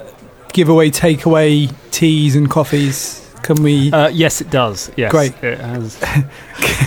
give 0.53 0.69
away 0.69 0.89
takeaway 0.89 1.69
teas 1.91 2.37
and 2.37 2.49
coffees? 2.49 3.28
Can 3.43 3.63
we? 3.63 3.91
Uh, 3.91 4.09
yes, 4.09 4.41
it 4.41 4.49
does. 4.49 4.91
Yes, 4.95 5.11
Great. 5.11 5.33
It 5.43 5.59
has. 5.59 5.97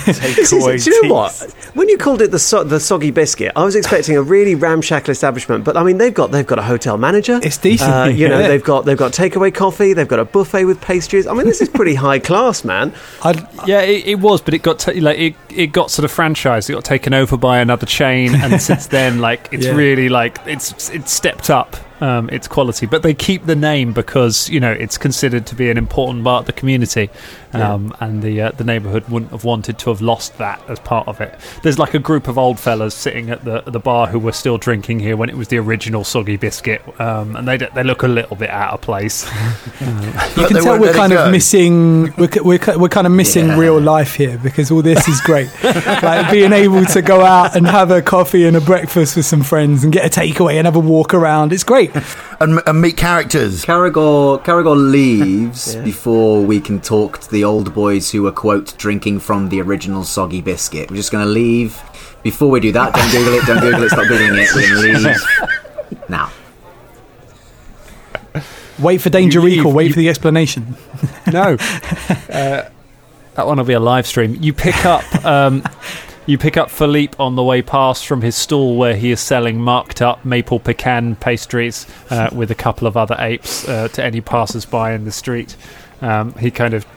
This 0.05 0.51
do 0.51 0.91
you 0.91 1.03
know 1.09 1.15
what? 1.15 1.33
When 1.75 1.89
you 1.89 1.97
called 1.97 2.21
it 2.23 2.31
the 2.33 2.39
so- 2.39 2.65
the 2.65 2.81
soggy 2.81 3.11
biscuit, 3.13 3.53
I 3.57 3.65
was 3.65 3.77
expecting 3.77 4.17
a 4.17 4.23
really 4.23 4.55
ramshackle 4.55 5.11
establishment. 5.11 5.65
But 5.65 5.77
I 5.77 5.85
mean, 5.85 5.99
they've 5.99 6.13
got 6.13 6.31
they've 6.33 6.47
got 6.47 6.59
a 6.59 6.63
hotel 6.63 6.99
manager. 6.99 7.39
It's 7.43 7.57
decent. 7.57 7.91
Uh, 7.91 8.05
you 8.05 8.29
know, 8.29 8.41
Yeah. 8.41 8.49
they've 8.49 8.63
got 8.65 8.85
they've 8.85 8.99
got 8.99 9.13
takeaway 9.13 9.55
coffee. 9.55 9.93
They've 9.93 10.09
got 10.09 10.19
a 10.19 10.25
buffet 10.25 10.65
with 10.65 10.81
pastries. 10.81 11.27
I 11.27 11.35
mean, 11.35 11.47
this 11.47 11.61
is 11.61 11.69
pretty 11.69 11.95
high 11.95 12.19
class, 12.19 12.65
man. 12.65 12.93
I'd, 13.23 13.47
Yeah, 13.67 13.81
it, 13.83 14.07
it 14.07 14.15
was, 14.17 14.41
but 14.43 14.55
it 14.55 14.63
got 14.63 14.81
ta 14.81 14.93
like 14.97 15.19
it, 15.19 15.35
it 15.51 15.67
got 15.69 15.91
sort 15.91 16.05
of 16.05 16.13
franchised. 16.13 16.69
It 16.69 16.73
got 16.75 16.85
taken 16.85 17.15
over 17.15 17.37
by 17.37 17.59
another 17.61 17.87
chain, 17.87 18.35
and 18.35 18.61
since 18.61 18.87
then, 18.99 19.21
like 19.21 19.49
it's 19.53 19.67
Yeah. 19.67 19.73
really 19.73 20.09
like 20.09 20.39
it's 20.47 20.91
it's 20.91 21.13
stepped 21.13 21.49
up 21.49 21.77
um, 22.03 22.29
its 22.31 22.49
quality. 22.49 22.85
But 22.85 23.03
they 23.03 23.15
keep 23.15 23.47
the 23.47 23.55
name 23.55 23.93
because 23.93 24.51
you 24.51 24.61
know 24.61 24.73
it's 24.73 24.99
considered 24.99 25.47
to 25.47 25.55
be 25.55 25.71
an 25.71 25.79
important 25.79 26.25
part 26.25 26.43
of 26.43 26.47
the 26.47 26.53
community, 26.53 27.09
um, 27.55 27.95
and 28.01 28.23
the 28.23 28.41
uh, 28.41 28.51
the 28.53 28.65
neighbourhood 28.65 29.09
wouldn't 29.09 29.31
have 29.33 29.45
wanted 29.45 29.79
to 29.81 29.91
have 29.91 30.01
lost 30.01 30.39
that 30.39 30.63
as 30.69 30.79
part 30.81 31.07
of 31.09 31.21
it. 31.21 31.39
There's 31.63 31.79
like 31.79 31.95
a 31.95 31.99
group 31.99 32.29
of 32.29 32.39
old 32.39 32.59
fellas 32.59 32.95
sitting 32.95 33.31
at 33.31 33.45
the 33.45 33.63
the 33.63 33.81
bar 33.81 34.07
who 34.09 34.19
were 34.19 34.33
still 34.33 34.59
drinking 34.59 35.01
here 35.01 35.17
when 35.17 35.29
it 35.29 35.37
was 35.37 35.49
the 35.49 35.59
original 35.59 36.05
soggy 36.05 36.37
biscuit, 36.37 36.83
um, 37.01 37.37
and 37.37 37.47
they 37.49 37.59
d- 37.59 37.69
they 37.75 37.83
look 37.83 38.03
a 38.03 38.09
little 38.09 38.37
bit 38.37 38.51
out 38.51 38.73
of 38.73 38.81
place. 38.81 39.25
you 40.37 40.47
can 40.47 40.63
tell 40.63 40.79
we're 40.79 40.87
let 40.87 40.95
it 40.95 40.97
kind 40.97 41.13
of 41.13 41.19
go. 41.27 41.31
missing. 41.31 42.13
We're, 42.17 42.29
we're, 42.43 42.79
we're 42.79 42.89
kind 42.89 43.07
of 43.07 43.13
missing 43.13 43.49
Yeah. 43.49 43.59
real 43.59 43.81
life 43.81 44.15
here 44.15 44.39
because 44.39 44.71
all 44.71 44.83
this 44.83 45.07
is 45.09 45.21
great. 45.21 45.49
like 45.63 46.31
being 46.31 46.53
able 46.53 46.85
to 46.87 47.03
go 47.03 47.23
out 47.23 47.57
and 47.57 47.67
have 47.67 47.91
a 47.91 48.03
coffee 48.03 48.47
and 48.47 48.57
a 48.57 48.61
breakfast 48.61 49.17
with 49.17 49.27
some 49.27 49.43
friends 49.43 49.85
and 49.85 49.93
get 49.93 50.05
a 50.07 50.21
takeaway 50.21 50.55
and 50.55 50.67
have 50.67 50.77
a 50.77 50.81
walk 50.81 51.15
around. 51.15 51.53
It's 51.53 51.65
great. 51.65 51.91
And, 52.41 52.61
and 52.67 52.81
meet 52.81 52.97
characters. 52.97 53.65
Karagor, 53.65 54.43
Karagor 54.45 54.77
leaves 54.77 55.75
Yeah. 55.75 55.83
before 55.85 56.43
we 56.43 56.61
can 56.61 56.81
talk 56.81 57.21
to 57.21 57.31
the 57.31 57.42
old 57.45 57.75
boys 57.75 58.11
who 58.11 58.23
were 58.23 58.33
quote 58.33 58.77
drinking 58.79 59.21
from 59.21 59.49
the 59.49 59.61
original 59.61 60.05
soggy 60.05 60.41
biscuit. 60.41 60.91
We're 60.91 60.97
just 60.97 61.13
going 61.13 61.25
to 61.25 61.31
leave. 61.31 61.81
Before 62.23 62.51
we 62.51 62.61
do 62.61 62.73
that, 62.73 62.95
don't 62.95 63.11
Google 63.11 63.35
it. 63.35 63.47
Don't 63.47 63.61
Google 63.61 63.83
it. 63.83 63.89
Stop 63.91 64.05
googling 64.05 64.39
it. 64.39 64.49
We're 64.55 64.83
going 64.93 65.03
to 65.03 65.09
leave 65.99 66.09
now. 66.09 66.31
Wait 68.79 68.99
for 69.01 69.11
danger 69.11 69.39
You 69.41 69.45
leave, 69.45 69.59
recall. 69.59 69.73
Wait 69.73 69.87
you- 69.89 69.93
for 69.93 69.99
the 69.99 70.09
explanation. 70.09 70.77
No, 71.33 71.53
uh, 72.31 72.69
that 73.35 73.47
one 73.47 73.57
will 73.57 73.65
be 73.65 73.73
a 73.73 73.81
live 73.81 74.07
stream. 74.07 74.37
You 74.41 74.53
pick 74.53 74.85
up, 74.85 75.25
um, 75.25 75.63
you 76.27 76.37
pick 76.37 76.57
up 76.57 76.69
Philippe 76.71 77.15
on 77.19 77.37
the 77.37 77.43
way 77.43 77.63
past 77.63 78.07
from 78.07 78.21
his 78.23 78.35
stall 78.37 78.77
where 78.77 78.95
he 78.97 79.11
is 79.13 79.21
selling 79.21 79.59
marked 79.61 80.03
up 80.03 80.25
maple 80.25 80.59
pecan 80.59 81.15
pastries 81.17 81.87
uh, 82.11 82.29
with 82.33 82.51
a 82.51 82.55
couple 82.55 82.87
of 82.87 82.97
other 82.97 83.17
apes 83.19 83.67
uh, 83.69 83.89
to 83.89 84.05
any 84.05 84.21
passers-by 84.21 84.93
in 84.93 85.05
the 85.05 85.13
street. 85.13 85.57
Um, 86.03 86.35
he 86.35 86.51
kind 86.51 86.75
of 86.75 86.85
squ- 86.85 86.89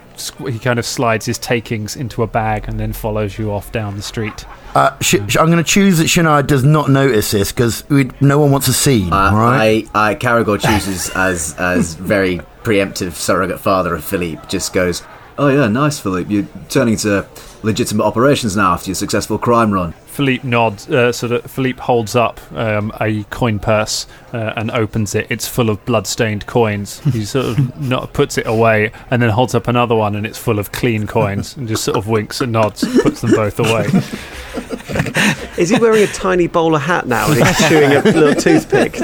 he 0.48 0.60
kind 0.60 0.80
of 0.80 0.86
slides 0.86 1.26
his 1.26 1.38
takings 1.38 1.96
into 1.96 2.24
a 2.24 2.28
bag 2.28 2.68
and 2.68 2.80
then 2.80 2.94
follows 2.94 3.38
you 3.38 3.52
off 3.52 3.72
down 3.72 3.96
the 3.96 4.02
street. 4.02 4.46
Uh, 4.74 4.98
sh- 5.00 5.16
sh- 5.28 5.38
I'm 5.38 5.48
going 5.48 5.58
to 5.58 5.64
choose 5.64 5.98
that 6.00 6.06
Shania 6.06 6.46
does 6.46 6.64
not 6.64 6.90
notice 6.90 7.32
this 7.32 7.52
because 7.52 7.84
no 8.22 8.40
one 8.40 8.52
wants 8.52 8.68
a 8.68 8.74
scene. 8.74 9.12
Uh, 9.14 9.32
all 9.32 9.38
right. 9.38 9.88
I, 9.94 10.12
I, 10.12 10.16
Karagor 10.16 10.60
chooses 10.60 11.10
as 11.16 11.56
as 11.58 11.94
very 11.96 12.40
preemptive 12.64 13.14
surrogate 13.14 13.60
father 13.60 13.96
of 13.96 14.04
Philippe. 14.04 14.48
Just 14.48 14.74
goes, 14.74 15.04
oh 15.38 15.48
yeah, 15.48 15.68
nice 15.68 16.00
Philippe. 16.00 16.34
You're 16.34 16.48
turning 16.70 16.98
to 16.98 17.28
legitimate 17.64 18.04
operations 18.04 18.56
now 18.56 18.74
after 18.74 18.90
your 18.90 18.96
successful 18.96 19.38
crime 19.38 19.72
run. 19.72 19.94
Philippe 20.16 20.48
nods. 20.48 20.90
Uh, 20.90 21.12
sort 21.12 21.34
of. 21.34 21.52
Philippe 21.52 21.82
holds 21.82 22.16
up 22.16 22.40
um, 22.54 22.92
a 23.02 23.24
coin 23.26 23.60
purse 23.60 24.08
uh, 24.34 24.54
and 24.56 24.72
opens 24.72 25.14
it. 25.14 25.28
It's 25.30 25.46
full 25.46 25.70
of 25.70 25.84
blood-stained 25.86 26.46
coins. 26.46 27.02
He 27.16 27.24
sort 27.26 27.46
of 27.46 27.82
not, 27.82 28.12
puts 28.14 28.38
it 28.38 28.46
away 28.46 28.92
and 29.10 29.22
then 29.22 29.30
holds 29.30 29.56
up 29.56 29.68
another 29.68 29.96
one, 29.96 30.16
and 30.16 30.26
it's 30.26 30.38
full 30.38 30.60
of 30.60 30.72
clean 30.72 31.08
coins. 31.08 31.56
And 31.56 31.68
just 31.68 31.84
sort 31.84 31.98
of 31.98 32.08
winks 32.08 32.42
and 32.42 32.52
nods, 32.52 32.84
puts 33.02 33.22
them 33.22 33.32
both 33.32 33.60
away. 33.60 33.88
Is 35.58 35.70
he 35.70 35.80
wearing 35.80 36.04
a 36.04 36.08
tiny 36.08 36.48
bowler 36.48 36.80
hat 36.80 37.08
now 37.08 37.32
and 37.32 37.46
he's 37.46 37.70
chewing 37.70 37.92
a 37.92 38.02
little 38.02 38.36
toothpick? 38.36 38.96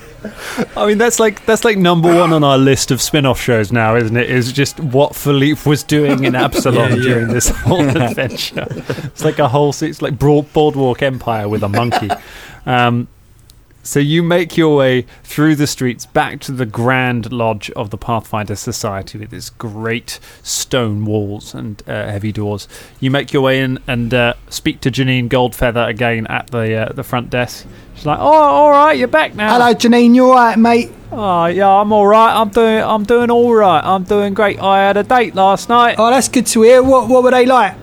I 0.76 0.86
mean, 0.86 0.98
that's 0.98 1.18
like 1.20 1.44
that's 1.46 1.64
like 1.64 1.78
number 1.78 2.14
one 2.14 2.32
on 2.32 2.42
our 2.44 2.58
list 2.58 2.90
of 2.90 3.00
spin-off 3.00 3.40
shows 3.40 3.72
now, 3.72 3.96
isn't 3.96 4.16
it? 4.16 4.30
Is 4.30 4.52
just 4.52 4.78
what 4.80 5.14
Philippe 5.14 5.60
was 5.68 5.82
doing 5.82 6.24
in 6.24 6.34
Absalom 6.46 6.90
Yeah, 6.90 6.96
yeah. 6.96 7.02
during 7.02 7.28
this 7.28 7.48
whole 7.48 7.88
adventure. 7.88 8.66
It's 9.06 9.24
like 9.24 9.38
a 9.38 9.48
whole. 9.48 9.70
It's 9.80 10.02
like 10.02 10.18
broad, 10.18 10.52
Boardwalk 10.52 11.02
Empire 11.02 11.48
with 11.48 11.62
a 11.62 11.68
monkey. 11.68 12.10
Um, 12.68 13.06
so 13.86 14.00
you 14.00 14.22
make 14.22 14.56
your 14.56 14.76
way 14.76 15.02
through 15.22 15.54
the 15.54 15.66
streets 15.66 16.06
back 16.06 16.40
to 16.40 16.52
the 16.52 16.66
grand 16.66 17.32
lodge 17.32 17.70
of 17.70 17.90
the 17.90 17.96
Pathfinder 17.96 18.56
Society 18.56 19.18
with 19.18 19.32
its 19.32 19.50
great 19.50 20.18
stone 20.42 21.04
walls 21.04 21.54
and 21.54 21.82
uh, 21.86 22.10
heavy 22.10 22.32
doors. 22.32 22.66
You 22.98 23.10
make 23.10 23.32
your 23.32 23.42
way 23.42 23.60
in 23.60 23.78
and 23.86 24.12
uh, 24.12 24.34
speak 24.48 24.80
to 24.80 24.90
Janine 24.90 25.28
Goldfeather 25.28 25.88
again 25.88 26.26
at 26.26 26.48
the 26.48 26.74
uh, 26.74 26.92
the 26.92 27.04
front 27.04 27.30
desk. 27.30 27.66
She's 27.94 28.06
like, 28.06 28.18
"Oh, 28.18 28.24
all 28.24 28.70
right, 28.70 28.98
you're 28.98 29.08
back 29.08 29.34
now." 29.34 29.52
Hello, 29.52 29.72
Janine. 29.72 30.14
You 30.14 30.30
all 30.30 30.34
right, 30.34 30.58
mate? 30.58 30.90
Oh 31.12 31.46
yeah, 31.46 31.68
I'm 31.68 31.92
all 31.92 32.06
right. 32.06 32.34
I'm 32.38 32.48
doing. 32.48 32.82
I'm 32.82 33.04
doing 33.04 33.30
all 33.30 33.54
right. 33.54 33.82
I'm 33.84 34.02
doing 34.02 34.34
great. 34.34 34.60
I 34.60 34.80
had 34.86 34.96
a 34.96 35.04
date 35.04 35.34
last 35.34 35.68
night. 35.68 35.94
Oh, 35.98 36.10
that's 36.10 36.28
good 36.28 36.46
to 36.46 36.62
hear. 36.62 36.82
What 36.82 37.08
What 37.08 37.22
were 37.22 37.30
they 37.30 37.46
like? 37.46 37.76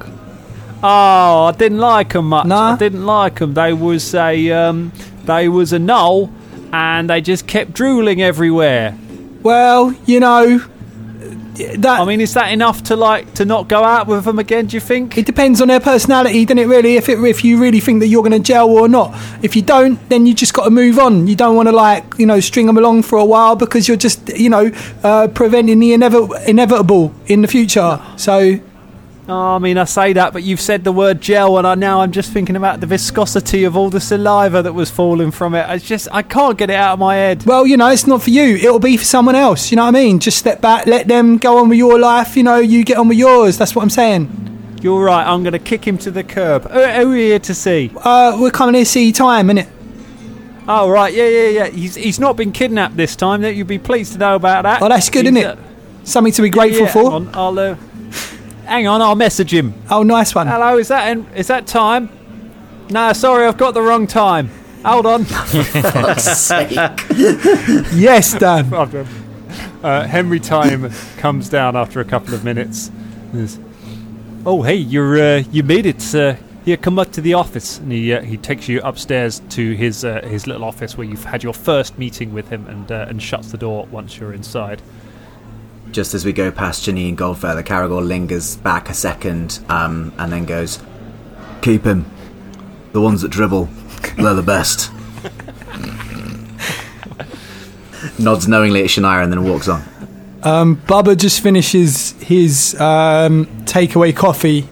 Oh, 0.85 1.45
I 1.45 1.53
didn't 1.57 1.77
like 1.77 2.11
them 2.11 2.27
much. 2.27 2.45
Nah? 2.45 2.73
I 2.73 2.77
didn't 2.77 3.05
like 3.05 3.39
them. 3.39 3.53
They 3.53 3.71
was 3.71 4.13
a 4.13 4.51
um, 4.51 4.91
they 5.25 5.49
was 5.49 5.73
a 5.73 5.77
gnoll, 5.77 6.31
and 6.71 7.09
they 7.09 7.21
just 7.21 7.47
kept 7.47 7.73
drooling 7.73 8.21
everywhere. 8.21 8.97
Well, 9.41 9.93
you 10.05 10.19
know, 10.19 10.59
that 11.55 11.99
I 11.99 12.05
mean, 12.05 12.21
is 12.21 12.33
that 12.33 12.51
enough 12.51 12.83
to 12.83 12.95
like 12.95 13.35
to 13.35 13.45
not 13.45 13.67
go 13.67 13.83
out 13.83 14.07
with 14.07 14.25
them 14.25 14.39
again? 14.39 14.67
Do 14.67 14.75
you 14.75 14.81
think? 14.81 15.17
it 15.17 15.25
depends 15.25 15.61
on 15.61 15.67
their 15.67 15.79
personality, 15.79 16.45
doesn't 16.45 16.57
it? 16.57 16.65
Really, 16.65 16.95
if 16.95 17.09
it 17.09 17.19
if 17.19 17.43
you 17.43 17.59
really 17.59 17.79
think 17.79 17.99
that 17.99 18.07
you're 18.07 18.23
going 18.23 18.31
to 18.31 18.39
gel 18.39 18.69
or 18.69 18.87
not. 18.87 19.11
If 19.43 19.55
you 19.55 19.61
don't, 19.61 19.97
then 20.09 20.25
you 20.25 20.33
just 20.33 20.53
got 20.53 20.65
to 20.65 20.71
move 20.71 20.97
on. 20.97 21.27
You 21.27 21.35
don't 21.35 21.55
want 21.55 21.67
to 21.67 21.73
like 21.73 22.17
you 22.17 22.25
know 22.25 22.39
string 22.39 22.65
them 22.65 22.77
along 22.77 23.03
for 23.03 23.17
a 23.17 23.25
while 23.25 23.55
because 23.55 23.87
you're 23.87 23.97
just 23.97 24.29
you 24.37 24.49
know 24.49 24.71
uh, 25.03 25.27
preventing 25.27 25.79
the 25.79 25.91
inevi- 25.91 26.47
inevitable 26.47 27.13
in 27.27 27.41
the 27.41 27.47
future. 27.47 28.01
So 28.17 28.59
Oh, 29.27 29.55
I 29.55 29.59
mean, 29.59 29.77
I 29.77 29.85
say 29.85 30.11
that, 30.13 30.33
but 30.33 30.43
you've 30.43 30.59
said 30.59 30.83
the 30.83 30.91
word 30.91 31.21
gel, 31.21 31.57
and 31.57 31.65
I 31.65 31.75
now 31.75 32.01
I'm 32.01 32.11
just 32.11 32.33
thinking 32.33 32.57
about 32.57 32.81
the 32.81 32.87
viscosity 32.87 33.63
of 33.63 33.77
all 33.77 33.89
the 33.89 34.01
saliva 34.01 34.61
that 34.61 34.73
was 34.73 34.91
falling 34.91 35.31
from 35.31 35.55
it. 35.55 35.65
It's 35.69 35.85
just 35.85 36.09
I 36.11 36.23
can't 36.23 36.57
get 36.57 36.69
it 36.69 36.75
out 36.75 36.93
of 36.93 36.99
my 36.99 37.15
head. 37.15 37.45
Well, 37.45 37.65
you 37.65 37.77
know, 37.77 37.89
it's 37.89 38.05
not 38.05 38.21
for 38.21 38.31
you. 38.31 38.57
It'll 38.57 38.79
be 38.79 38.97
for 38.97 39.05
someone 39.05 39.35
else. 39.35 39.71
You 39.71 39.77
know 39.77 39.83
what 39.83 39.95
I 39.95 39.99
mean? 39.99 40.19
Just 40.19 40.39
step 40.39 40.59
back, 40.59 40.87
let 40.87 41.07
them 41.07 41.37
go 41.37 41.57
on 41.59 41.69
with 41.69 41.77
your 41.77 41.97
life. 41.97 42.35
You 42.35 42.43
know, 42.43 42.57
you 42.57 42.83
get 42.83 42.97
on 42.97 43.07
with 43.07 43.17
yours. 43.17 43.57
That's 43.57 43.73
what 43.73 43.83
I'm 43.83 43.89
saying. 43.89 44.77
You're 44.81 45.01
right. 45.01 45.25
I'm 45.25 45.43
going 45.43 45.53
to 45.53 45.59
kick 45.59 45.87
him 45.87 45.97
to 45.99 46.11
the 46.11 46.25
curb. 46.25 46.69
Who, 46.69 46.81
are 46.81 47.07
we 47.07 47.27
here 47.27 47.39
to 47.39 47.55
see? 47.55 47.91
Uh, 47.95 48.37
we're 48.37 48.51
coming 48.51 48.75
here 48.75 48.83
to 48.83 48.89
see 48.89 49.13
time, 49.13 49.47
innit? 49.47 49.69
Oh, 50.67 50.89
right. 50.89 51.13
Yeah, 51.13 51.29
yeah, 51.29 51.47
yeah. 51.47 51.67
He's 51.67 51.95
he's 51.95 52.19
not 52.19 52.35
been 52.35 52.51
kidnapped 52.51 52.97
this 52.97 53.15
time. 53.15 53.41
That 53.41 53.55
you'd 53.55 53.67
be 53.67 53.79
pleased 53.79 54.13
to 54.13 54.19
know 54.19 54.35
about 54.35 54.63
that. 54.63 54.81
Oh, 54.81 54.89
that's 54.89 55.09
good, 55.09 55.25
He's, 55.25 55.37
isn't 55.37 55.57
it? 55.57 55.63
Something 56.03 56.33
to 56.33 56.41
be 56.41 56.49
grateful 56.49 56.85
yeah, 56.87 56.91
for. 56.91 57.11
On, 57.13 57.29
I'll 57.33 57.57
uh, 57.57 57.77
hang 58.65 58.87
on. 58.87 59.01
I'll 59.01 59.15
message 59.15 59.53
him. 59.53 59.73
Oh, 59.89 60.03
nice 60.03 60.33
one. 60.35 60.47
Hello, 60.47 60.77
is 60.77 60.87
that 60.89 61.17
is 61.35 61.47
that 61.47 61.67
time? 61.67 62.09
No, 62.89 63.13
sorry, 63.13 63.45
I've 63.45 63.57
got 63.57 63.73
the 63.73 63.81
wrong 63.81 64.07
time. 64.07 64.49
Hold 64.85 65.05
on. 65.05 65.25
Yes, 67.95 68.37
Dan. 68.37 68.69
problem. 68.69 69.07
Uh, 69.81 70.05
Henry 70.07 70.39
Time 70.39 70.89
comes 71.17 71.49
down 71.49 71.75
after 71.75 71.99
a 71.99 72.05
couple 72.05 72.33
of 72.33 72.43
minutes. 72.43 72.91
Says, 73.33 73.59
oh, 74.45 74.61
hey, 74.61 74.75
you're 74.75 75.19
uh, 75.19 75.43
you 75.51 75.63
made 75.63 75.85
it. 75.85 76.13
Uh, 76.15 76.35
here, 76.65 76.77
come 76.77 76.97
up 76.97 77.11
to 77.13 77.21
the 77.21 77.33
office, 77.33 77.79
and 77.79 77.91
he 77.91 78.13
uh, 78.13 78.21
he 78.21 78.37
takes 78.37 78.69
you 78.69 78.81
upstairs 78.81 79.41
to 79.49 79.73
his 79.73 80.05
uh, 80.05 80.21
his 80.23 80.47
little 80.47 80.63
office 80.63 80.97
where 80.97 81.05
you've 81.07 81.25
had 81.25 81.43
your 81.43 81.53
first 81.53 81.97
meeting 81.97 82.33
with 82.33 82.47
him, 82.49 82.67
and 82.67 82.91
uh, 82.91 83.05
and 83.09 83.21
shuts 83.21 83.51
the 83.51 83.57
door 83.57 83.85
once 83.91 84.17
you're 84.17 84.33
inside. 84.33 84.81
Just 85.93 86.15
as 86.15 86.25
we 86.25 86.33
go 86.33 86.51
past 86.51 86.87
Janine 86.87 87.15
Goldfeather, 87.15 87.63
Karagor 87.63 88.03
lingers 88.05 88.57
back 88.57 88.89
a 88.89 88.95
second 88.95 89.59
um, 89.69 90.11
and 90.17 90.33
then 90.33 90.45
goes, 90.45 90.81
Keep 91.61 91.83
him. 91.83 92.07
The 92.93 92.99
ones 92.99 93.21
that 93.21 93.29
dribble, 93.29 93.69
they're 94.17 94.33
the 94.33 94.41
best. 94.41 94.91
Nods 98.19 98.47
knowingly 98.47 98.81
at 98.81 98.87
Shania 98.87 99.23
and 99.23 99.31
then 99.31 99.43
walks 99.43 99.67
on. 99.67 99.83
Um, 100.41 100.77
Bubba 100.77 101.15
just 101.15 101.41
finishes 101.41 102.13
his 102.13 102.73
um, 102.81 103.45
takeaway 103.65 104.15
coffee. 104.15 104.67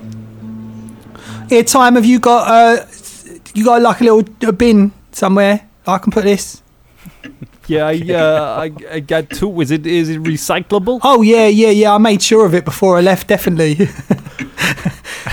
Yeah, 1.49 1.61
time. 1.61 1.95
Have 1.95 2.05
you 2.05 2.19
got 2.19 2.47
uh, 2.47 2.85
you 3.53 3.63
got 3.63 3.83
like 3.83 4.01
a 4.01 4.03
little 4.05 4.49
a 4.49 4.51
bin 4.51 4.91
somewhere? 5.11 5.69
I 5.85 5.99
can 5.99 6.11
put 6.11 6.23
this. 6.23 6.63
Yeah, 7.71 7.87
I, 7.87 8.13
uh, 8.13 8.61
I, 8.63 8.95
I 8.95 8.99
got 8.99 9.29
two. 9.29 9.61
Is 9.61 9.71
it 9.71 9.85
is 9.85 10.09
it 10.09 10.21
recyclable? 10.23 10.99
Oh 11.03 11.21
yeah, 11.21 11.47
yeah, 11.47 11.69
yeah. 11.69 11.95
I 11.95 11.97
made 11.97 12.21
sure 12.21 12.45
of 12.45 12.53
it 12.53 12.65
before 12.65 12.97
I 12.97 13.01
left. 13.01 13.27
Definitely. 13.27 13.87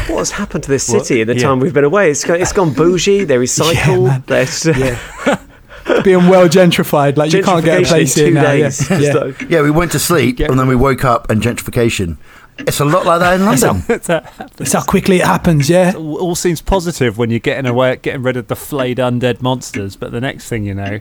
What 0.09 0.19
has 0.19 0.31
happened 0.31 0.65
to 0.65 0.71
this 0.71 0.85
city 0.85 1.21
in 1.21 1.29
the 1.29 1.35
yeah. 1.35 1.43
time 1.43 1.61
we've 1.61 1.73
been 1.73 1.85
away? 1.85 2.11
It's 2.11 2.25
gone, 2.25 2.41
it's 2.41 2.53
gone 2.53 2.73
bougie. 2.73 3.25
They 3.25 3.37
recycle. 3.37 4.07
man. 4.09 4.25
There's 4.27 4.65
Being 6.05 6.29
well 6.29 6.49
gentrified, 6.49 7.17
like 7.17 7.33
you 7.33 7.43
can't 7.43 7.65
get 7.65 7.83
a 7.83 7.87
place 7.87 8.17
in 8.19 8.25
here 8.25 8.29
two 8.29 8.35
now. 8.35 8.53
yeah. 8.53 8.65
days. 8.65 8.91
Yeah. 8.91 9.47
Yeah, 9.49 9.63
we 9.63 9.71
went 9.71 9.93
to 9.93 9.99
sleep 9.99 10.41
and 10.41 10.59
then 10.59 10.67
we 10.67 10.77
woke 10.77 11.05
up 11.05 11.31
and 11.31 11.41
gentrification. 11.41 12.19
It's 12.59 12.81
a 12.81 12.85
lot 12.85 13.07
like 13.07 13.21
that 13.21 13.41
in 13.41 13.47
London. 13.47 13.85
That's 13.87 14.73
how 14.73 14.83
quickly 14.83 15.17
it 15.17 15.27
happens. 15.27 15.71
Yeah. 15.71 15.93
all, 15.97 16.19
all 16.19 16.35
seems 16.35 16.61
positive 16.61 17.17
when 17.17 17.31
you're 17.31 17.39
getting 17.39 17.67
away, 17.67 17.97
getting 17.97 18.23
rid 18.23 18.37
of 18.37 18.49
the 18.49 18.57
flayed 18.57 18.99
undead 18.99 19.41
monsters. 19.41 19.97
But 19.97 20.13
the 20.13 20.21
next 20.21 20.49
thing 20.49 20.65
you 20.65 20.75
know, 20.75 21.01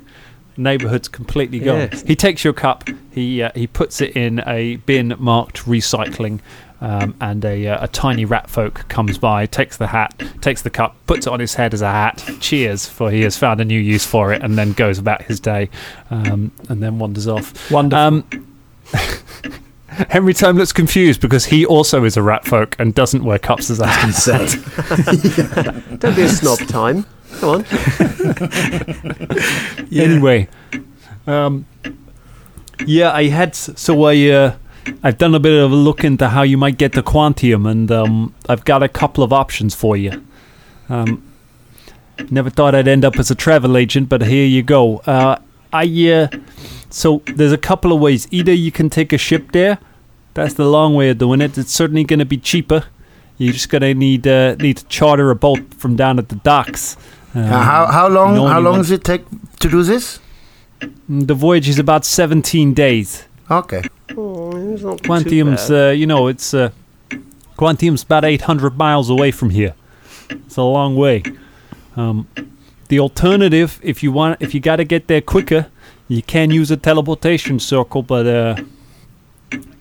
neighborhood's 0.58 1.08
completely 1.08 1.60
gone. 1.60 1.89
Yes. 1.91 2.02
He 2.04 2.15
takes 2.15 2.43
your 2.43 2.54
cup, 2.54 2.86
he 3.12 3.43
uh, 3.43 3.52
he 3.56 3.67
puts 3.67 4.02
it 4.02 4.15
in 4.15 4.41
a 4.48 4.78
bin 4.78 5.15
marked 5.17 5.65
recycling. 5.65 6.39
Um, 6.80 7.15
and 7.20 7.43
a, 7.43 7.70
uh, 7.70 7.86
a 7.86 7.88
tiny 7.88 8.24
rat 8.24 8.52
folk 8.52 8.88
comes 8.88 9.17
by, 9.17 9.48
takes 9.48 9.78
the 9.78 9.88
hat, 9.88 10.13
takes 10.41 10.62
the 10.62 10.70
cup, 10.70 10.96
puts 11.08 11.26
it 11.26 11.34
on 11.34 11.39
his 11.39 11.56
head 11.56 11.74
as 11.74 11.82
a 11.82 11.89
hat, 11.89 12.24
cheers, 12.39 12.86
for 12.86 13.10
he 13.10 13.22
has 13.22 13.36
found 13.36 13.60
a 13.60 13.65
new 13.65 13.80
use 13.80 14.06
for 14.06 14.32
it, 14.32 14.43
and 14.43 14.60
then 14.60 14.74
goes 14.74 15.00
about 15.00 15.24
his 15.24 15.39
day, 15.39 15.72
um, 16.12 16.52
and 16.70 16.84
then 16.84 17.00
wanders 17.00 17.28
off. 17.28 17.72
Wonderful. 17.72 18.00
Um, 18.00 18.48
Henry 19.88 20.34
Time 20.34 20.58
looks 20.58 20.72
confused 20.72 21.20
because 21.22 21.46
he 21.46 21.65
also 21.65 22.04
is 22.04 22.15
a 22.17 22.22
rat 22.22 22.46
folk 22.46 22.76
and 22.78 22.93
doesn't 22.93 23.24
wear 23.24 23.39
cups 23.39 23.72
as 23.72 23.80
a 23.80 23.88
hat. 23.88 24.12
Say. 24.13 24.46
Don't 25.98 26.15
be 26.15 26.22
a 26.22 26.30
snob, 26.30 26.60
time. 26.67 27.06
Come 27.39 27.50
on. 27.50 27.65
yeah. 29.89 30.04
Anyway, 30.04 30.47
um, 31.26 31.65
yeah, 32.86 33.12
I 33.12 33.26
had 33.26 33.56
so 33.56 34.04
I 34.04 34.30
uh, 34.30 34.56
I've 35.04 35.17
done 35.17 35.36
a 35.36 35.39
bit 35.39 35.62
of 35.62 35.71
a 35.71 35.76
look 35.76 36.04
into 36.04 36.30
how 36.30 36.43
you 36.43 36.58
might 36.58 36.78
get 36.78 36.93
the 36.93 37.04
Quantium, 37.04 37.69
and 37.69 37.91
um, 37.91 38.34
I've 38.47 38.65
got 38.65 38.84
a 38.84 38.89
couple 38.89 39.23
of 39.23 39.34
options 39.34 39.76
for 39.76 39.97
you. 39.97 40.23
Um, 40.89 41.23
never 42.30 42.50
thought 42.50 42.76
I'd 42.76 42.88
end 42.88 43.06
up 43.06 43.17
as 43.17 43.30
a 43.30 43.36
travel 43.36 43.78
agent, 43.78 44.10
but 44.10 44.23
here 44.23 44.45
you 44.45 44.63
go. 44.63 44.97
Uh, 45.00 45.38
I 45.73 46.10
uh, 46.10 46.28
so 46.89 47.21
there's 47.26 47.52
a 47.52 47.58
couple 47.58 47.91
of 47.91 48.00
ways. 48.00 48.28
Either 48.32 48.54
you 48.54 48.71
can 48.71 48.89
take 48.89 49.13
a 49.13 49.17
ship 49.17 49.52
there. 49.52 49.80
That's 50.34 50.54
the 50.54 50.65
long 50.65 50.93
way 50.93 51.10
of 51.10 51.17
doing 51.17 51.41
it. 51.41 51.58
It's 51.58 51.73
certainly 51.73 52.04
going 52.04 52.19
to 52.19 52.26
be 52.26 52.38
cheaper. 52.38 52.86
You're 53.38 53.54
just 53.54 53.69
going 53.69 53.82
to 53.82 53.93
need 53.93 54.28
uh, 54.28 54.56
need 54.56 54.78
to 54.78 54.86
charter 54.86 55.30
a 55.30 55.36
boat 55.36 55.73
from 55.73 55.95
down 55.95 56.19
at 56.19 56.30
the 56.30 56.36
docks. 56.36 56.97
Um, 57.36 57.44
Uh, 57.44 57.48
how, 57.63 57.86
how 57.88 58.08
long 58.10 58.36
no 58.36 58.48
how 58.48 58.60
long 58.62 58.78
does 58.78 58.92
it 58.92 59.04
take 59.04 59.24
to 59.60 59.70
do 59.70 59.84
this? 59.84 60.20
The 61.10 61.34
voyage 61.34 61.68
is 61.70 61.80
about 61.80 62.06
17 62.06 62.74
days. 62.74 63.24
Okay. 63.50 63.82
Oh, 64.16 64.52
it's 64.74 64.84
not 64.84 64.98
too 65.00 65.08
Quantium's, 65.10 65.70
uh, 65.72 65.90
you 65.98 66.06
know, 66.06 66.28
it's 66.28 66.54
uh, 66.54 66.70
Quantium's 67.58 68.04
about 68.04 68.24
800 68.26 68.78
miles 68.78 69.10
away 69.10 69.32
from 69.32 69.50
here. 69.50 69.74
It's 70.30 70.58
a 70.58 70.62
long 70.63 70.96
way. 70.96 71.24
Um, 71.96 72.28
the 72.90 73.00
alternative, 73.00 73.80
if 73.82 74.04
you 74.04 74.12
want, 74.12 74.42
if 74.42 74.54
you 74.54 74.60
got 74.60 74.76
to 74.78 74.84
get 74.86 75.08
there 75.08 75.22
quicker, 75.22 75.66
you 76.08 76.22
can 76.22 76.52
use 76.52 76.72
a 76.72 76.78
teleportation 76.78 77.60
circle, 77.60 78.04
but 78.04 78.26
uh, 78.28 78.56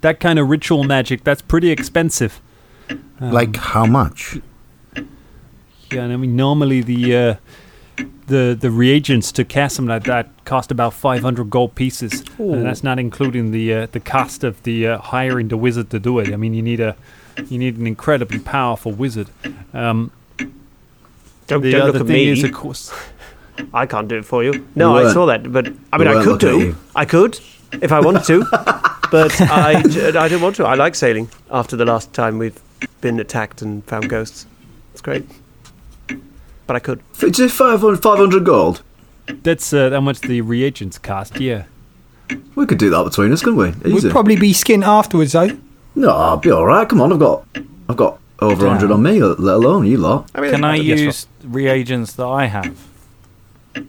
that 0.01 0.19
kind 0.21 0.39
of 0.39 0.49
ritual 0.49 0.85
magic 0.85 1.25
that's 1.25 1.43
pretty 1.43 1.71
expensive. 1.71 2.41
Um, 3.21 3.33
Like 3.33 3.57
how 3.57 3.87
much? 3.87 4.39
Yeah, 5.91 6.03
and 6.03 6.13
I 6.13 6.17
mean 6.17 6.37
normally 6.37 6.83
the 6.83 7.17
uh, 7.17 7.35
the 8.27 8.57
the 8.59 8.71
reagents 8.71 9.33
to 9.33 9.45
cast 9.45 9.77
something 9.77 9.89
like 9.91 10.05
that 10.05 10.45
cost 10.45 10.71
about 10.71 10.95
500 10.95 11.51
gold 11.51 11.75
pieces, 11.75 12.23
and 12.39 12.65
that's 12.65 12.83
not 12.83 12.99
including 12.99 13.53
the 13.53 13.73
uh, 13.75 13.87
the 13.93 14.01
cost 14.01 14.45
of 14.45 14.63
the 14.65 14.87
uh, 14.87 14.99
hiring 14.99 15.49
the 15.49 15.57
wizard 15.57 15.91
to 15.91 15.99
do 15.99 16.19
it. 16.19 16.33
I 16.33 16.37
mean, 16.37 16.55
you 16.55 16.63
need 16.63 16.81
a 16.81 16.97
you 17.49 17.59
need 17.59 17.77
an 17.79 17.87
incredibly 17.87 18.39
powerful 18.39 18.93
wizard. 18.93 19.29
Um, 19.73 20.11
Don't, 21.47 21.63
the 21.63 21.71
don't 21.73 21.83
other 21.83 21.93
look 21.93 22.01
at 22.03 22.07
thing 22.09 22.27
me. 22.27 22.29
is, 22.31 22.43
of 22.45 22.53
course, 22.53 22.93
I 23.73 23.87
can't 23.87 24.09
do 24.09 24.17
it 24.19 24.25
for 24.25 24.43
you. 24.43 24.67
No, 24.75 24.95
We 24.95 25.05
I 25.05 25.13
saw 25.13 25.27
that, 25.27 25.53
but 25.53 25.73
I 25.93 25.99
mean, 25.99 26.09
I 26.09 26.25
could 26.25 26.41
do. 26.41 26.75
I 26.95 27.05
could 27.05 27.39
if 27.73 27.93
I 27.93 28.01
wanted 28.01 28.25
to, 28.25 28.45
but 29.11 29.41
I, 29.41 29.79
I 29.81 30.29
don't 30.29 30.41
want 30.41 30.57
to. 30.57 30.65
I 30.65 30.75
like 30.75 30.95
sailing. 30.95 31.29
After 31.51 31.77
the 31.77 31.85
last 31.85 32.13
time 32.13 32.39
we've 32.39 32.61
been 33.01 33.21
attacked 33.21 33.63
and 33.63 33.85
found 33.85 34.09
ghosts, 34.09 34.47
it's 34.93 35.01
great. 35.03 35.25
But 36.67 36.77
I 36.77 36.79
could. 36.81 37.01
F- 37.21 37.31
Just 37.33 37.55
500, 37.57 38.03
500 38.03 38.45
gold. 38.45 38.83
that's 39.43 39.73
uh, 39.73 39.91
how 39.91 40.01
much 40.01 40.21
the 40.21 40.41
reagents 40.41 40.99
cost. 40.99 41.39
Yeah, 41.41 41.65
We 42.55 42.67
could 42.67 42.79
do 42.79 42.91
that 42.91 43.05
between 43.05 43.33
us, 43.33 43.43
couldn't 43.43 43.59
we? 43.59 43.69
Easy. 43.91 44.07
We'd 44.09 44.13
probably 44.13 44.37
be 44.37 44.53
skint 44.53 44.85
afterwards, 44.85 45.33
though. 45.33 45.57
no, 45.95 46.11
I'll 46.11 46.37
be 46.37 46.51
all 46.51 46.67
right. 46.67 46.89
Come 46.89 47.01
on, 47.01 47.13
I've 47.13 47.19
got, 47.19 47.45
I've 47.89 47.97
got 47.97 48.19
over 48.41 48.67
100 48.67 48.91
on 48.93 49.03
me, 49.03 49.23
let 49.23 49.55
alone 49.57 49.87
you 49.87 49.97
lot. 49.99 50.31
I 50.35 50.41
mean, 50.41 50.51
Can 50.51 50.65
I 50.65 50.77
guess 50.79 51.01
use 51.01 51.27
reagents 51.45 52.13
that 52.15 52.27
I 52.27 52.47
have? 52.47 52.77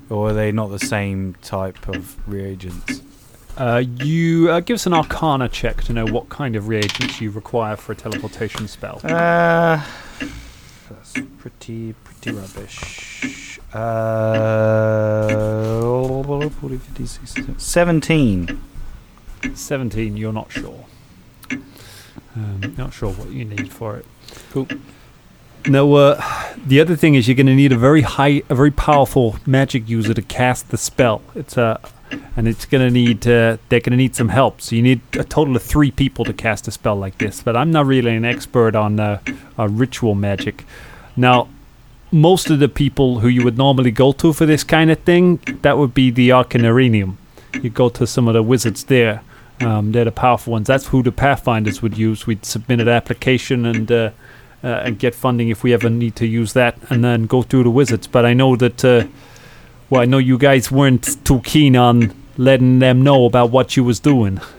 Or 0.10 0.30
are 0.30 0.34
they 0.34 0.52
not 0.52 0.68
the 0.70 0.80
same 0.80 1.36
type 1.42 1.88
of 1.88 2.18
reagents? 2.28 3.02
uh, 3.58 3.84
you 4.04 4.52
uh, 4.52 4.60
give 4.60 4.76
us 4.76 4.86
an 4.86 4.94
Arcana 4.94 5.50
check 5.50 5.82
to 5.84 5.94
know 5.94 6.06
what 6.06 6.30
kind 6.30 6.56
of 6.56 6.68
reagents 6.68 7.20
you 7.22 7.32
require 7.32 7.76
for 7.76 7.92
a 7.94 7.96
teleportation 7.96 8.68
spell. 8.68 9.00
Uh, 9.04 9.82
that's 10.90 11.13
pretty 11.40 11.94
pretty 11.94 12.07
rubbish. 12.32 13.60
Uh, 13.74 15.28
40, 16.24 16.78
50, 16.78 17.06
60, 17.06 17.56
17. 17.58 18.62
17, 19.54 20.18
you're 20.18 20.34
not 20.34 20.52
sure. 20.52 20.86
Um, 22.36 22.76
not 22.78 22.94
sure 22.94 23.12
what 23.12 23.30
you 23.30 23.46
need 23.46 23.72
for 23.72 23.98
it. 23.98 24.06
Cool. 24.52 24.68
No, 25.68 25.94
uh, 25.96 26.22
the 26.56 26.80
other 26.80 26.96
thing 26.96 27.16
is 27.16 27.28
you're 27.28 27.36
going 27.36 27.47
to 27.47 27.56
need 27.56 27.72
a 27.72 27.78
very 27.78 28.01
high, 28.01 28.43
a 28.49 28.56
very 28.56 28.72
powerful 28.72 29.38
magic 29.45 29.89
user 29.89 30.14
to 30.14 30.22
cast 30.22 30.70
the 30.70 30.78
spell. 30.78 31.22
It's 31.36 31.58
a 31.58 31.80
and 32.36 32.47
it's 32.47 32.66
gonna 32.66 32.89
need 32.89 33.28
uh, 33.28 33.58
they're 33.70 33.80
gonna 33.80 33.97
need 33.97 34.16
some 34.16 34.30
help. 34.30 34.62
So 34.62 34.76
you 34.76 34.82
need 34.82 35.01
a 35.14 35.24
total 35.24 35.56
of 35.56 35.64
three 35.64 35.91
people 35.91 36.26
to 36.26 36.34
cast 36.34 36.68
a 36.68 36.72
spell 36.72 36.95
like 36.95 37.18
this. 37.18 37.41
But 37.41 37.58
I'm 37.58 37.72
not 37.72 37.86
really 37.86 38.16
an 38.16 38.26
expert 38.26 38.76
on 38.76 38.99
uh, 38.99 39.22
uh, 39.58 39.68
ritual 39.68 40.16
magic. 40.16 40.66
Now, 41.16 41.49
most 42.12 42.49
of 42.49 42.60
the 42.60 42.70
people 42.70 43.20
who 43.20 43.28
you 43.28 43.43
would 43.43 43.58
normally 43.58 43.91
go 43.91 44.12
to 44.14 44.34
for 44.34 44.45
this 44.45 44.64
kind 44.64 44.89
of 44.91 44.99
thing, 44.99 45.38
that 45.62 45.78
would 45.78 45.93
be 45.93 46.10
the 46.10 46.30
Arcanarium. 46.30 47.16
You 47.62 47.70
go 47.70 47.89
to 47.89 48.08
some 48.08 48.28
of 48.28 48.34
the 48.34 48.43
wizards 48.43 48.86
there. 48.86 49.22
Um, 49.60 49.91
they're 49.91 50.05
the 50.05 50.12
powerful 50.12 50.53
ones. 50.53 50.68
That's 50.68 50.88
who 50.88 51.01
the 51.01 51.12
Pathfinders 51.12 51.82
would 51.82 51.97
use. 51.97 52.28
We'd 52.28 52.45
submit 52.45 52.80
an 52.80 52.88
application 52.88 53.66
and 53.66 53.91
uh, 53.91 54.12
uh, 54.64 54.68
and 54.68 54.99
get 54.99 55.14
funding 55.16 55.49
if 55.49 55.64
we 55.64 55.74
ever 55.74 55.89
need 55.89 56.16
to 56.16 56.26
use 56.26 56.53
that, 56.53 56.78
and 56.89 57.03
then 57.03 57.26
go 57.26 57.41
through 57.41 57.64
the 57.64 57.70
wizards. 57.70 58.08
But 58.08 58.26
I 58.26 58.34
know 58.34 58.55
that, 58.55 58.84
uh, 58.84 59.05
well, 59.89 60.01
I 60.01 60.05
know 60.05 60.18
you 60.18 60.38
guys 60.38 60.72
weren't 60.72 61.24
too 61.26 61.41
keen 61.41 61.76
on 61.76 62.14
letting 62.38 62.80
them 62.80 63.03
know 63.03 63.26
about 63.26 63.51
what 63.51 63.78
you 63.78 63.84
was 63.84 63.99
doing. 63.99 64.39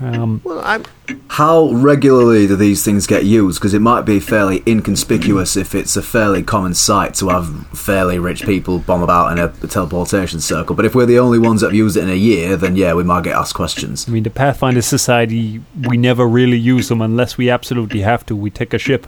Um, 0.00 0.40
Well, 0.44 0.60
I'm. 0.64 0.84
How 1.28 1.70
regularly 1.72 2.46
do 2.46 2.56
these 2.56 2.84
things 2.84 3.06
get 3.06 3.24
used? 3.24 3.60
Because 3.60 3.74
it 3.74 3.80
might 3.80 4.02
be 4.02 4.20
fairly 4.20 4.62
inconspicuous 4.66 5.56
if 5.56 5.74
it's 5.74 5.96
a 5.96 6.02
fairly 6.02 6.42
common 6.42 6.74
sight 6.74 7.14
to 7.14 7.28
have 7.28 7.66
fairly 7.68 8.18
rich 8.18 8.44
people 8.44 8.78
bomb 8.78 9.02
about 9.02 9.32
in 9.32 9.38
a, 9.38 9.46
a 9.62 9.68
teleportation 9.68 10.40
circle. 10.40 10.74
But 10.74 10.84
if 10.84 10.94
we're 10.94 11.06
the 11.06 11.18
only 11.18 11.38
ones 11.38 11.60
that 11.60 11.68
have 11.68 11.74
used 11.74 11.96
it 11.96 12.02
in 12.02 12.10
a 12.10 12.14
year, 12.14 12.56
then 12.56 12.76
yeah, 12.76 12.94
we 12.94 13.04
might 13.04 13.24
get 13.24 13.36
asked 13.36 13.54
questions. 13.54 14.08
I 14.08 14.12
mean, 14.12 14.22
the 14.22 14.30
Pathfinder 14.30 14.82
Society, 14.82 15.62
we 15.88 15.96
never 15.96 16.26
really 16.26 16.58
use 16.58 16.88
them 16.88 17.00
unless 17.00 17.36
we 17.38 17.50
absolutely 17.50 18.00
have 18.00 18.24
to. 18.26 18.36
We 18.36 18.50
take 18.50 18.74
a 18.74 18.78
ship 18.78 19.06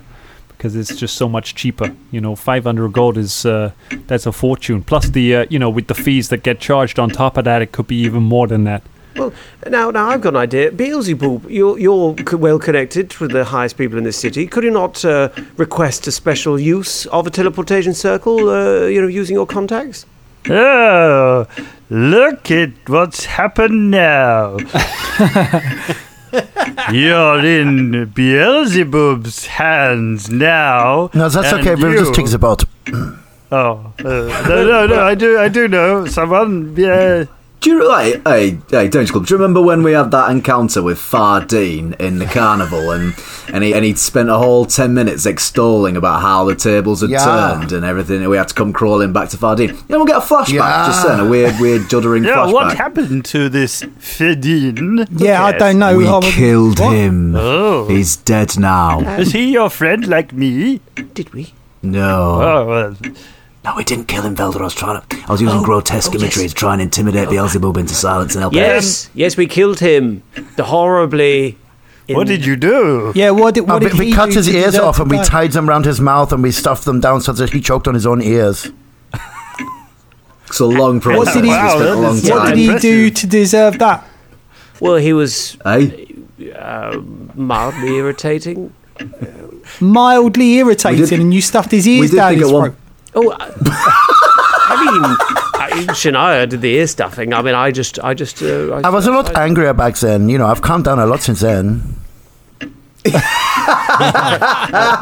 because 0.48 0.76
it's 0.76 0.94
just 0.94 1.16
so 1.16 1.28
much 1.28 1.56
cheaper. 1.56 1.92
You 2.12 2.20
know, 2.20 2.36
500 2.36 2.92
gold 2.92 3.18
is 3.18 3.44
uh, 3.44 3.72
that's 4.06 4.26
a 4.26 4.32
fortune. 4.32 4.82
Plus 4.82 5.08
the 5.08 5.36
uh, 5.36 5.46
you 5.50 5.58
know 5.58 5.70
with 5.70 5.88
the 5.88 5.94
fees 5.94 6.28
that 6.28 6.44
get 6.44 6.60
charged 6.60 6.98
on 6.98 7.10
top 7.10 7.36
of 7.36 7.44
that, 7.44 7.62
it 7.62 7.72
could 7.72 7.88
be 7.88 7.96
even 7.96 8.22
more 8.22 8.46
than 8.46 8.64
that. 8.64 8.82
Well, 9.16 9.32
now, 9.68 9.90
now 9.90 10.08
I've 10.08 10.20
got 10.20 10.30
an 10.30 10.36
idea. 10.36 10.70
Beelzebub, 10.72 11.50
you're, 11.50 11.78
you're 11.78 12.14
well 12.32 12.58
connected 12.58 13.14
with 13.16 13.32
the 13.32 13.44
highest 13.44 13.76
people 13.76 13.98
in 13.98 14.04
this 14.04 14.18
city. 14.18 14.46
Could 14.46 14.64
you 14.64 14.70
not 14.70 15.04
uh, 15.04 15.28
request 15.56 16.06
a 16.06 16.12
special 16.12 16.58
use 16.58 17.06
of 17.06 17.26
a 17.26 17.30
teleportation 17.30 17.94
circle, 17.94 18.48
uh, 18.48 18.86
you 18.86 19.00
know, 19.00 19.08
using 19.08 19.34
your 19.34 19.46
contacts? 19.46 20.06
Oh, 20.48 21.46
look 21.90 22.50
at 22.50 22.70
what's 22.88 23.26
happened 23.26 23.90
now. 23.90 24.56
You're 26.90 27.44
in 27.44 28.06
Beelzebub's 28.06 29.46
hands 29.46 30.30
now. 30.30 31.10
No, 31.14 31.28
that's 31.28 31.52
okay. 31.52 31.74
We'll 31.74 31.92
just 31.92 32.10
you- 32.10 32.14
take 32.14 32.30
the 32.30 32.38
boat. 32.38 32.64
Oh, 33.52 33.92
uh, 33.98 34.02
no, 34.48 34.64
no, 34.66 34.86
no! 34.86 35.04
I 35.04 35.14
do, 35.14 35.38
I 35.38 35.48
do 35.48 35.68
know 35.68 36.06
someone. 36.06 36.74
Yeah, 36.74 37.26
Do 37.62 37.70
you 37.70 37.88
like, 37.88 38.26
hey, 38.26 38.58
hey, 38.70 38.88
Danger 38.88 39.12
Club? 39.12 39.24
Do 39.26 39.34
you 39.34 39.38
remember 39.38 39.62
when 39.62 39.84
we 39.84 39.92
had 39.92 40.10
that 40.10 40.30
encounter 40.32 40.82
with 40.82 40.98
Fardeen 40.98 41.94
in 42.00 42.18
the 42.18 42.24
carnival, 42.26 42.90
and 42.90 43.14
and 43.52 43.62
he 43.62 43.72
and 43.72 43.84
he'd 43.84 43.98
spent 43.98 44.28
a 44.30 44.36
whole 44.36 44.66
ten 44.66 44.94
minutes 44.94 45.26
extolling 45.26 45.96
about 45.96 46.22
how 46.22 46.44
the 46.44 46.56
tables 46.56 47.02
had 47.02 47.10
Yeah. 47.10 47.24
turned 47.24 47.70
and 47.70 47.84
everything, 47.84 48.20
and 48.22 48.28
we 48.30 48.36
had 48.36 48.48
to 48.48 48.54
come 48.54 48.72
crawling 48.72 49.12
back 49.12 49.28
to 49.28 49.36
Fardeen. 49.36 49.68
You 49.68 49.74
know, 49.90 49.98
we'll 49.98 50.06
get 50.06 50.16
a 50.16 50.20
flashback 50.20 50.48
Yeah. 50.54 50.86
just 50.86 51.06
then, 51.06 51.20
a 51.20 51.24
weird, 51.28 51.54
weird, 51.60 51.82
juddering 51.82 52.26
yeah. 52.26 52.34
flashback. 52.38 52.52
What 52.52 52.76
happened 52.76 53.24
to 53.26 53.48
this 53.48 53.82
Fedin? 54.00 55.06
Yeah, 55.12 55.44
I 55.44 55.52
don't 55.52 55.78
know. 55.78 55.96
We 55.96 56.06
how- 56.06 56.20
killed 56.20 56.80
what? 56.80 56.94
him. 56.96 57.36
Oh, 57.36 57.86
He's 57.86 58.16
dead 58.16 58.58
now. 58.58 58.98
is 59.18 59.30
he 59.32 59.52
your 59.52 59.70
friend 59.70 60.08
like 60.08 60.32
me? 60.32 60.80
Did 61.14 61.32
we? 61.32 61.54
No. 61.80 62.40
Oh, 62.42 62.66
well, 62.66 62.96
No, 63.64 63.76
we 63.76 63.84
didn't 63.84 64.06
kill 64.08 64.22
him, 64.22 64.34
Velda. 64.34 64.60
I 64.60 64.64
was 64.64 64.74
trying 64.74 65.00
to. 65.00 65.16
I 65.28 65.30
was 65.30 65.40
using 65.40 65.60
oh, 65.60 65.64
grotesque 65.64 66.10
oh, 66.10 66.14
yes. 66.14 66.22
imagery 66.22 66.48
to 66.48 66.54
try 66.54 66.72
and 66.72 66.82
intimidate 66.82 67.28
Beelzebub 67.28 67.76
into 67.76 67.94
silence 67.94 68.34
and 68.34 68.40
help 68.40 68.52
him. 68.54 68.58
Yes, 68.58 69.06
um, 69.06 69.12
yes, 69.14 69.36
we 69.36 69.46
killed 69.46 69.78
him. 69.78 70.22
The 70.56 70.64
horribly. 70.64 71.56
in- 72.08 72.16
what 72.16 72.26
did 72.26 72.44
you 72.44 72.56
do? 72.56 73.12
Yeah, 73.14 73.30
what 73.30 73.54
did, 73.54 73.62
Oh, 73.64 73.74
what 73.74 73.82
we 73.84 73.88
did 73.90 73.98
we 74.00 74.06
he 74.06 74.12
cut 74.12 74.30
do 74.30 74.34
his 74.36 74.48
ears 74.48 74.76
off 74.76 74.98
and 74.98 75.08
we 75.08 75.18
die? 75.18 75.24
tied 75.24 75.52
them 75.52 75.68
around 75.70 75.84
his 75.84 76.00
mouth 76.00 76.32
and 76.32 76.42
we 76.42 76.50
stuffed 76.50 76.84
them 76.84 76.98
down 77.00 77.20
so 77.20 77.32
that 77.32 77.50
he 77.50 77.60
choked 77.60 77.86
on 77.86 77.94
his 77.94 78.04
own 78.06 78.20
ears. 78.20 78.68
It's 80.48 80.58
a 80.60 80.66
long 80.66 81.00
process. 81.00 81.26
What 81.26 81.34
did 81.34 81.44
he- 81.44 81.50
We 81.50 81.56
spent 81.56 81.82
a 81.82 81.86
Wow, 81.94 81.94
long 81.94 82.02
that 82.16 82.24
is- 82.24 82.30
What 82.30 82.48
did 82.48 82.58
he 82.58 82.78
do 82.80 83.10
to 83.10 83.26
deserve 83.28 83.78
that? 83.78 84.04
Well, 84.80 84.96
he 84.96 85.12
was 85.12 85.56
Hey, 85.64 86.08
uh, 86.58 86.98
mildly 87.36 87.94
irritating. 87.96 88.72
Mildly 89.80 90.54
irritating, 90.54 91.06
did- 91.06 91.20
and 91.20 91.32
you 91.32 91.40
stuffed 91.40 91.70
his 91.70 91.86
ears 91.86 92.10
down 92.10 92.34
his 92.34 92.48
at 92.48 92.52
one- 92.52 92.62
throat. 92.72 92.76
Oh, 93.14 93.30
I, 93.38 93.46
I 94.68 94.84
mean, 94.84 95.04
I, 95.54 95.70
Shania 95.92 96.48
did 96.48 96.60
the 96.62 96.72
ear 96.74 96.86
stuffing. 96.86 97.32
I 97.34 97.42
mean, 97.42 97.54
I 97.54 97.70
just, 97.70 97.98
I 98.02 98.14
just. 98.14 98.42
Uh, 98.42 98.80
I 98.82 98.88
was 98.90 99.06
a 99.06 99.10
lot 99.10 99.36
angrier 99.36 99.74
back 99.74 99.96
then. 99.96 100.28
You 100.28 100.38
know, 100.38 100.46
I've 100.46 100.62
calmed 100.62 100.84
down 100.84 100.98
a 100.98 101.06
lot 101.06 101.20
since 101.20 101.40
then. 101.40 101.96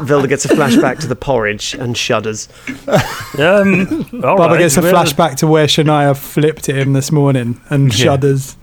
Vilda 0.02 0.28
gets 0.28 0.44
a 0.46 0.48
flashback 0.48 0.98
to 1.00 1.06
the 1.06 1.14
porridge 1.16 1.74
and 1.74 1.96
shudders. 1.96 2.48
Um, 3.38 4.06
Baba 4.10 4.42
right, 4.48 4.58
gets 4.58 4.76
a 4.76 4.80
well, 4.80 4.92
flashback 4.94 5.36
to 5.36 5.46
where 5.46 5.66
Shania 5.66 6.16
flipped 6.16 6.68
at 6.68 6.76
him 6.76 6.94
this 6.94 7.12
morning 7.12 7.60
and 7.68 7.92
Yeah. 7.96 8.04
shudders. 8.04 8.56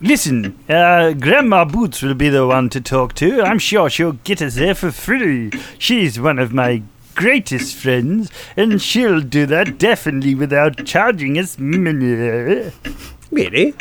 Listen, 0.00 0.58
uh, 0.68 1.12
Grandma 1.14 1.64
Boots 1.64 2.02
will 2.02 2.14
be 2.14 2.28
the 2.28 2.46
one 2.46 2.68
to 2.70 2.80
talk 2.80 3.14
to. 3.14 3.40
I'm 3.42 3.58
sure 3.58 3.88
she'll 3.88 4.12
get 4.24 4.42
us 4.42 4.56
there 4.56 4.74
for 4.74 4.90
free. 4.90 5.50
She's 5.78 6.20
one 6.20 6.38
of 6.38 6.52
my 6.52 6.82
greatest 7.14 7.76
friends, 7.76 8.30
and 8.56 8.80
she'll 8.80 9.20
do 9.20 9.46
that 9.46 9.78
definitely 9.78 10.34
without 10.34 10.84
charging 10.84 11.38
us 11.38 11.58
money. 11.58 12.70
Really? 13.30 13.74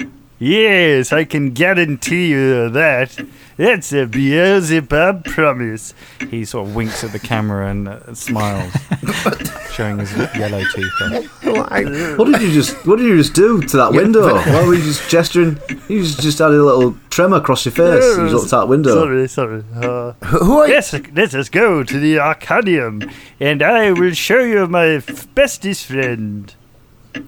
Yes, 0.44 1.14
I 1.14 1.24
can 1.24 1.52
guarantee 1.52 2.28
you 2.30 2.70
that. 2.70 3.18
That's 3.56 3.94
a 3.94 4.06
Beelzebub 4.08 5.26
promise. 5.26 5.94
He 6.30 6.44
sort 6.44 6.68
of 6.68 6.76
winks 6.76 7.04
at 7.04 7.12
the 7.12 7.20
camera 7.20 7.70
and 7.70 7.88
uh, 7.88 8.14
smiles, 8.14 8.74
showing 9.74 10.00
his 10.00 10.12
yellow 10.36 10.62
teeth. 10.74 10.92
off. 11.02 12.18
What 12.18 12.26
did 12.32 12.42
you 12.42 12.52
just? 12.52 12.76
What 12.86 12.98
did 12.98 13.06
you 13.08 13.16
just 13.18 13.34
do 13.36 13.62
to 13.62 13.78
that 13.78 13.94
window? 13.94 14.36
Why 14.36 14.66
were 14.68 14.74
you 14.74 14.82
just 14.84 15.08
gesturing? 15.10 15.60
You 15.88 16.02
just, 16.04 16.20
just 16.20 16.40
had 16.40 16.48
a 16.52 16.62
little 16.64 16.98
tremor 17.10 17.38
across 17.38 17.64
your 17.64 17.72
face. 17.74 18.04
as 18.04 18.18
You 18.18 18.24
looked 18.38 18.52
out 18.52 18.62
the 18.62 18.66
window. 18.68 18.96
Sorry, 18.96 19.28
sorry. 19.30 19.64
Uh, 19.76 20.14
Who 20.26 20.40
who 20.40 20.58
are 20.60 20.68
you? 20.68 20.74
yes, 20.74 20.92
let 21.14 21.34
us 21.36 21.48
go 21.48 21.84
to 21.84 22.00
the 22.00 22.18
Arcadium, 22.18 23.10
and 23.40 23.62
I 23.62 23.92
will 23.92 24.14
show 24.14 24.40
you 24.40 24.68
my 24.68 24.88
f- 24.96 25.28
bestest 25.36 25.86
friend. 25.86 26.54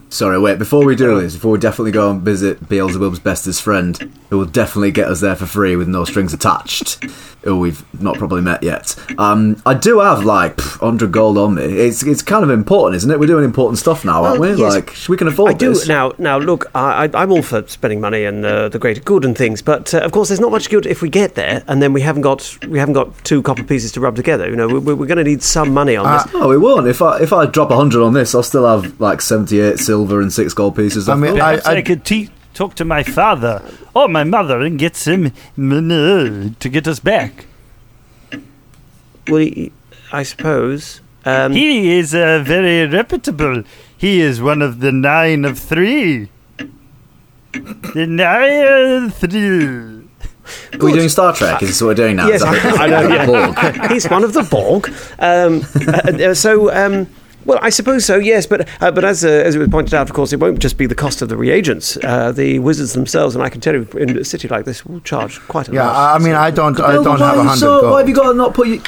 Sorry, 0.10 0.40
wait. 0.40 0.58
Before 0.60 0.86
we 0.86 0.96
do 0.96 1.20
this, 1.20 1.34
before 1.34 1.52
we 1.52 1.60
definitely 1.60 1.92
go 1.92 2.10
and 2.10 2.22
visit 2.22 2.70
Beelzebub's 2.70 3.20
bestest 3.20 3.62
friend, 3.62 3.98
who 4.30 4.38
will 4.38 4.46
definitely 4.46 4.92
get 4.92 5.08
us 5.10 5.20
there 5.20 5.36
for 5.36 5.46
free 5.46 5.76
with 5.76 5.88
no 5.88 6.06
strings 6.06 6.34
attached, 6.34 7.04
who 7.44 7.60
we've 7.60 7.84
not 8.02 8.18
probably 8.18 8.42
met 8.42 8.64
yet. 8.64 8.96
Um, 9.18 9.62
I 9.66 9.74
do 9.74 10.00
have 10.00 10.24
like 10.24 10.56
pff, 10.56 10.82
100 10.82 11.12
gold 11.12 11.38
on 11.38 11.56
me. 11.56 11.64
It's 11.64 12.02
it's 12.04 12.22
kind 12.22 12.44
of 12.44 12.50
important, 12.50 12.96
isn't 12.96 13.12
it? 13.12 13.20
We're 13.20 13.28
doing 13.28 13.44
important 13.44 13.78
stuff 13.78 14.06
now, 14.06 14.24
aren't 14.24 14.40
we? 14.40 14.54
Yes. 14.54 14.60
Like 14.60 14.96
we 15.10 15.18
can 15.18 15.28
afford 15.28 15.52
I 15.52 15.58
do 15.58 15.70
this. 15.70 15.88
now. 15.88 16.14
Now, 16.18 16.38
look, 16.38 16.72
I, 16.74 17.10
I'm 17.14 17.32
all 17.32 17.42
for 17.42 17.68
spending 17.68 18.00
money 18.00 18.24
and 18.24 18.46
uh, 18.46 18.70
the 18.70 18.80
greater 18.80 19.02
good 19.02 19.26
and 19.26 19.38
things, 19.38 19.62
but 19.62 19.94
uh, 19.94 20.00
of 20.00 20.12
course, 20.12 20.30
there's 20.30 20.40
not 20.40 20.52
much 20.52 20.70
good 20.70 20.86
if 20.86 21.02
we 21.02 21.10
get 21.10 21.36
there 21.36 21.64
and 21.68 21.82
then 21.82 21.94
we 21.94 22.02
haven't 22.02 22.22
got 22.22 22.58
we 22.68 22.80
haven't 22.80 22.94
got 22.94 23.12
two 23.26 23.42
copper 23.44 23.64
pieces 23.64 23.92
to 23.94 24.00
rub 24.00 24.16
together. 24.16 24.50
You 24.50 24.56
know, 24.56 24.68
we, 24.68 24.94
we're 24.94 25.08
going 25.08 25.18
to 25.18 25.24
need 25.24 25.44
some 25.44 25.74
money 25.74 25.96
on 25.96 26.06
this. 26.12 26.34
No, 26.34 26.48
we 26.48 26.58
won't. 26.58 26.88
If 26.88 27.02
I 27.02 27.20
if 27.20 27.34
I 27.34 27.46
drop 27.46 27.70
100 27.70 28.02
on 28.02 28.14
this, 28.14 28.34
I'll 28.34 28.44
still 28.44 28.66
have 28.66 29.00
like 29.02 29.22
78 29.22 29.75
silver 29.78 30.22
and 30.22 30.32
six 30.32 30.54
gold 30.54 30.76
pieces. 30.76 31.08
I 31.10 31.16
mean, 31.16 31.32
over. 31.32 31.42
I- 31.42 31.62
I, 31.78 31.82
could 31.82 32.04
te- 32.06 32.30
talk 32.54 32.76
to 32.76 32.86
my 32.86 33.04
father 33.04 33.62
or 33.94 34.08
my 34.08 34.24
mother 34.24 34.62
and 34.62 34.78
get 34.80 34.96
some 34.96 35.32
money 35.56 36.56
to 36.60 36.70
get 36.70 36.88
us 36.88 37.00
back. 37.00 37.46
Well, 39.28 39.48
I 40.12 40.24
suppose. 40.24 41.02
Um, 41.26 41.54
He 41.54 41.98
is 41.98 42.14
uh, 42.14 42.44
very 42.46 42.88
reputable. 42.88 43.64
He 43.98 44.22
is 44.22 44.42
one 44.42 44.62
of 44.62 44.80
the 44.80 44.92
nine 44.92 45.46
of 45.46 45.58
three. 45.58 46.30
The 47.54 48.06
nine 48.06 49.06
of 49.06 49.16
three. 49.16 50.04
Are 50.74 50.86
we 50.86 50.94
doing 50.94 51.10
Star 51.10 51.34
Trek? 51.34 51.64
Is 51.64 51.70
this 51.70 51.82
what 51.82 51.88
we're 51.88 51.94
doing 51.96 52.18
now? 52.18 52.28
Yes, 52.28 52.42
Is 52.42 52.80
I 52.80 52.88
know. 52.88 53.08
Yeah. 53.08 53.26
Borg? 53.26 53.92
He's 53.92 54.06
one 54.08 54.24
of 54.24 54.34
the 54.34 54.44
Borg. 54.44 54.90
Um, 55.18 55.64
uh, 55.88 56.24
uh, 56.30 56.34
so, 56.36 56.72
um, 56.72 57.08
well, 57.46 57.60
I 57.62 57.70
suppose 57.70 58.06
so. 58.06 58.18
Yes, 58.18 58.46
but 58.46 58.68
uh, 58.82 58.92
but 58.92 59.06
as 59.06 59.24
uh, 59.24 59.30
as 59.30 59.56
it 59.56 59.60
was 59.60 59.70
pointed 59.70 59.94
out, 59.94 60.10
of 60.10 60.16
course, 60.16 60.34
it 60.34 60.40
won't 60.40 60.60
just 60.60 60.78
be 60.78 60.86
the 60.88 60.96
cost 60.96 61.22
of 61.22 61.30
the 61.30 61.38
reagents. 61.38 61.98
Uh, 62.04 62.32
the 62.32 62.60
wizards 62.60 62.94
themselves, 62.94 63.36
and 63.36 63.44
I 63.44 63.50
can 63.50 63.62
tell 63.62 63.74
you, 63.74 63.88
in 63.98 64.18
a 64.18 64.24
city 64.26 64.48
like 64.48 64.66
this, 64.66 64.86
will 64.86 65.00
charge 65.02 65.40
quite 65.48 65.70
a 65.70 65.72
Yeah, 65.74 65.86
lot. 65.88 65.96
I 65.96 66.16
I 66.16 66.20
mean, 66.20 66.34
I 66.36 66.52
don't, 66.52 66.80
I 66.80 66.94
don't 66.94 67.20
have 67.20 67.38
a 67.38 67.44
hundred 67.44 67.58
so- 67.60 67.92
Why 67.92 68.00
have 68.00 68.10
you 68.10 68.16
got 68.16 68.30
to 68.32 68.34
not 68.34 68.54
put 68.54 68.68
you? 68.68 68.82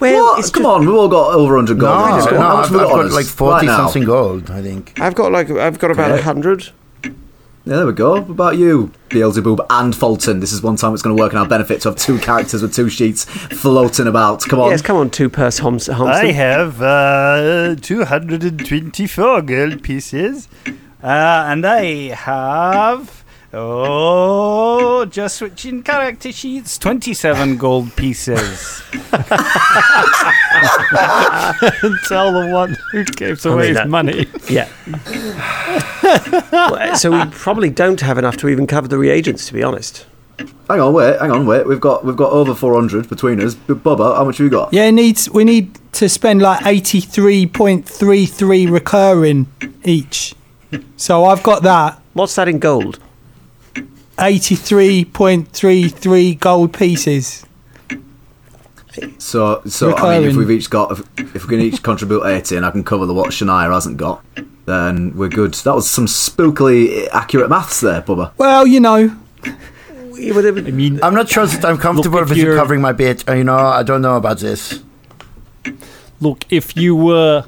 Well, 0.00 0.22
what? 0.22 0.38
it's 0.40 0.50
Come 0.50 0.64
just- 0.64 0.74
on, 0.74 0.80
we've 0.86 0.94
all 0.94 1.08
got 1.08 1.34
over 1.34 1.54
100 1.56 1.78
gold. 1.78 2.08
No, 2.08 2.14
Let's 2.16 2.30
no, 2.30 2.38
I've, 2.38 2.64
I've 2.66 2.70
got 2.72 2.84
on 2.92 2.96
got 2.98 3.04
us 3.06 3.12
like 3.14 3.26
forty 3.26 3.66
now? 3.66 3.76
something 3.86 4.04
gold. 4.04 4.50
I 4.50 4.60
think. 4.62 4.98
I've 5.00 5.14
got 5.14 5.32
like 5.32 5.50
I've 5.50 5.78
got 5.78 5.90
about 5.90 6.10
a 6.10 6.14
Okay. 6.14 6.22
hundred. 6.22 6.68
Yeah, 7.68 7.76
there 7.76 7.86
we 7.86 7.92
go. 7.92 8.12
What 8.12 8.30
about 8.30 8.56
you, 8.56 8.90
Beelzebub 9.10 9.60
and 9.68 9.94
Folton? 9.94 10.40
This 10.40 10.52
is 10.54 10.62
one 10.62 10.76
time 10.76 10.94
it's 10.94 11.02
going 11.02 11.14
to 11.14 11.22
work 11.22 11.32
in 11.34 11.38
our 11.38 11.46
benefit 11.46 11.82
to 11.82 11.90
have 11.90 11.98
two 11.98 12.18
characters 12.18 12.62
with 12.62 12.74
two 12.74 12.88
sheets 12.88 13.26
floating 13.26 14.06
about. 14.06 14.40
Come 14.44 14.60
on. 14.60 14.70
Yes, 14.70 14.80
come 14.80 14.96
on, 14.96 15.10
two 15.10 15.28
purse 15.28 15.58
Homs- 15.58 15.90
I 15.90 16.32
have 16.32 16.80
uh, 16.80 17.76
224 17.78 19.42
gold 19.42 19.82
pieces. 19.82 20.48
Uh, 20.66 21.44
and 21.46 21.66
I 21.66 22.14
have. 22.14 23.17
Oh, 23.52 25.04
just 25.06 25.36
switching 25.38 25.82
character 25.82 26.30
sheets. 26.32 26.76
27 26.78 27.56
gold 27.56 27.94
pieces. 27.96 28.82
Tell 32.08 32.32
the 32.32 32.50
one 32.52 32.76
who 32.92 33.04
gives 33.04 33.46
I 33.46 33.50
away 33.52 33.60
mean, 33.60 33.68
his 33.68 33.76
that- 33.78 33.88
money. 33.88 34.26
Yeah. 34.48 34.68
Well, 36.50 36.96
so 36.96 37.10
we 37.12 37.30
probably 37.30 37.68
don't 37.70 38.00
have 38.00 38.16
enough 38.18 38.36
to 38.38 38.48
even 38.48 38.66
cover 38.66 38.88
the 38.88 38.96
reagents, 38.98 39.46
to 39.48 39.52
be 39.52 39.62
honest. 39.62 40.06
Hang 40.68 40.80
on, 40.80 40.94
wait, 40.94 41.20
hang 41.20 41.30
on, 41.30 41.44
wait. 41.46 41.66
We've 41.66 41.80
got 41.80 42.04
we've 42.04 42.16
got 42.16 42.32
over 42.32 42.54
four 42.54 42.74
hundred 42.74 43.08
between 43.10 43.40
us. 43.40 43.54
B- 43.54 43.74
Bubba, 43.74 44.16
how 44.16 44.24
much 44.24 44.38
have 44.38 44.44
you 44.44 44.50
got? 44.50 44.72
Yeah, 44.72 44.90
needs 44.90 45.28
we 45.30 45.44
need 45.44 45.78
to 45.92 46.08
spend 46.08 46.40
like 46.40 46.64
eighty 46.64 47.00
three 47.00 47.46
point 47.46 47.86
three 47.86 48.24
three 48.24 48.66
recurring 48.66 49.46
each. 49.84 50.34
So 50.96 51.24
I've 51.26 51.42
got 51.42 51.62
that. 51.64 52.00
What's 52.14 52.34
that 52.36 52.48
in 52.48 52.58
gold? 52.58 52.98
Eighty 54.20 54.54
three 54.56 55.04
point 55.04 55.52
three 55.52 55.88
three 55.88 56.34
gold 56.34 56.72
pieces. 56.72 57.44
So, 59.18 59.62
so 59.66 59.94
I 59.96 60.18
mean, 60.18 60.30
if 60.30 60.36
we've 60.36 60.50
each 60.50 60.70
got, 60.70 60.90
if, 60.90 61.36
if 61.36 61.46
we 61.46 61.56
can 61.56 61.60
each 61.60 61.82
contribute 61.84 62.24
eighty, 62.24 62.56
and 62.56 62.66
I 62.66 62.70
can 62.72 62.82
cover 62.82 63.06
the 63.06 63.14
what 63.14 63.30
Shania 63.30 63.72
hasn't 63.72 63.96
got, 63.96 64.24
then 64.66 65.16
we're 65.16 65.28
good. 65.28 65.54
That 65.54 65.74
was 65.74 65.88
some 65.88 66.06
spookily 66.06 67.06
accurate 67.12 67.48
maths 67.48 67.80
there, 67.80 68.02
Bubba. 68.02 68.32
Well, 68.36 68.66
you 68.66 68.80
know, 68.80 69.16
I 69.44 70.50
mean, 70.50 70.98
I'm 71.02 71.14
not 71.14 71.28
sure 71.28 71.46
that 71.46 71.64
I'm 71.64 71.78
comfortable 71.78 72.18
if 72.18 72.30
with 72.30 72.38
you 72.38 72.56
covering 72.56 72.80
my 72.80 72.92
bit. 72.92 73.28
Uh, 73.28 73.34
You 73.34 73.44
know, 73.44 73.56
I 73.56 73.84
don't 73.84 74.02
know 74.02 74.16
about 74.16 74.40
this. 74.40 74.82
look, 76.20 76.44
if 76.50 76.76
you 76.76 77.08
uh, 77.10 77.46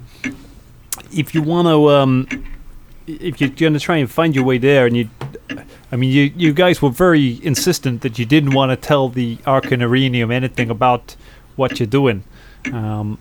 if 1.13 1.35
you 1.35 1.43
want 1.43 1.67
to, 1.67 1.91
um, 1.91 2.29
if 3.07 3.41
you're 3.41 3.51
going 3.51 3.73
to 3.73 3.81
try 3.81 3.97
and 3.97 4.09
find 4.11 4.35
your 4.37 4.45
way 4.45 4.59
there, 4.59 4.87
and 4.87 4.97
you, 4.97 5.11
I 5.93 5.97
mean, 5.97 6.11
you 6.11 6.33
you 6.37 6.53
guys 6.53 6.81
were 6.81 6.91
very 6.91 7.41
insistent 7.45 8.03
that 8.03 8.19
you 8.19 8.25
didn't 8.25 8.55
want 8.55 8.71
to 8.71 8.77
tell 8.77 9.09
the 9.09 9.37
Arcanarenium 9.39 10.33
anything 10.33 10.71
about 10.71 11.17
what 11.57 11.81
you're 11.81 11.87
doing. 11.87 12.23
Um, 12.73 13.19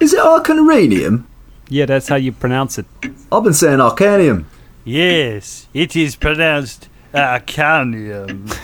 Is 0.00 0.12
it 0.14 0.20
Arcanarenium? 0.20 1.24
yeah, 1.68 1.86
that's 1.86 2.08
how 2.08 2.16
you 2.16 2.30
pronounce 2.32 2.78
it. 2.78 2.86
I've 3.32 3.42
been 3.42 3.52
saying 3.54 3.78
Arcanium, 3.78 4.44
Yes, 4.84 5.66
it 5.74 5.96
is 5.96 6.14
pronounced 6.16 6.88
Arcanium. 7.14 8.54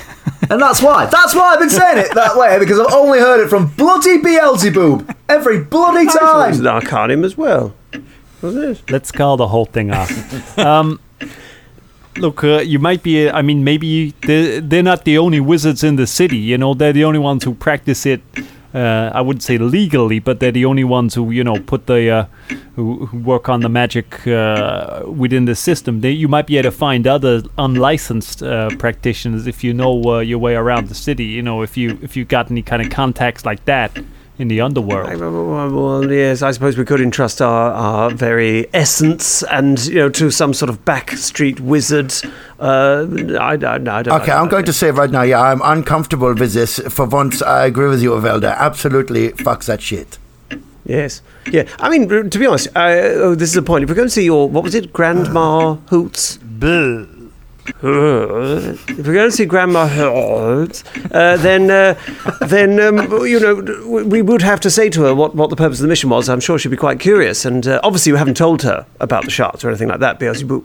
and 0.50 0.60
that's 0.60 0.82
why. 0.82 1.06
That's 1.06 1.34
why 1.34 1.52
I've 1.54 1.58
been 1.60 1.70
saying 1.70 1.98
it 1.98 2.14
that 2.14 2.36
way 2.36 2.58
because 2.58 2.78
I've 2.78 2.92
only 2.92 3.18
heard 3.18 3.42
it 3.44 3.48
from 3.48 3.68
bloody 3.68 4.18
Beelzebub 4.18 5.14
every 5.28 5.62
bloody 5.64 6.06
I 6.08 6.12
thought 6.12 6.46
it 6.46 6.50
was 6.50 6.60
time. 6.60 6.76
an 6.76 6.82
Arcanium 6.82 7.24
as 7.24 7.36
well. 7.36 7.74
Was 8.42 8.56
it? 8.56 8.90
Let's 8.90 9.12
call 9.12 9.36
the 9.36 9.48
whole 9.48 9.66
thing 9.66 9.90
off. 9.92 10.58
um, 10.58 11.00
look, 12.16 12.44
uh, 12.44 12.58
you 12.58 12.78
might 12.78 13.02
be. 13.02 13.28
I 13.28 13.42
mean, 13.42 13.64
maybe 13.64 14.14
they're, 14.22 14.60
they're 14.60 14.82
not 14.82 15.04
the 15.04 15.18
only 15.18 15.40
wizards 15.40 15.82
in 15.82 15.96
the 15.96 16.06
city. 16.06 16.38
You 16.38 16.58
know, 16.58 16.74
they're 16.74 16.92
the 16.92 17.04
only 17.04 17.18
ones 17.18 17.44
who 17.44 17.54
practice 17.54 18.06
it. 18.06 18.20
Uh, 18.72 19.10
I 19.12 19.20
wouldn't 19.20 19.42
say 19.42 19.58
legally, 19.58 20.20
but 20.20 20.38
they're 20.38 20.52
the 20.52 20.64
only 20.64 20.84
ones 20.84 21.14
who 21.14 21.32
you 21.32 21.42
know 21.42 21.56
put 21.58 21.86
the 21.86 22.08
uh, 22.08 22.24
who, 22.76 23.06
who 23.06 23.18
work 23.18 23.48
on 23.48 23.60
the 23.60 23.68
magic 23.68 24.24
uh, 24.28 25.02
within 25.06 25.44
the 25.44 25.56
system. 25.56 26.02
They, 26.02 26.12
you 26.12 26.28
might 26.28 26.46
be 26.46 26.56
able 26.56 26.70
to 26.70 26.76
find 26.76 27.04
other 27.06 27.42
unlicensed 27.58 28.44
uh, 28.44 28.70
practitioners 28.78 29.48
if 29.48 29.64
you 29.64 29.74
know 29.74 30.02
uh, 30.04 30.18
your 30.20 30.38
way 30.38 30.54
around 30.54 30.88
the 30.88 30.94
city. 30.94 31.24
You 31.24 31.42
know, 31.42 31.62
if 31.62 31.76
you 31.76 31.98
if 32.00 32.16
you 32.16 32.24
got 32.24 32.50
any 32.50 32.62
kind 32.62 32.80
of 32.80 32.90
contacts 32.90 33.44
like 33.44 33.64
that 33.64 33.98
in 34.40 34.48
the 34.48 34.60
underworld. 34.62 35.20
Well, 35.20 35.70
well, 35.70 36.10
yes, 36.10 36.40
I 36.40 36.50
suppose 36.52 36.78
we 36.78 36.84
could 36.86 37.00
entrust 37.00 37.42
our, 37.42 37.72
our 37.72 38.10
very 38.10 38.66
essence 38.72 39.42
and 39.44 39.84
you 39.86 39.96
know 39.96 40.08
to 40.08 40.30
some 40.30 40.54
sort 40.54 40.70
of 40.70 40.82
backstreet 40.86 41.60
wizard. 41.60 42.12
Uh, 42.58 43.06
I, 43.38 43.52
I, 43.52 43.54
I 43.54 43.56
don't 43.78 44.08
Okay, 44.08 44.32
I'm 44.32 44.48
going 44.48 44.64
to 44.64 44.72
say 44.72 44.90
right 44.90 45.10
now, 45.10 45.22
yeah, 45.22 45.40
I'm 45.42 45.60
uncomfortable 45.62 46.32
with 46.32 46.54
this. 46.54 46.78
For 46.88 47.04
once, 47.04 47.42
I 47.42 47.66
agree 47.66 47.88
with 47.88 48.02
you, 48.02 48.12
Velda. 48.12 48.56
Absolutely, 48.56 49.28
fuck 49.32 49.64
that 49.64 49.82
shit. 49.82 50.18
Yes. 50.86 51.20
Yeah. 51.52 51.68
I 51.78 51.90
mean, 51.90 52.08
to 52.08 52.38
be 52.38 52.46
honest, 52.46 52.68
uh, 52.74 52.80
oh, 52.80 53.34
this 53.34 53.50
is 53.50 53.56
a 53.56 53.62
point. 53.62 53.84
If 53.84 53.90
we're 53.90 53.94
going 53.94 54.08
to 54.08 54.12
see 54.12 54.24
your 54.24 54.48
what 54.48 54.64
was 54.64 54.74
it, 54.74 54.92
Grandma 54.92 55.74
Hoots? 55.90 56.38
Buh. 56.38 57.19
If 57.66 59.06
we're 59.06 59.14
going 59.14 59.30
to 59.30 59.32
see 59.32 59.44
Grandma 59.46 59.86
Hoots, 59.86 60.84
uh, 61.12 61.36
then 61.38 61.70
uh, 61.70 61.94
then 62.46 62.78
um, 62.80 63.24
you 63.26 63.40
know 63.40 64.02
we- 64.04 64.22
would 64.22 64.42
have 64.42 64.60
to 64.60 64.70
say 64.70 64.90
to 64.90 65.02
her 65.02 65.14
what, 65.14 65.34
what 65.34 65.50
the 65.50 65.56
purpose 65.56 65.78
of 65.78 65.82
the 65.82 65.88
mission 65.88 66.10
was. 66.10 66.28
I'm 66.28 66.40
sure 66.40 66.58
she'd 66.58 66.68
be 66.70 66.76
quite 66.76 67.00
curious, 67.00 67.44
and 67.44 67.66
uh, 67.66 67.80
obviously 67.82 68.12
we 68.12 68.18
haven't 68.18 68.36
told 68.36 68.62
her 68.62 68.86
about 69.00 69.24
the 69.24 69.30
sharks 69.30 69.64
or 69.64 69.68
anything 69.68 69.88
like 69.88 70.00
that. 70.00 70.18
Beelzebub. 70.18 70.64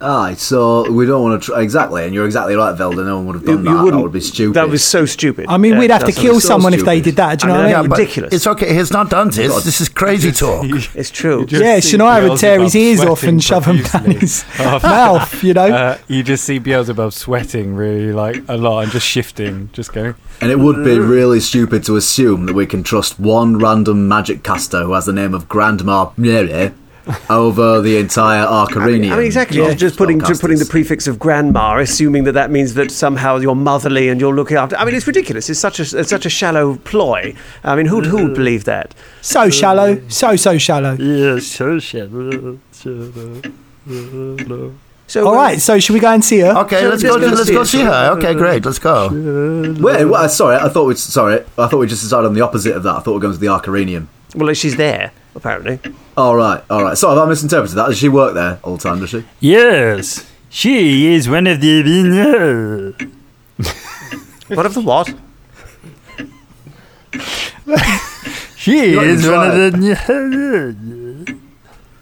Aye, 0.00 0.34
so 0.36 0.90
we 0.90 1.06
don't 1.06 1.22
want 1.22 1.40
to 1.42 1.46
try 1.46 1.62
exactly, 1.62 2.04
and 2.04 2.12
you're 2.12 2.26
exactly 2.26 2.54
right, 2.56 2.76
Velda. 2.76 3.04
No 3.06 3.16
one 3.16 3.26
would 3.26 3.36
have 3.36 3.44
done 3.44 3.58
You- 3.58 3.58
you 3.58 3.64
that. 3.64 3.74
That 3.78 3.84
wouldn't- 3.84 4.02
would 4.02 4.12
be 4.12 4.20
stupid. 4.20 4.54
That 4.54 4.68
was 4.68 4.84
so 4.84 5.06
stupid. 5.06 5.46
I 5.48 5.56
mean, 5.56 5.72
Yeah, 5.74 5.78
we'd 5.80 5.90
have 5.90 6.04
to 6.04 6.12
kill 6.12 6.40
so 6.40 6.48
someone 6.48 6.74
if 6.74 6.84
they 6.84 7.00
did 7.00 7.16
that. 7.16 7.38
Do 7.40 7.46
you 7.46 7.52
know 7.54 7.60
I 7.60 7.66
what 7.66 7.74
I 7.76 7.80
mean? 7.80 7.90
but- 7.90 7.98
ridiculous. 7.98 8.34
It's 8.34 8.46
okay. 8.46 8.74
He's 8.74 8.90
not 8.92 9.08
done 9.10 9.30
this. 9.30 9.64
This 9.64 9.80
is 9.80 9.88
crazy 9.88 10.30
talk. 10.32 10.66
It's 10.94 11.10
true. 11.10 11.46
Yeah, 11.48 11.78
Shania 11.78 12.28
would 12.28 12.38
tear 12.38 12.60
his 12.60 12.74
ears 12.74 13.00
off 13.00 13.22
and 13.22 13.42
shove 13.42 13.64
them 13.64 13.82
down 13.82 14.04
his 14.10 14.44
mouth. 14.58 15.42
You 15.42 15.54
know. 15.54 15.66
Uh, 15.68 15.96
you 16.08 16.22
just 16.22 16.44
see 16.44 16.58
Beelzebub 16.58 17.12
sweating 17.12 17.74
really 17.74 18.12
like 18.12 18.42
a 18.48 18.56
lot 18.56 18.80
and 18.84 18.92
just 18.92 19.06
shifting, 19.06 19.70
just 19.72 19.92
going. 19.92 20.14
And 20.40 20.50
it 20.50 20.58
would 20.58 20.84
be 20.84 20.98
really 20.98 21.40
stupid 21.40 21.84
to 21.84 21.96
assume 21.96 22.46
that 22.46 22.54
we 22.54 22.66
can 22.66 22.82
trust 22.82 23.18
one 23.18 23.58
random 23.58 24.06
magic 24.08 24.42
caster 24.42 24.82
who 24.82 24.92
has 24.92 25.06
the 25.06 25.12
name 25.12 25.32
of 25.32 25.48
Grandma 25.48 26.10
Mary 26.16 26.72
over 27.28 27.80
the 27.80 27.98
entire 27.98 28.46
Arcarenium. 28.46 29.12
I 29.12 29.16
mean, 29.16 29.26
exactly. 29.26 29.60
of 29.60 29.76
Just 29.76 29.96
putting 29.96 30.18
to 30.20 30.24
spellcasters. 30.24 30.40
putting 30.40 30.58
the 30.58 30.64
prefix 30.66 31.06
of 31.06 31.18
grandma, 31.18 31.78
assuming 31.78 32.24
that 32.24 32.32
that 32.32 32.50
means 32.50 32.74
that 32.74 32.90
somehow 32.90 33.36
you're 33.36 33.54
motherly 33.54 34.08
and 34.08 34.20
you're 34.20 34.34
looking 34.34 34.56
after. 34.56 34.76
I 34.76 34.84
mean, 34.84 34.94
it's 34.94 35.06
ridiculous. 35.06 35.50
It's 35.50 35.60
such 35.60 35.78
a 35.80 35.98
it's 35.98 36.10
such 36.10 36.26
a 36.26 36.30
shallow 36.30 36.76
ploy. 36.76 37.34
I 37.62 37.76
mean, 37.76 37.86
who'd 37.86 38.06
who'd 38.06 38.30
mm. 38.30 38.34
believe 38.34 38.64
that? 38.64 38.94
So 39.20 39.50
shallow, 39.50 40.00
so 40.08 40.36
so 40.36 40.58
shallow. 40.58 40.94
Yes, 40.94 41.46
so 41.46 41.78
shallow. 41.78 42.58
shallow. 42.72 43.42
So, 45.06 45.26
All 45.26 45.34
um, 45.34 45.36
right, 45.36 45.60
so 45.60 45.78
should 45.78 45.92
we 45.92 46.00
go 46.00 46.10
and 46.10 46.24
see 46.24 46.38
her? 46.38 46.56
Okay, 46.60 46.80
So 46.80 46.88
let's 46.88 47.02
let's 47.02 47.16
go. 47.16 47.20
go 47.20 47.26
Let's 47.26 47.46
see 47.46 47.52
go 47.52 47.60
it. 47.60 47.66
see 47.66 47.82
her. 47.82 48.14
Okay, 48.16 48.32
great. 48.32 48.64
Let's 48.64 48.78
go. 48.78 49.10
Wait, 49.78 50.06
what, 50.06 50.20
uh, 50.24 50.28
sorry, 50.28 50.56
I 50.56 50.70
thought 50.70 50.86
we 50.86 50.94
sorry, 50.94 51.44
I 51.58 51.66
thought 51.68 51.76
we 51.76 51.86
just 51.86 52.02
decided 52.02 52.28
on 52.28 52.32
the 52.34 52.40
opposite 52.40 52.74
of 52.74 52.82
that. 52.84 52.96
I 52.96 53.00
thought 53.00 53.10
we 53.12 53.18
are 53.18 53.20
going 53.20 53.34
to 53.34 53.38
the 53.38 53.48
Arcarenium. 53.48 54.06
Well, 54.34 54.52
she's 54.54 54.76
there 54.76 55.12
apparently. 55.34 55.78
All 56.16 56.36
right, 56.36 56.62
all 56.70 56.82
right. 56.82 56.96
Sorry, 56.96 57.16
have 57.16 57.26
I 57.26 57.28
misinterpreted 57.28 57.76
that? 57.76 57.86
Does 57.88 57.98
she 57.98 58.08
work 58.08 58.34
there 58.34 58.58
all 58.62 58.76
the 58.76 58.82
time? 58.82 59.00
Does 59.00 59.10
she? 59.10 59.24
Yes, 59.40 60.30
she 60.48 61.12
is 61.14 61.28
one 61.28 61.46
of 61.46 61.60
the 61.60 61.82
winners. 61.82 62.94
What 64.48 64.66
of 64.66 64.74
the 64.74 64.80
what? 64.82 65.08
She 68.56 68.92
You're 68.92 69.04
is 69.04 69.24
even 69.24 69.36
one 69.36 69.50
of 69.50 69.72
trying. 69.74 69.80
the. 69.80 71.38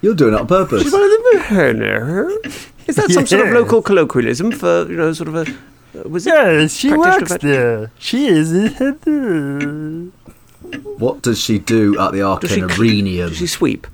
You're 0.01 0.15
doing 0.15 0.35
it 0.35 0.41
on 0.41 0.47
purpose. 0.47 0.83
She's 0.83 0.93
one 0.93 1.03
of 1.03 1.11
the. 1.11 2.51
Is 2.87 2.97
that 2.97 3.11
some 3.11 3.27
sort 3.27 3.47
of 3.47 3.53
local 3.55 3.81
colloquialism 3.83 4.51
for 4.53 4.87
you 4.89 4.97
know 4.97 5.13
sort 5.13 5.29
of 5.29 5.35
a? 5.37 5.41
Uh, 5.99 6.09
was 6.09 6.27
it? 6.27 6.35
Yes, 6.35 6.75
she 6.77 6.93
works 6.93 7.37
there. 7.39 7.91
She 7.99 8.27
is. 8.27 8.51
A- 10.73 10.79
What 10.79 11.23
does 11.23 11.41
she 11.41 11.59
do 11.59 11.99
at 12.01 12.13
the 12.13 12.19
Does 12.41 12.51
she- 12.51 12.61
Arcanarium? 12.61 13.29
Does 13.29 13.39
she 13.39 13.47
sweep? 13.47 13.87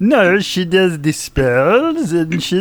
No, 0.00 0.40
she 0.40 0.64
does 0.64 1.00
the 1.00 1.12
spells 1.12 2.12
and 2.12 2.42
she. 2.42 2.58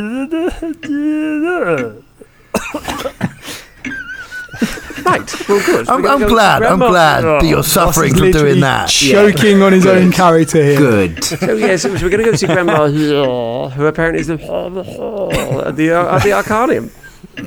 Right. 5.04 5.50
Well, 5.50 5.66
good. 5.66 5.90
I'm, 5.90 6.06
I'm 6.06 6.28
glad. 6.28 6.62
I'm 6.64 6.78
grandma- 6.78 6.90
glad 6.90 7.22
that 7.24 7.46
you're 7.46 7.64
suffering 7.64 8.14
from 8.16 8.32
doing 8.32 8.60
that. 8.60 8.90
Choking 8.90 9.62
on 9.62 9.74
his 9.74 9.86
own 9.86 10.12
character 10.12 10.64
here. 10.64 10.78
Good. 10.78 11.24
So 11.24 11.54
yes, 11.56 11.84
we're 11.86 11.98
going 11.98 12.18
to 12.20 12.24
go 12.24 12.36
see 12.36 12.46
Grandma, 12.48 12.88
who 13.70 13.86
apparently 13.86 14.22
is 14.22 14.28
the 14.28 14.34
at 15.66 15.76
the 15.76 15.92
uh, 15.92 16.16
at 16.18 16.24
the 16.24 16.30
Arcanium. 16.30 16.92
She 17.38 17.44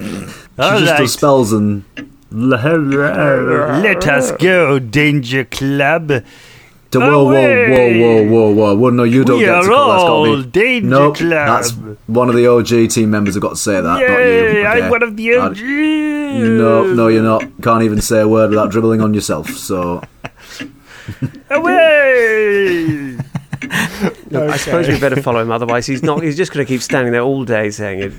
All 0.62 0.78
just 0.78 0.90
right. 0.90 0.98
does 0.98 1.12
spells 1.12 1.52
and 1.52 1.84
Let 2.36 4.08
us 4.08 4.32
go, 4.32 4.78
Danger 4.80 5.44
Club. 5.44 6.08
To, 6.90 7.00
whoa, 7.00 7.24
whoa, 7.24 7.32
whoa, 7.32 7.92
whoa, 7.98 8.22
whoa, 8.24 8.52
whoa, 8.54 8.74
whoa! 8.76 8.90
No, 8.90 9.02
you 9.04 9.24
don't 9.24 9.38
We 9.38 9.44
get 9.44 9.50
to 9.52 9.56
are 9.58 9.62
call. 9.64 9.88
That's 9.88 10.02
got 10.02 10.10
all 10.10 10.26
to 10.36 10.42
be. 10.44 10.50
Danger 10.50 10.86
Nope, 10.88 11.16
Club. 11.16 11.30
that's 11.30 11.70
one 12.06 12.28
of 12.28 12.34
the 12.36 12.46
OG 12.46 12.90
team 12.90 13.10
members 13.10 13.34
have 13.34 13.42
got 13.42 13.50
to 13.50 13.56
say 13.56 13.74
that. 13.74 13.82
not 13.82 14.00
you. 14.00 14.06
Okay? 14.06 14.66
I'm 14.66 14.90
one 14.90 15.02
of 15.02 15.16
the 15.16 15.34
Uh, 15.34 15.48
OGs. 15.48 15.60
No, 15.62 16.92
no, 16.94 17.08
you're 17.08 17.22
not. 17.22 17.44
Can't 17.62 17.82
even 17.84 18.00
say 18.00 18.20
a 18.20 18.28
word 18.28 18.50
without 18.50 18.70
dribbling 18.70 19.00
on 19.00 19.12
yourself. 19.14 19.50
So 19.50 20.02
Away! 21.50 23.16
Look, 24.30 24.50
I 24.50 24.56
suppose 24.56 24.88
we 24.88 24.98
better 24.98 25.20
follow 25.22 25.40
him. 25.40 25.50
Otherwise, 25.50 25.86
he's 25.86 26.02
not. 26.02 26.22
He's 26.22 26.36
just 26.36 26.52
going 26.52 26.64
to 26.66 26.68
keep 26.68 26.82
standing 26.82 27.12
there 27.12 27.22
all 27.22 27.44
day 27.44 27.70
saying 27.70 28.00
it. 28.00 28.12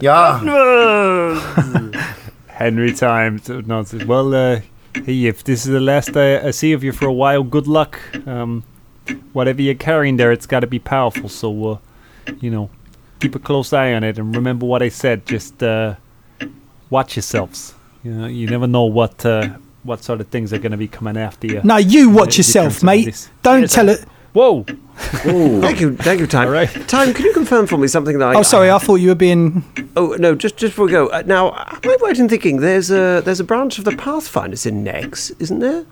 Yeah. 0.00 0.40
Henry 2.48 2.92
time. 2.92 3.40
nonsense. 3.66 4.04
Well, 4.04 4.34
uh, 4.34 4.60
hey, 4.94 5.24
if 5.26 5.42
this 5.44 5.64
is 5.66 5.72
the 5.72 5.80
last 5.80 6.16
I, 6.16 6.48
I 6.48 6.50
see 6.52 6.72
of 6.72 6.84
you 6.84 6.92
for 6.92 7.06
a 7.06 7.12
while, 7.12 7.42
good 7.42 7.66
luck. 7.66 7.98
Um, 8.26 8.64
whatever 9.32 9.62
you're 9.62 9.74
carrying 9.74 10.16
there, 10.16 10.32
it's 10.32 10.46
got 10.46 10.60
to 10.60 10.66
be 10.66 10.78
powerful. 10.78 11.28
So, 11.28 11.70
uh, 11.72 11.78
you 12.40 12.50
know, 12.50 12.70
keep 13.20 13.34
a 13.34 13.38
close 13.38 13.72
eye 13.72 13.92
on 13.94 14.04
it 14.04 14.18
and 14.18 14.34
remember 14.36 14.66
what 14.66 14.82
I 14.82 14.88
said. 14.90 15.26
Just 15.26 15.62
uh, 15.62 15.96
watch 16.90 17.16
yourselves. 17.16 17.74
You 18.04 18.12
know, 18.12 18.26
you 18.26 18.46
never 18.48 18.66
know 18.66 18.84
what 18.84 19.24
uh, 19.26 19.48
what 19.82 20.02
sort 20.04 20.20
of 20.20 20.28
things 20.28 20.52
are 20.52 20.58
going 20.58 20.72
to 20.72 20.76
be 20.78 20.88
coming 20.88 21.16
after 21.16 21.46
you. 21.46 21.60
No, 21.64 21.76
you 21.76 22.10
watch 22.10 22.34
it 22.34 22.38
yourself, 22.38 22.82
mate. 22.82 23.28
Don't 23.42 23.62
Yes, 23.62 23.72
tell 23.72 23.88
I- 23.90 23.94
it. 23.94 24.04
Whoa! 24.32 24.64
Thank 24.64 25.80
you, 25.80 25.96
thank 25.96 26.20
you, 26.20 26.26
Time. 26.26 26.66
Time, 26.86 27.12
can 27.12 27.24
you 27.26 27.32
confirm 27.34 27.66
for 27.66 27.76
me 27.76 27.86
something 27.86 28.18
that 28.18 28.28
I? 28.30 28.38
Oh, 28.38 28.42
sorry, 28.42 28.70
I 28.70 28.78
thought 28.78 28.96
you 28.96 29.08
were 29.08 29.14
being. 29.14 29.62
Oh 29.94 30.16
no, 30.18 30.34
just 30.34 30.56
just 30.56 30.72
before 30.72 30.86
we 30.86 30.92
go. 30.92 31.08
Uh, 31.08 31.22
now, 31.26 31.52
am 31.52 31.80
I 31.84 31.96
right 32.00 32.18
in 32.18 32.28
thinking 32.28 32.60
there's 32.60 32.90
a 32.90 33.20
there's 33.22 33.40
a 33.40 33.44
branch 33.44 33.78
of 33.78 33.84
the 33.84 33.96
Pathfinders 33.96 34.64
in 34.64 34.82
Nex, 34.82 35.30
isn't 35.38 35.58
there? 35.58 35.84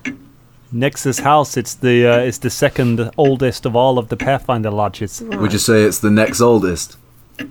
Nexus 0.72 1.18
House. 1.18 1.56
It's 1.56 1.74
the 1.74 2.06
uh, 2.06 2.18
it's 2.20 2.38
the 2.38 2.50
second 2.50 3.10
oldest 3.18 3.66
of 3.66 3.76
all 3.76 3.98
of 3.98 4.08
the 4.08 4.16
Pathfinder 4.16 4.70
lodges. 4.70 5.20
Would 5.20 5.52
you 5.52 5.58
say 5.58 5.82
it's 5.82 5.98
the 5.98 6.10
next 6.10 6.40
oldest? 6.40 6.96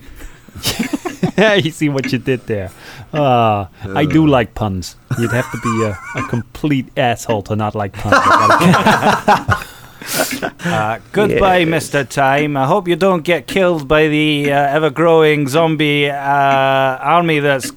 Yeah, 1.40 1.54
you 1.54 1.72
see 1.72 1.88
what 1.88 2.12
you 2.12 2.18
did 2.18 2.48
there. 2.48 2.70
Ah, 3.14 3.70
I 3.96 4.04
do 4.04 4.28
like 4.28 4.56
puns. 4.56 4.98
You'd 5.18 5.32
have 5.32 5.50
to 5.52 5.58
be 5.62 5.84
a, 5.86 5.98
a 6.20 6.28
complete 6.28 6.90
asshole 6.98 7.44
to 7.44 7.56
not 7.56 7.76
like 7.76 7.94
puns. 7.94 8.18
Uh, 10.62 11.00
goodbye, 11.14 11.64
Mr. 11.66 12.08
Time. 12.08 12.56
I 12.58 12.66
hope 12.66 12.88
you 12.88 12.95
don't 12.95 13.24
get 13.24 13.47
killed 13.47 13.88
by 13.88 14.08
the 14.08 14.52
uh, 14.52 14.56
ever 14.56 14.89
growing 14.89 15.47
zombie 15.47 16.10
uh, 16.10 16.14
army 16.16 17.39
that's 17.39 17.72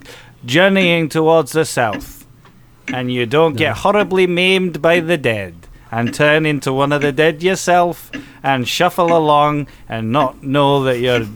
journeying 0.44 1.08
towards 1.08 1.52
the 1.52 1.64
south. 1.64 2.26
And 2.88 3.10
you 3.12 3.24
don't 3.26 3.56
get 3.56 3.78
horribly 3.78 4.26
maimed 4.26 4.82
by 4.82 5.00
the 5.00 5.16
dead 5.16 5.54
and 5.90 6.12
turn 6.12 6.44
into 6.44 6.72
one 6.72 6.92
of 6.92 7.02
the 7.02 7.12
dead 7.12 7.42
yourself 7.42 8.10
and 8.42 8.68
shuffle 8.68 9.16
along 9.16 9.68
and 9.88 10.10
not 10.12 10.42
know 10.42 10.82
that 10.84 10.98
you're 10.98 11.26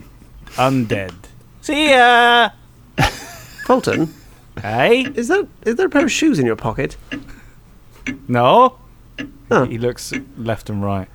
undead. 0.57 1.15
See 1.63 1.91
ya! 1.91 2.51
Folton, 3.67 4.13
Hey? 4.61 5.03
is 5.15 5.29
that 5.29 5.47
is 5.65 5.77
there 5.77 5.87
a 5.87 5.91
pair 5.91 6.05
of 6.05 6.13
shoes 6.13 6.39
in 6.39 6.47
your 6.47 6.57
pocket? 6.57 6.97
No? 8.29 8.79
Oh. 9.51 9.65
He 9.65 9.79
looks 9.79 10.13
left 10.37 10.69
and 10.71 10.83
right. 10.83 11.09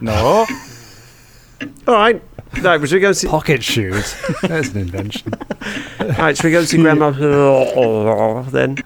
No? 0.00 0.46
All 1.86 1.94
right. 1.94 2.22
Right, 2.62 2.80
should 2.88 2.92
we 2.92 3.00
go 3.00 3.12
see? 3.12 3.26
Pocket 3.26 3.62
shoes. 3.64 4.14
That's 4.42 4.68
an 4.70 4.78
invention. 4.78 5.32
All 6.00 6.06
right, 6.18 6.36
should 6.36 6.44
we 6.44 6.50
go 6.52 6.64
see 6.64 6.76
Grandma 6.80 7.10
then? 8.50 8.76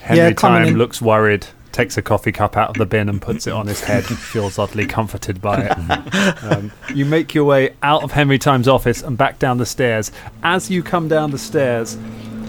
Henry 0.00 0.18
Yeah, 0.18 0.30
Time 0.34 0.66
in. 0.68 0.76
looks 0.76 1.00
worried, 1.00 1.46
takes 1.72 1.96
a 1.96 2.02
coffee 2.02 2.32
cup 2.32 2.56
out 2.58 2.68
of 2.68 2.74
the 2.76 2.84
bin 2.84 3.08
and 3.08 3.22
puts 3.22 3.46
it 3.46 3.52
on 3.54 3.66
his 3.66 3.80
head, 3.80 4.04
feels 4.04 4.58
oddly 4.58 4.84
comforted 4.86 5.40
by 5.40 5.62
it. 5.62 6.44
um, 6.44 6.70
you 6.94 7.06
make 7.06 7.34
your 7.34 7.44
way 7.44 7.74
out 7.82 8.02
of 8.02 8.12
Henry 8.12 8.38
Time's 8.38 8.68
office 8.68 9.00
and 9.02 9.16
back 9.16 9.38
down 9.38 9.56
the 9.56 9.64
stairs. 9.66 10.12
As 10.42 10.70
you 10.70 10.82
come 10.82 11.08
down 11.08 11.30
the 11.30 11.38
stairs, 11.38 11.96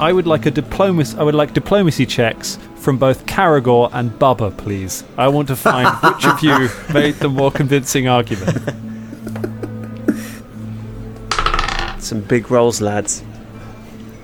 I 0.02 0.12
would 0.12 0.28
like 0.28 0.46
a 0.46 0.52
diplomacy. 0.52 1.18
I 1.18 1.24
would 1.24 1.36
like 1.36 1.54
diplomacy 1.54 2.06
checks 2.06 2.60
from 2.86 3.00
both 3.00 3.26
Karagor 3.26 3.90
and 3.94 4.12
Bubba, 4.12 4.56
please. 4.56 5.04
I 5.18 5.28
want 5.28 5.48
to 5.48 5.56
find 5.56 5.90
which 6.04 6.24
of 6.24 6.44
you 6.44 6.70
made 6.94 7.16
the 7.16 7.28
more 7.28 7.50
convincing 7.50 8.08
argument. 8.08 8.60
Some 12.00 12.22
big 12.22 12.52
rolls, 12.52 12.82
lads. 12.82 13.24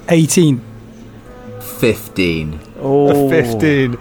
18. 0.10 0.62
Fifteen. 1.80 2.60
Oh, 2.80 3.28
15. 3.32 3.98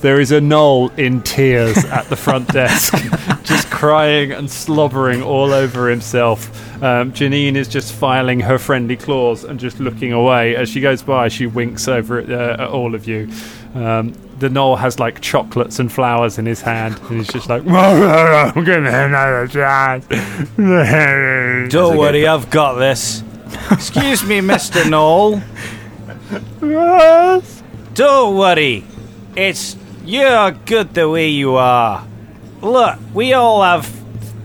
There 0.00 0.20
is 0.20 0.32
a 0.32 0.40
gnoll 0.40 0.96
in 0.96 1.22
tears 1.22 1.76
at 1.84 2.06
the 2.06 2.16
front 2.16 2.48
desk, 2.52 2.94
just 3.42 3.68
crying 3.68 4.32
and 4.32 4.48
slobbering 4.48 5.22
all 5.22 5.52
over 5.52 5.90
himself. 5.90 6.48
Um, 6.82 7.12
Janine 7.12 7.56
is 7.56 7.66
just 7.66 7.92
filing 7.92 8.38
her 8.40 8.58
friendly 8.58 8.96
claws 8.96 9.42
and 9.42 9.58
just 9.58 9.80
looking 9.80 10.12
away. 10.12 10.54
As 10.54 10.68
she 10.68 10.80
goes 10.80 11.02
by, 11.02 11.26
she 11.26 11.46
winks 11.46 11.88
over 11.88 12.20
at, 12.20 12.30
uh, 12.30 12.62
at 12.62 12.68
all 12.68 12.94
of 12.94 13.08
you. 13.08 13.28
Um, 13.74 14.14
the 14.38 14.48
gnoll 14.48 14.78
has 14.78 14.98
like 14.98 15.20
chocolates 15.20 15.78
and 15.78 15.90
flowers 15.92 16.38
in 16.38 16.46
his 16.46 16.60
hand, 16.60 16.98
and 17.08 17.18
he's 17.18 17.28
just 17.28 17.48
like, 17.48 17.66
I'm 17.66 18.64
giving 18.64 18.84
me 18.84 18.90
another 18.90 19.46
chance." 19.48 20.06
Don't 21.72 21.96
worry, 21.96 22.26
I've 22.26 22.50
got 22.50 22.74
this. 22.74 23.22
Excuse 23.70 24.24
me, 24.24 24.40
Mr. 24.40 24.82
Gnoll. 24.84 25.42
Don't 27.94 28.36
worry. 28.36 28.84
It's 29.36 29.76
you're 30.04 30.52
good 30.52 30.94
the 30.94 31.08
way 31.08 31.28
you 31.28 31.56
are. 31.56 32.06
Look, 32.62 32.98
we 33.14 33.32
all 33.34 33.62
have 33.62 33.97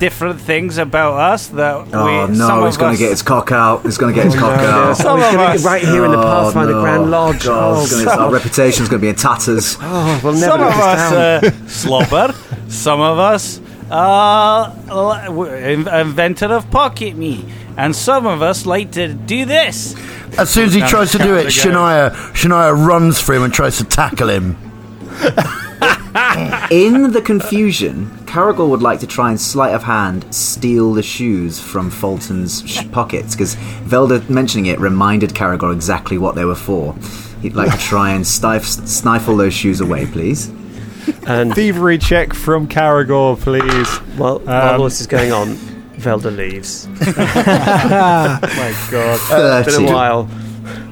different 0.03 0.41
things 0.41 0.77
about 0.77 1.13
us 1.13 1.47
that 1.47 1.75
Oh 1.93 2.27
we 2.27 2.35
some 2.35 2.59
no, 2.59 2.65
he's 2.65 2.75
going 2.75 2.91
to 2.93 2.99
get 2.99 3.11
his 3.11 3.21
cock 3.21 3.51
out. 3.53 3.83
He's 3.83 3.97
going 3.97 4.13
to 4.13 4.15
get 4.15 4.25
his 4.25 4.35
cock 4.35 4.59
out. 4.59 4.97
Some 4.97 5.17
he's 5.19 5.27
of 5.27 5.33
gonna 5.35 5.43
us- 5.53 5.61
get 5.61 5.69
right 5.69 5.81
here 5.81 6.03
in 6.03 6.11
the 6.11 6.17
Oh, 6.17 6.21
Pathfinder 6.23 6.73
no. 6.73 6.81
Grand 6.81 7.09
Lodge. 7.11 7.45
God, 7.45 7.77
oh, 7.77 7.81
it's 7.83 8.03
gonna- 8.03 8.21
our 8.21 8.31
reputation's 8.31 8.89
going 8.89 8.99
to 8.99 9.05
be 9.05 9.09
in 9.09 9.15
tatters. 9.15 9.77
oh, 9.81 10.19
we'll 10.23 10.33
never 10.33 10.45
some 10.51 10.59
let 10.59 10.71
of 10.71 10.75
this 10.75 10.83
us 10.83 11.11
down. 11.11 11.63
uh, 11.63 11.67
slobber. 11.69 12.33
Some 12.67 12.99
of 12.99 13.17
us 13.19 13.61
uh, 13.89 14.73
inventor 15.93 16.47
of 16.47 16.69
pocket 16.71 17.15
me, 17.15 17.45
and 17.77 17.95
some 17.95 18.25
of 18.25 18.41
us 18.41 18.65
like 18.65 18.91
to 18.93 19.13
do 19.13 19.45
this. 19.45 19.95
As 20.37 20.49
soon 20.49 20.65
as 20.65 20.73
he 20.73 20.81
tries 20.81 21.11
to 21.13 21.17
do 21.19 21.35
it, 21.35 21.47
Shania, 21.47 22.11
Shania 22.33 22.75
runs 22.87 23.19
for 23.21 23.33
him 23.35 23.43
and 23.43 23.53
tries 23.53 23.77
to 23.77 23.83
tackle 23.83 24.29
him. 24.29 24.57
In 26.71 27.11
the 27.11 27.21
confusion, 27.23 28.09
Karagor 28.25 28.67
would 28.69 28.81
like 28.81 28.99
to 29.01 29.07
try 29.07 29.29
and 29.29 29.39
sleight 29.39 29.73
of 29.75 29.83
hand 29.83 30.25
steal 30.33 30.93
the 30.93 31.03
shoes 31.03 31.59
from 31.59 31.89
Folton's 31.91 32.63
sh- 32.67 32.81
pockets 32.91 33.35
because 33.35 33.55
Velda 33.85 34.27
mentioning 34.29 34.65
it 34.67 34.79
reminded 34.79 35.31
Karagor 35.31 35.73
exactly 35.73 36.17
what 36.17 36.35
they 36.35 36.45
were 36.45 36.55
for. 36.55 36.95
He'd 37.41 37.55
like 37.55 37.71
to 37.71 37.77
try 37.77 38.11
and 38.11 38.25
stif- 38.25 38.65
stifle 38.65 39.35
those 39.37 39.53
shoes 39.53 39.81
away, 39.81 40.05
please. 40.07 40.49
And 41.27 41.53
Thievery 41.53 41.97
check 41.97 42.33
from 42.33 42.67
Karagor, 42.67 43.37
please. 43.39 43.89
while, 44.17 44.39
while 44.39 44.75
Um, 44.75 44.81
all 44.81 44.85
this 44.85 45.01
is 45.01 45.07
going 45.07 45.31
on, 45.31 45.55
Velda 45.97 46.35
leaves. 46.35 46.87
My 47.05 48.73
God. 48.91 49.19
It's 49.67 49.75
been 49.75 49.85
30 49.85 49.85
a 49.91 49.93
while. 49.93 50.29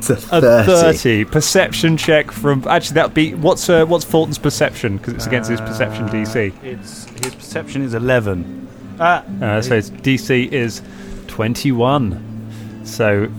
To 0.01 0.13
A 0.13 0.17
30. 0.17 0.65
30 0.65 1.25
perception 1.25 1.97
check 1.97 2.31
from 2.31 2.65
actually 2.67 2.95
that'd 2.95 3.13
be 3.13 3.33
what's 3.35 3.69
uh, 3.69 3.85
what's 3.85 4.03
Folton's 4.05 4.37
perception 4.37 4.97
because 4.97 5.13
it's 5.13 5.27
against 5.27 5.49
his 5.49 5.61
perception 5.61 6.07
DC. 6.09 6.53
It's 6.63 7.05
his 7.23 7.35
perception 7.35 7.81
is 7.83 7.93
eleven. 7.93 8.67
Uh, 8.99 9.61
so 9.61 9.75
his 9.75 9.89
DC 9.89 10.51
is 10.51 10.81
21. 11.27 12.81
So 12.85 13.29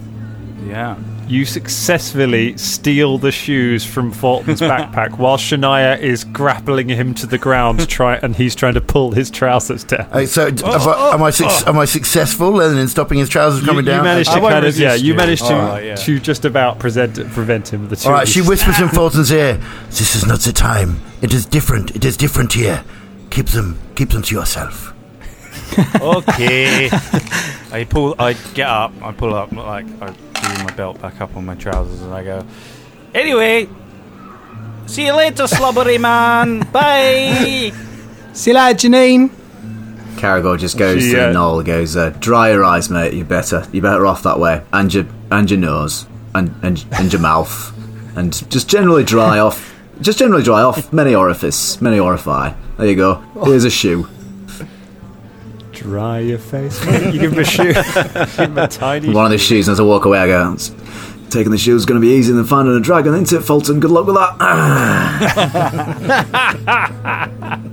Yeah. 0.67 0.97
You 1.33 1.47
successfully 1.47 2.59
steal 2.59 3.17
the 3.17 3.33
shoes 3.33 3.87
from 3.87 4.13
Folton's 4.13 4.61
backpack 4.73 5.17
while 5.17 5.39
Shania 5.39 5.99
is 5.99 6.25
grappling 6.25 6.91
him 6.91 7.15
to 7.15 7.27
the 7.27 7.39
ground 7.39 7.79
to 7.81 7.87
try 7.87 8.17
and 8.17 8.37
he's 8.37 8.55
trying 8.55 8.75
to 8.75 8.83
pull 8.83 9.13
his 9.13 9.31
trousers 9.31 9.83
down. 9.85 10.09
Uh, 10.13 10.27
so, 10.27 10.51
d- 10.51 10.63
have 10.65 10.87
I- 10.87 11.15
am, 11.15 11.23
I 11.23 11.31
suc- 11.31 11.67
am 11.67 11.79
I 11.79 11.87
successful 11.87 12.61
in, 12.61 12.77
in 12.77 12.87
stopping 12.87 13.19
his 13.19 13.31
trousers 13.31 13.63
You, 13.63 13.67
coming 13.67 13.87
you 13.87 13.93
down? 13.93 14.05
managed 14.05 14.31
to 14.31 14.41
kind 14.41 14.67
of 14.67 14.77
yeah, 14.79 14.95
you 14.95 15.05
you. 15.07 15.15
managed 15.15 15.47
to 15.47 15.55
Alright, 15.55 15.85
yeah. 15.87 15.95
to 15.95 16.21
just 16.21 16.45
about 16.45 16.79
present 16.79 17.15
prevent 17.31 17.73
him. 17.73 17.89
The 17.89 17.97
two 17.97 18.09
All 18.09 18.15
right, 18.15 18.29
she 18.29 18.43
whispers 18.43 18.79
in 18.81 18.89
Folton's 18.91 19.33
ear. 19.33 19.59
This 19.87 20.15
is 20.15 20.27
not 20.27 20.41
the 20.41 20.53
time. 20.53 21.01
It 21.23 21.33
is 21.33 21.47
different. 21.47 21.97
It 21.97 22.05
is 22.05 22.17
different 22.19 22.53
here. 22.53 22.85
Keep 23.31 23.47
them, 23.47 23.79
keep 23.95 24.11
them 24.11 24.21
to 24.23 24.35
yourself. 24.35 24.93
Okay. 26.03 26.91
I 27.73 27.87
pull. 27.89 28.15
I 28.19 28.35
get 28.53 28.69
up. 28.69 28.93
I 29.01 29.13
pull 29.13 29.35
up. 29.35 29.53
Like 29.53 29.87
I 30.03 30.13
do 30.55 30.65
my 30.65 30.73
belt 30.73 31.01
back 31.01 31.21
up 31.21 31.37
on 31.37 31.45
my 31.45 31.55
trousers, 31.55 32.01
and 32.03 32.13
I 32.13 32.25
go. 32.25 32.47
Anyway. 33.15 33.69
See 34.87 35.07
you 35.07 35.15
later, 35.15 35.47
slobbery 35.47 35.99
man. 35.99 36.61
Bye. 36.73 37.73
See 38.33 38.51
you 38.51 38.57
later, 38.57 38.89
Janine. 38.89 39.31
Karagor 40.17 40.59
just 40.59 40.77
goes 40.77 41.03
She, 41.03 41.11
to 41.11 41.17
the 41.17 41.23
gnoll, 41.23 41.65
goes, 41.65 41.97
uh, 41.97 42.11
dry 42.21 42.51
your 42.53 42.65
eyes, 42.65 42.91
mate, 42.91 43.15
you 43.15 43.25
better. 43.25 43.67
You 43.73 43.81
better 43.81 44.07
off 44.07 44.23
that 44.25 44.39
way. 44.39 44.63
And 44.73 44.93
your, 44.93 45.07
and 45.31 45.51
your 45.51 45.59
nose. 45.59 46.07
And, 46.35 46.55
and, 46.63 46.85
and 46.93 47.13
your 47.13 47.21
mouth. 47.23 47.73
And 48.17 48.33
just 48.51 48.69
generally 48.69 49.05
dry 49.05 49.39
off. 49.39 49.75
Just 50.01 50.19
generally 50.19 50.43
dry 50.43 50.63
off. 50.63 50.93
Many 50.93 51.15
orifice. 51.15 51.81
Many 51.81 51.99
orify. 51.99 52.55
There 52.77 52.87
you 52.87 52.97
go. 52.97 53.17
Here's 53.45 53.65
a 53.65 53.71
shoe. 53.71 54.09
Dry 55.83 56.21
your 56.21 56.39
face. 56.39 56.85
you 56.87 57.21
give 57.21 57.33
him 57.33 57.39
a 57.41 57.45
shoe. 57.45 57.73
give 57.75 58.37
him 58.37 58.57
a 58.59 58.69
tiny 58.69 59.13
One 59.13 59.25
of 59.27 59.31
the 59.33 59.39
shoes, 59.39 59.69
and 59.69 59.73
as 59.73 59.81
I 59.81 59.83
walk 59.83 60.05
away, 60.05 60.19
I 60.19 60.27
go, 60.27 60.53
"It's- 60.53 60.73
taking 61.31 61.51
the 61.51 61.59
shoes 61.59 61.81
is 61.83 61.87
going 61.87 62.01
to 62.01 62.07
be 62.07 62.13
easier 62.13 62.35
than 62.37 62.45
finding 62.45 62.77
a 62.77 62.81
dragon, 62.81 63.15
isn't 63.15 63.37
it, 63.39 63.43
Folton? 63.43 63.81
Good 63.81 63.91
luck 63.91 64.07
with 64.07 64.17
that. 64.17 64.39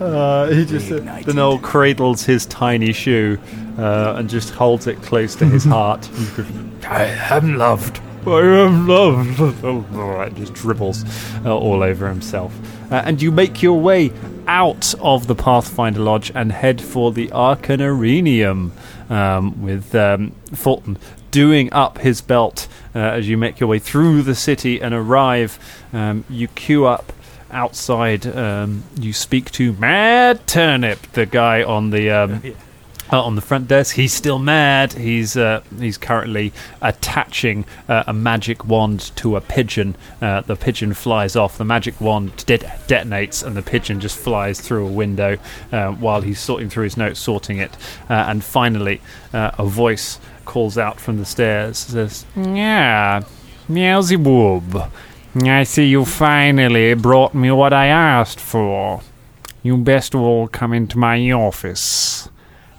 Uh, 0.00 0.48
he 0.50 0.64
just 0.64 0.90
uh, 0.90 0.96
the 0.96 1.32
gnoll 1.32 1.62
cradles 1.62 2.24
his 2.24 2.44
tiny 2.46 2.92
shoe 2.92 3.38
uh, 3.78 4.14
and 4.16 4.28
just 4.28 4.50
holds 4.50 4.86
it 4.86 5.00
close 5.02 5.34
to 5.36 5.46
his 5.46 5.64
heart. 5.64 6.08
I 6.88 7.04
am 7.30 7.56
loved. 7.56 8.00
I 8.26 8.40
am 8.40 8.86
loved. 8.88 9.40
it 9.40 10.34
just 10.34 10.54
dribbles 10.54 11.04
uh, 11.44 11.56
all 11.56 11.82
over 11.82 12.08
himself. 12.08 12.52
Uh, 12.92 13.02
and 13.06 13.22
you 13.22 13.32
make 13.32 13.62
your 13.62 13.80
way 13.80 14.12
out 14.46 14.94
of 15.00 15.26
the 15.26 15.34
Pathfinder 15.34 16.00
Lodge 16.00 16.30
and 16.34 16.52
head 16.52 16.82
for 16.82 17.10
the 17.10 17.28
Arcanarenium 17.28 18.70
um, 19.10 19.62
with 19.62 19.94
um, 19.94 20.32
Folton 20.54 20.98
doing 21.30 21.72
up 21.72 21.98
his 21.98 22.20
belt 22.20 22.68
uh, 22.94 22.98
as 22.98 23.28
you 23.28 23.38
make 23.38 23.58
your 23.58 23.68
way 23.68 23.78
through 23.78 24.20
the 24.20 24.34
city 24.34 24.80
and 24.80 24.92
arrive. 24.92 25.58
Um, 25.94 26.24
you 26.28 26.48
queue 26.48 26.84
up 26.84 27.14
outside. 27.50 28.26
Um, 28.26 28.84
you 29.00 29.14
speak 29.14 29.50
to 29.52 29.72
Mad 29.72 30.46
Turnip, 30.46 31.00
the 31.12 31.24
guy 31.26 31.62
on 31.62 31.90
the. 31.90 32.10
Um, 32.10 32.42
uh, 33.10 33.22
on 33.22 33.34
the 33.34 33.42
front 33.42 33.68
desk, 33.68 33.96
he's 33.96 34.12
still 34.12 34.38
mad. 34.38 34.92
He's 34.94 35.36
uh, 35.36 35.62
he's 35.78 35.98
currently 35.98 36.52
attaching 36.80 37.64
uh, 37.88 38.04
a 38.06 38.12
magic 38.12 38.64
wand 38.64 39.14
to 39.16 39.36
a 39.36 39.40
pigeon. 39.40 39.96
Uh, 40.20 40.40
the 40.42 40.56
pigeon 40.56 40.94
flies 40.94 41.36
off. 41.36 41.58
The 41.58 41.64
magic 41.64 42.00
wand 42.00 42.36
de- 42.46 42.58
detonates, 42.58 43.44
and 43.44 43.56
the 43.56 43.62
pigeon 43.62 44.00
just 44.00 44.16
flies 44.16 44.60
through 44.60 44.86
a 44.86 44.92
window 44.92 45.38
uh, 45.72 45.92
while 45.92 46.22
he's 46.22 46.40
sorting 46.40 46.70
through 46.70 46.84
his 46.84 46.96
notes, 46.96 47.20
sorting 47.20 47.58
it. 47.58 47.72
Uh, 48.08 48.14
and 48.28 48.42
finally, 48.42 49.00
a 49.32 49.64
voice 49.64 50.18
calls 50.44 50.78
out 50.78 51.00
from 51.00 51.18
the 51.18 51.24
stairs. 51.24 51.78
Says, 51.78 52.24
"Yeah, 52.36 53.22
Beelzebub, 53.72 54.90
I 55.42 55.64
see 55.64 55.86
you 55.86 56.04
finally 56.04 56.94
brought 56.94 57.34
me 57.34 57.50
what 57.50 57.72
I 57.72 57.86
asked 57.86 58.40
for. 58.40 59.02
You 59.62 59.76
best 59.76 60.14
all 60.14 60.48
come 60.48 60.72
into 60.72 60.98
my 60.98 61.30
office." 61.30 62.28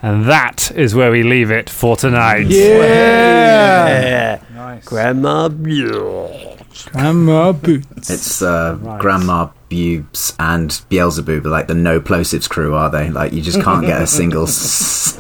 And 0.04 0.26
that 0.26 0.70
is 0.76 0.94
where 0.94 1.10
we 1.12 1.24
leave 1.24 1.50
it 1.50 1.70
for 1.70 1.96
tonight. 1.96 2.48
Yeah. 2.48 4.42
Grandma 4.86 5.48
Butts. 5.48 6.86
Grandma 6.90 7.54
Boots. 7.54 8.10
It's 8.10 8.42
uh, 8.42 8.76
Grandma 9.00 9.50
Bubes 9.70 10.36
and 10.40 10.82
Beelzebub, 10.90 11.46
like 11.46 11.68
the 11.68 11.74
no 11.74 12.02
plosives 12.02 12.50
crew, 12.50 12.76
are 12.76 12.90
they? 12.90 13.10
Like 13.12 13.32
you 13.32 13.42
just 13.42 13.62
can't 13.62 13.86
get 13.86 14.02
a 14.02 14.08
single. 14.08 14.44
s- 14.48 15.16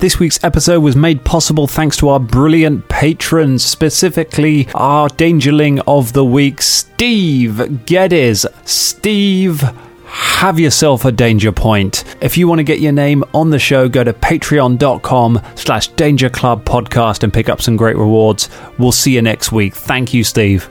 This 0.00 0.18
week's 0.18 0.42
episode 0.44 0.80
was 0.80 0.96
made 0.96 1.24
possible 1.24 1.66
thanks 1.66 1.96
to 1.98 2.10
our 2.10 2.20
brilliant 2.20 2.88
patrons, 2.90 3.64
specifically 3.64 4.68
our 4.74 5.08
Dangerling 5.08 5.82
of 5.86 6.12
the 6.12 6.24
Week, 6.26 6.60
Steve 6.60 7.86
Geddes. 7.86 8.44
Steve, 8.66 9.62
have 10.14 10.60
yourself 10.60 11.04
a 11.04 11.10
danger 11.10 11.50
point. 11.50 12.04
If 12.20 12.38
you 12.38 12.46
want 12.46 12.60
to 12.60 12.64
get 12.64 12.78
your 12.78 12.92
name 12.92 13.24
on 13.34 13.50
the 13.50 13.58
show, 13.58 13.88
go 13.88 14.04
to 14.04 14.12
patreon.com 14.12 15.40
slash 15.56 15.88
danger 15.88 16.30
club 16.30 16.64
podcast 16.64 17.24
and 17.24 17.32
pick 17.32 17.48
up 17.48 17.60
some 17.60 17.76
great 17.76 17.96
rewards. 17.96 18.48
We'll 18.78 18.92
see 18.92 19.14
you 19.14 19.22
next 19.22 19.50
week. 19.50 19.74
Thank 19.74 20.14
you, 20.14 20.22
Steve. 20.22 20.68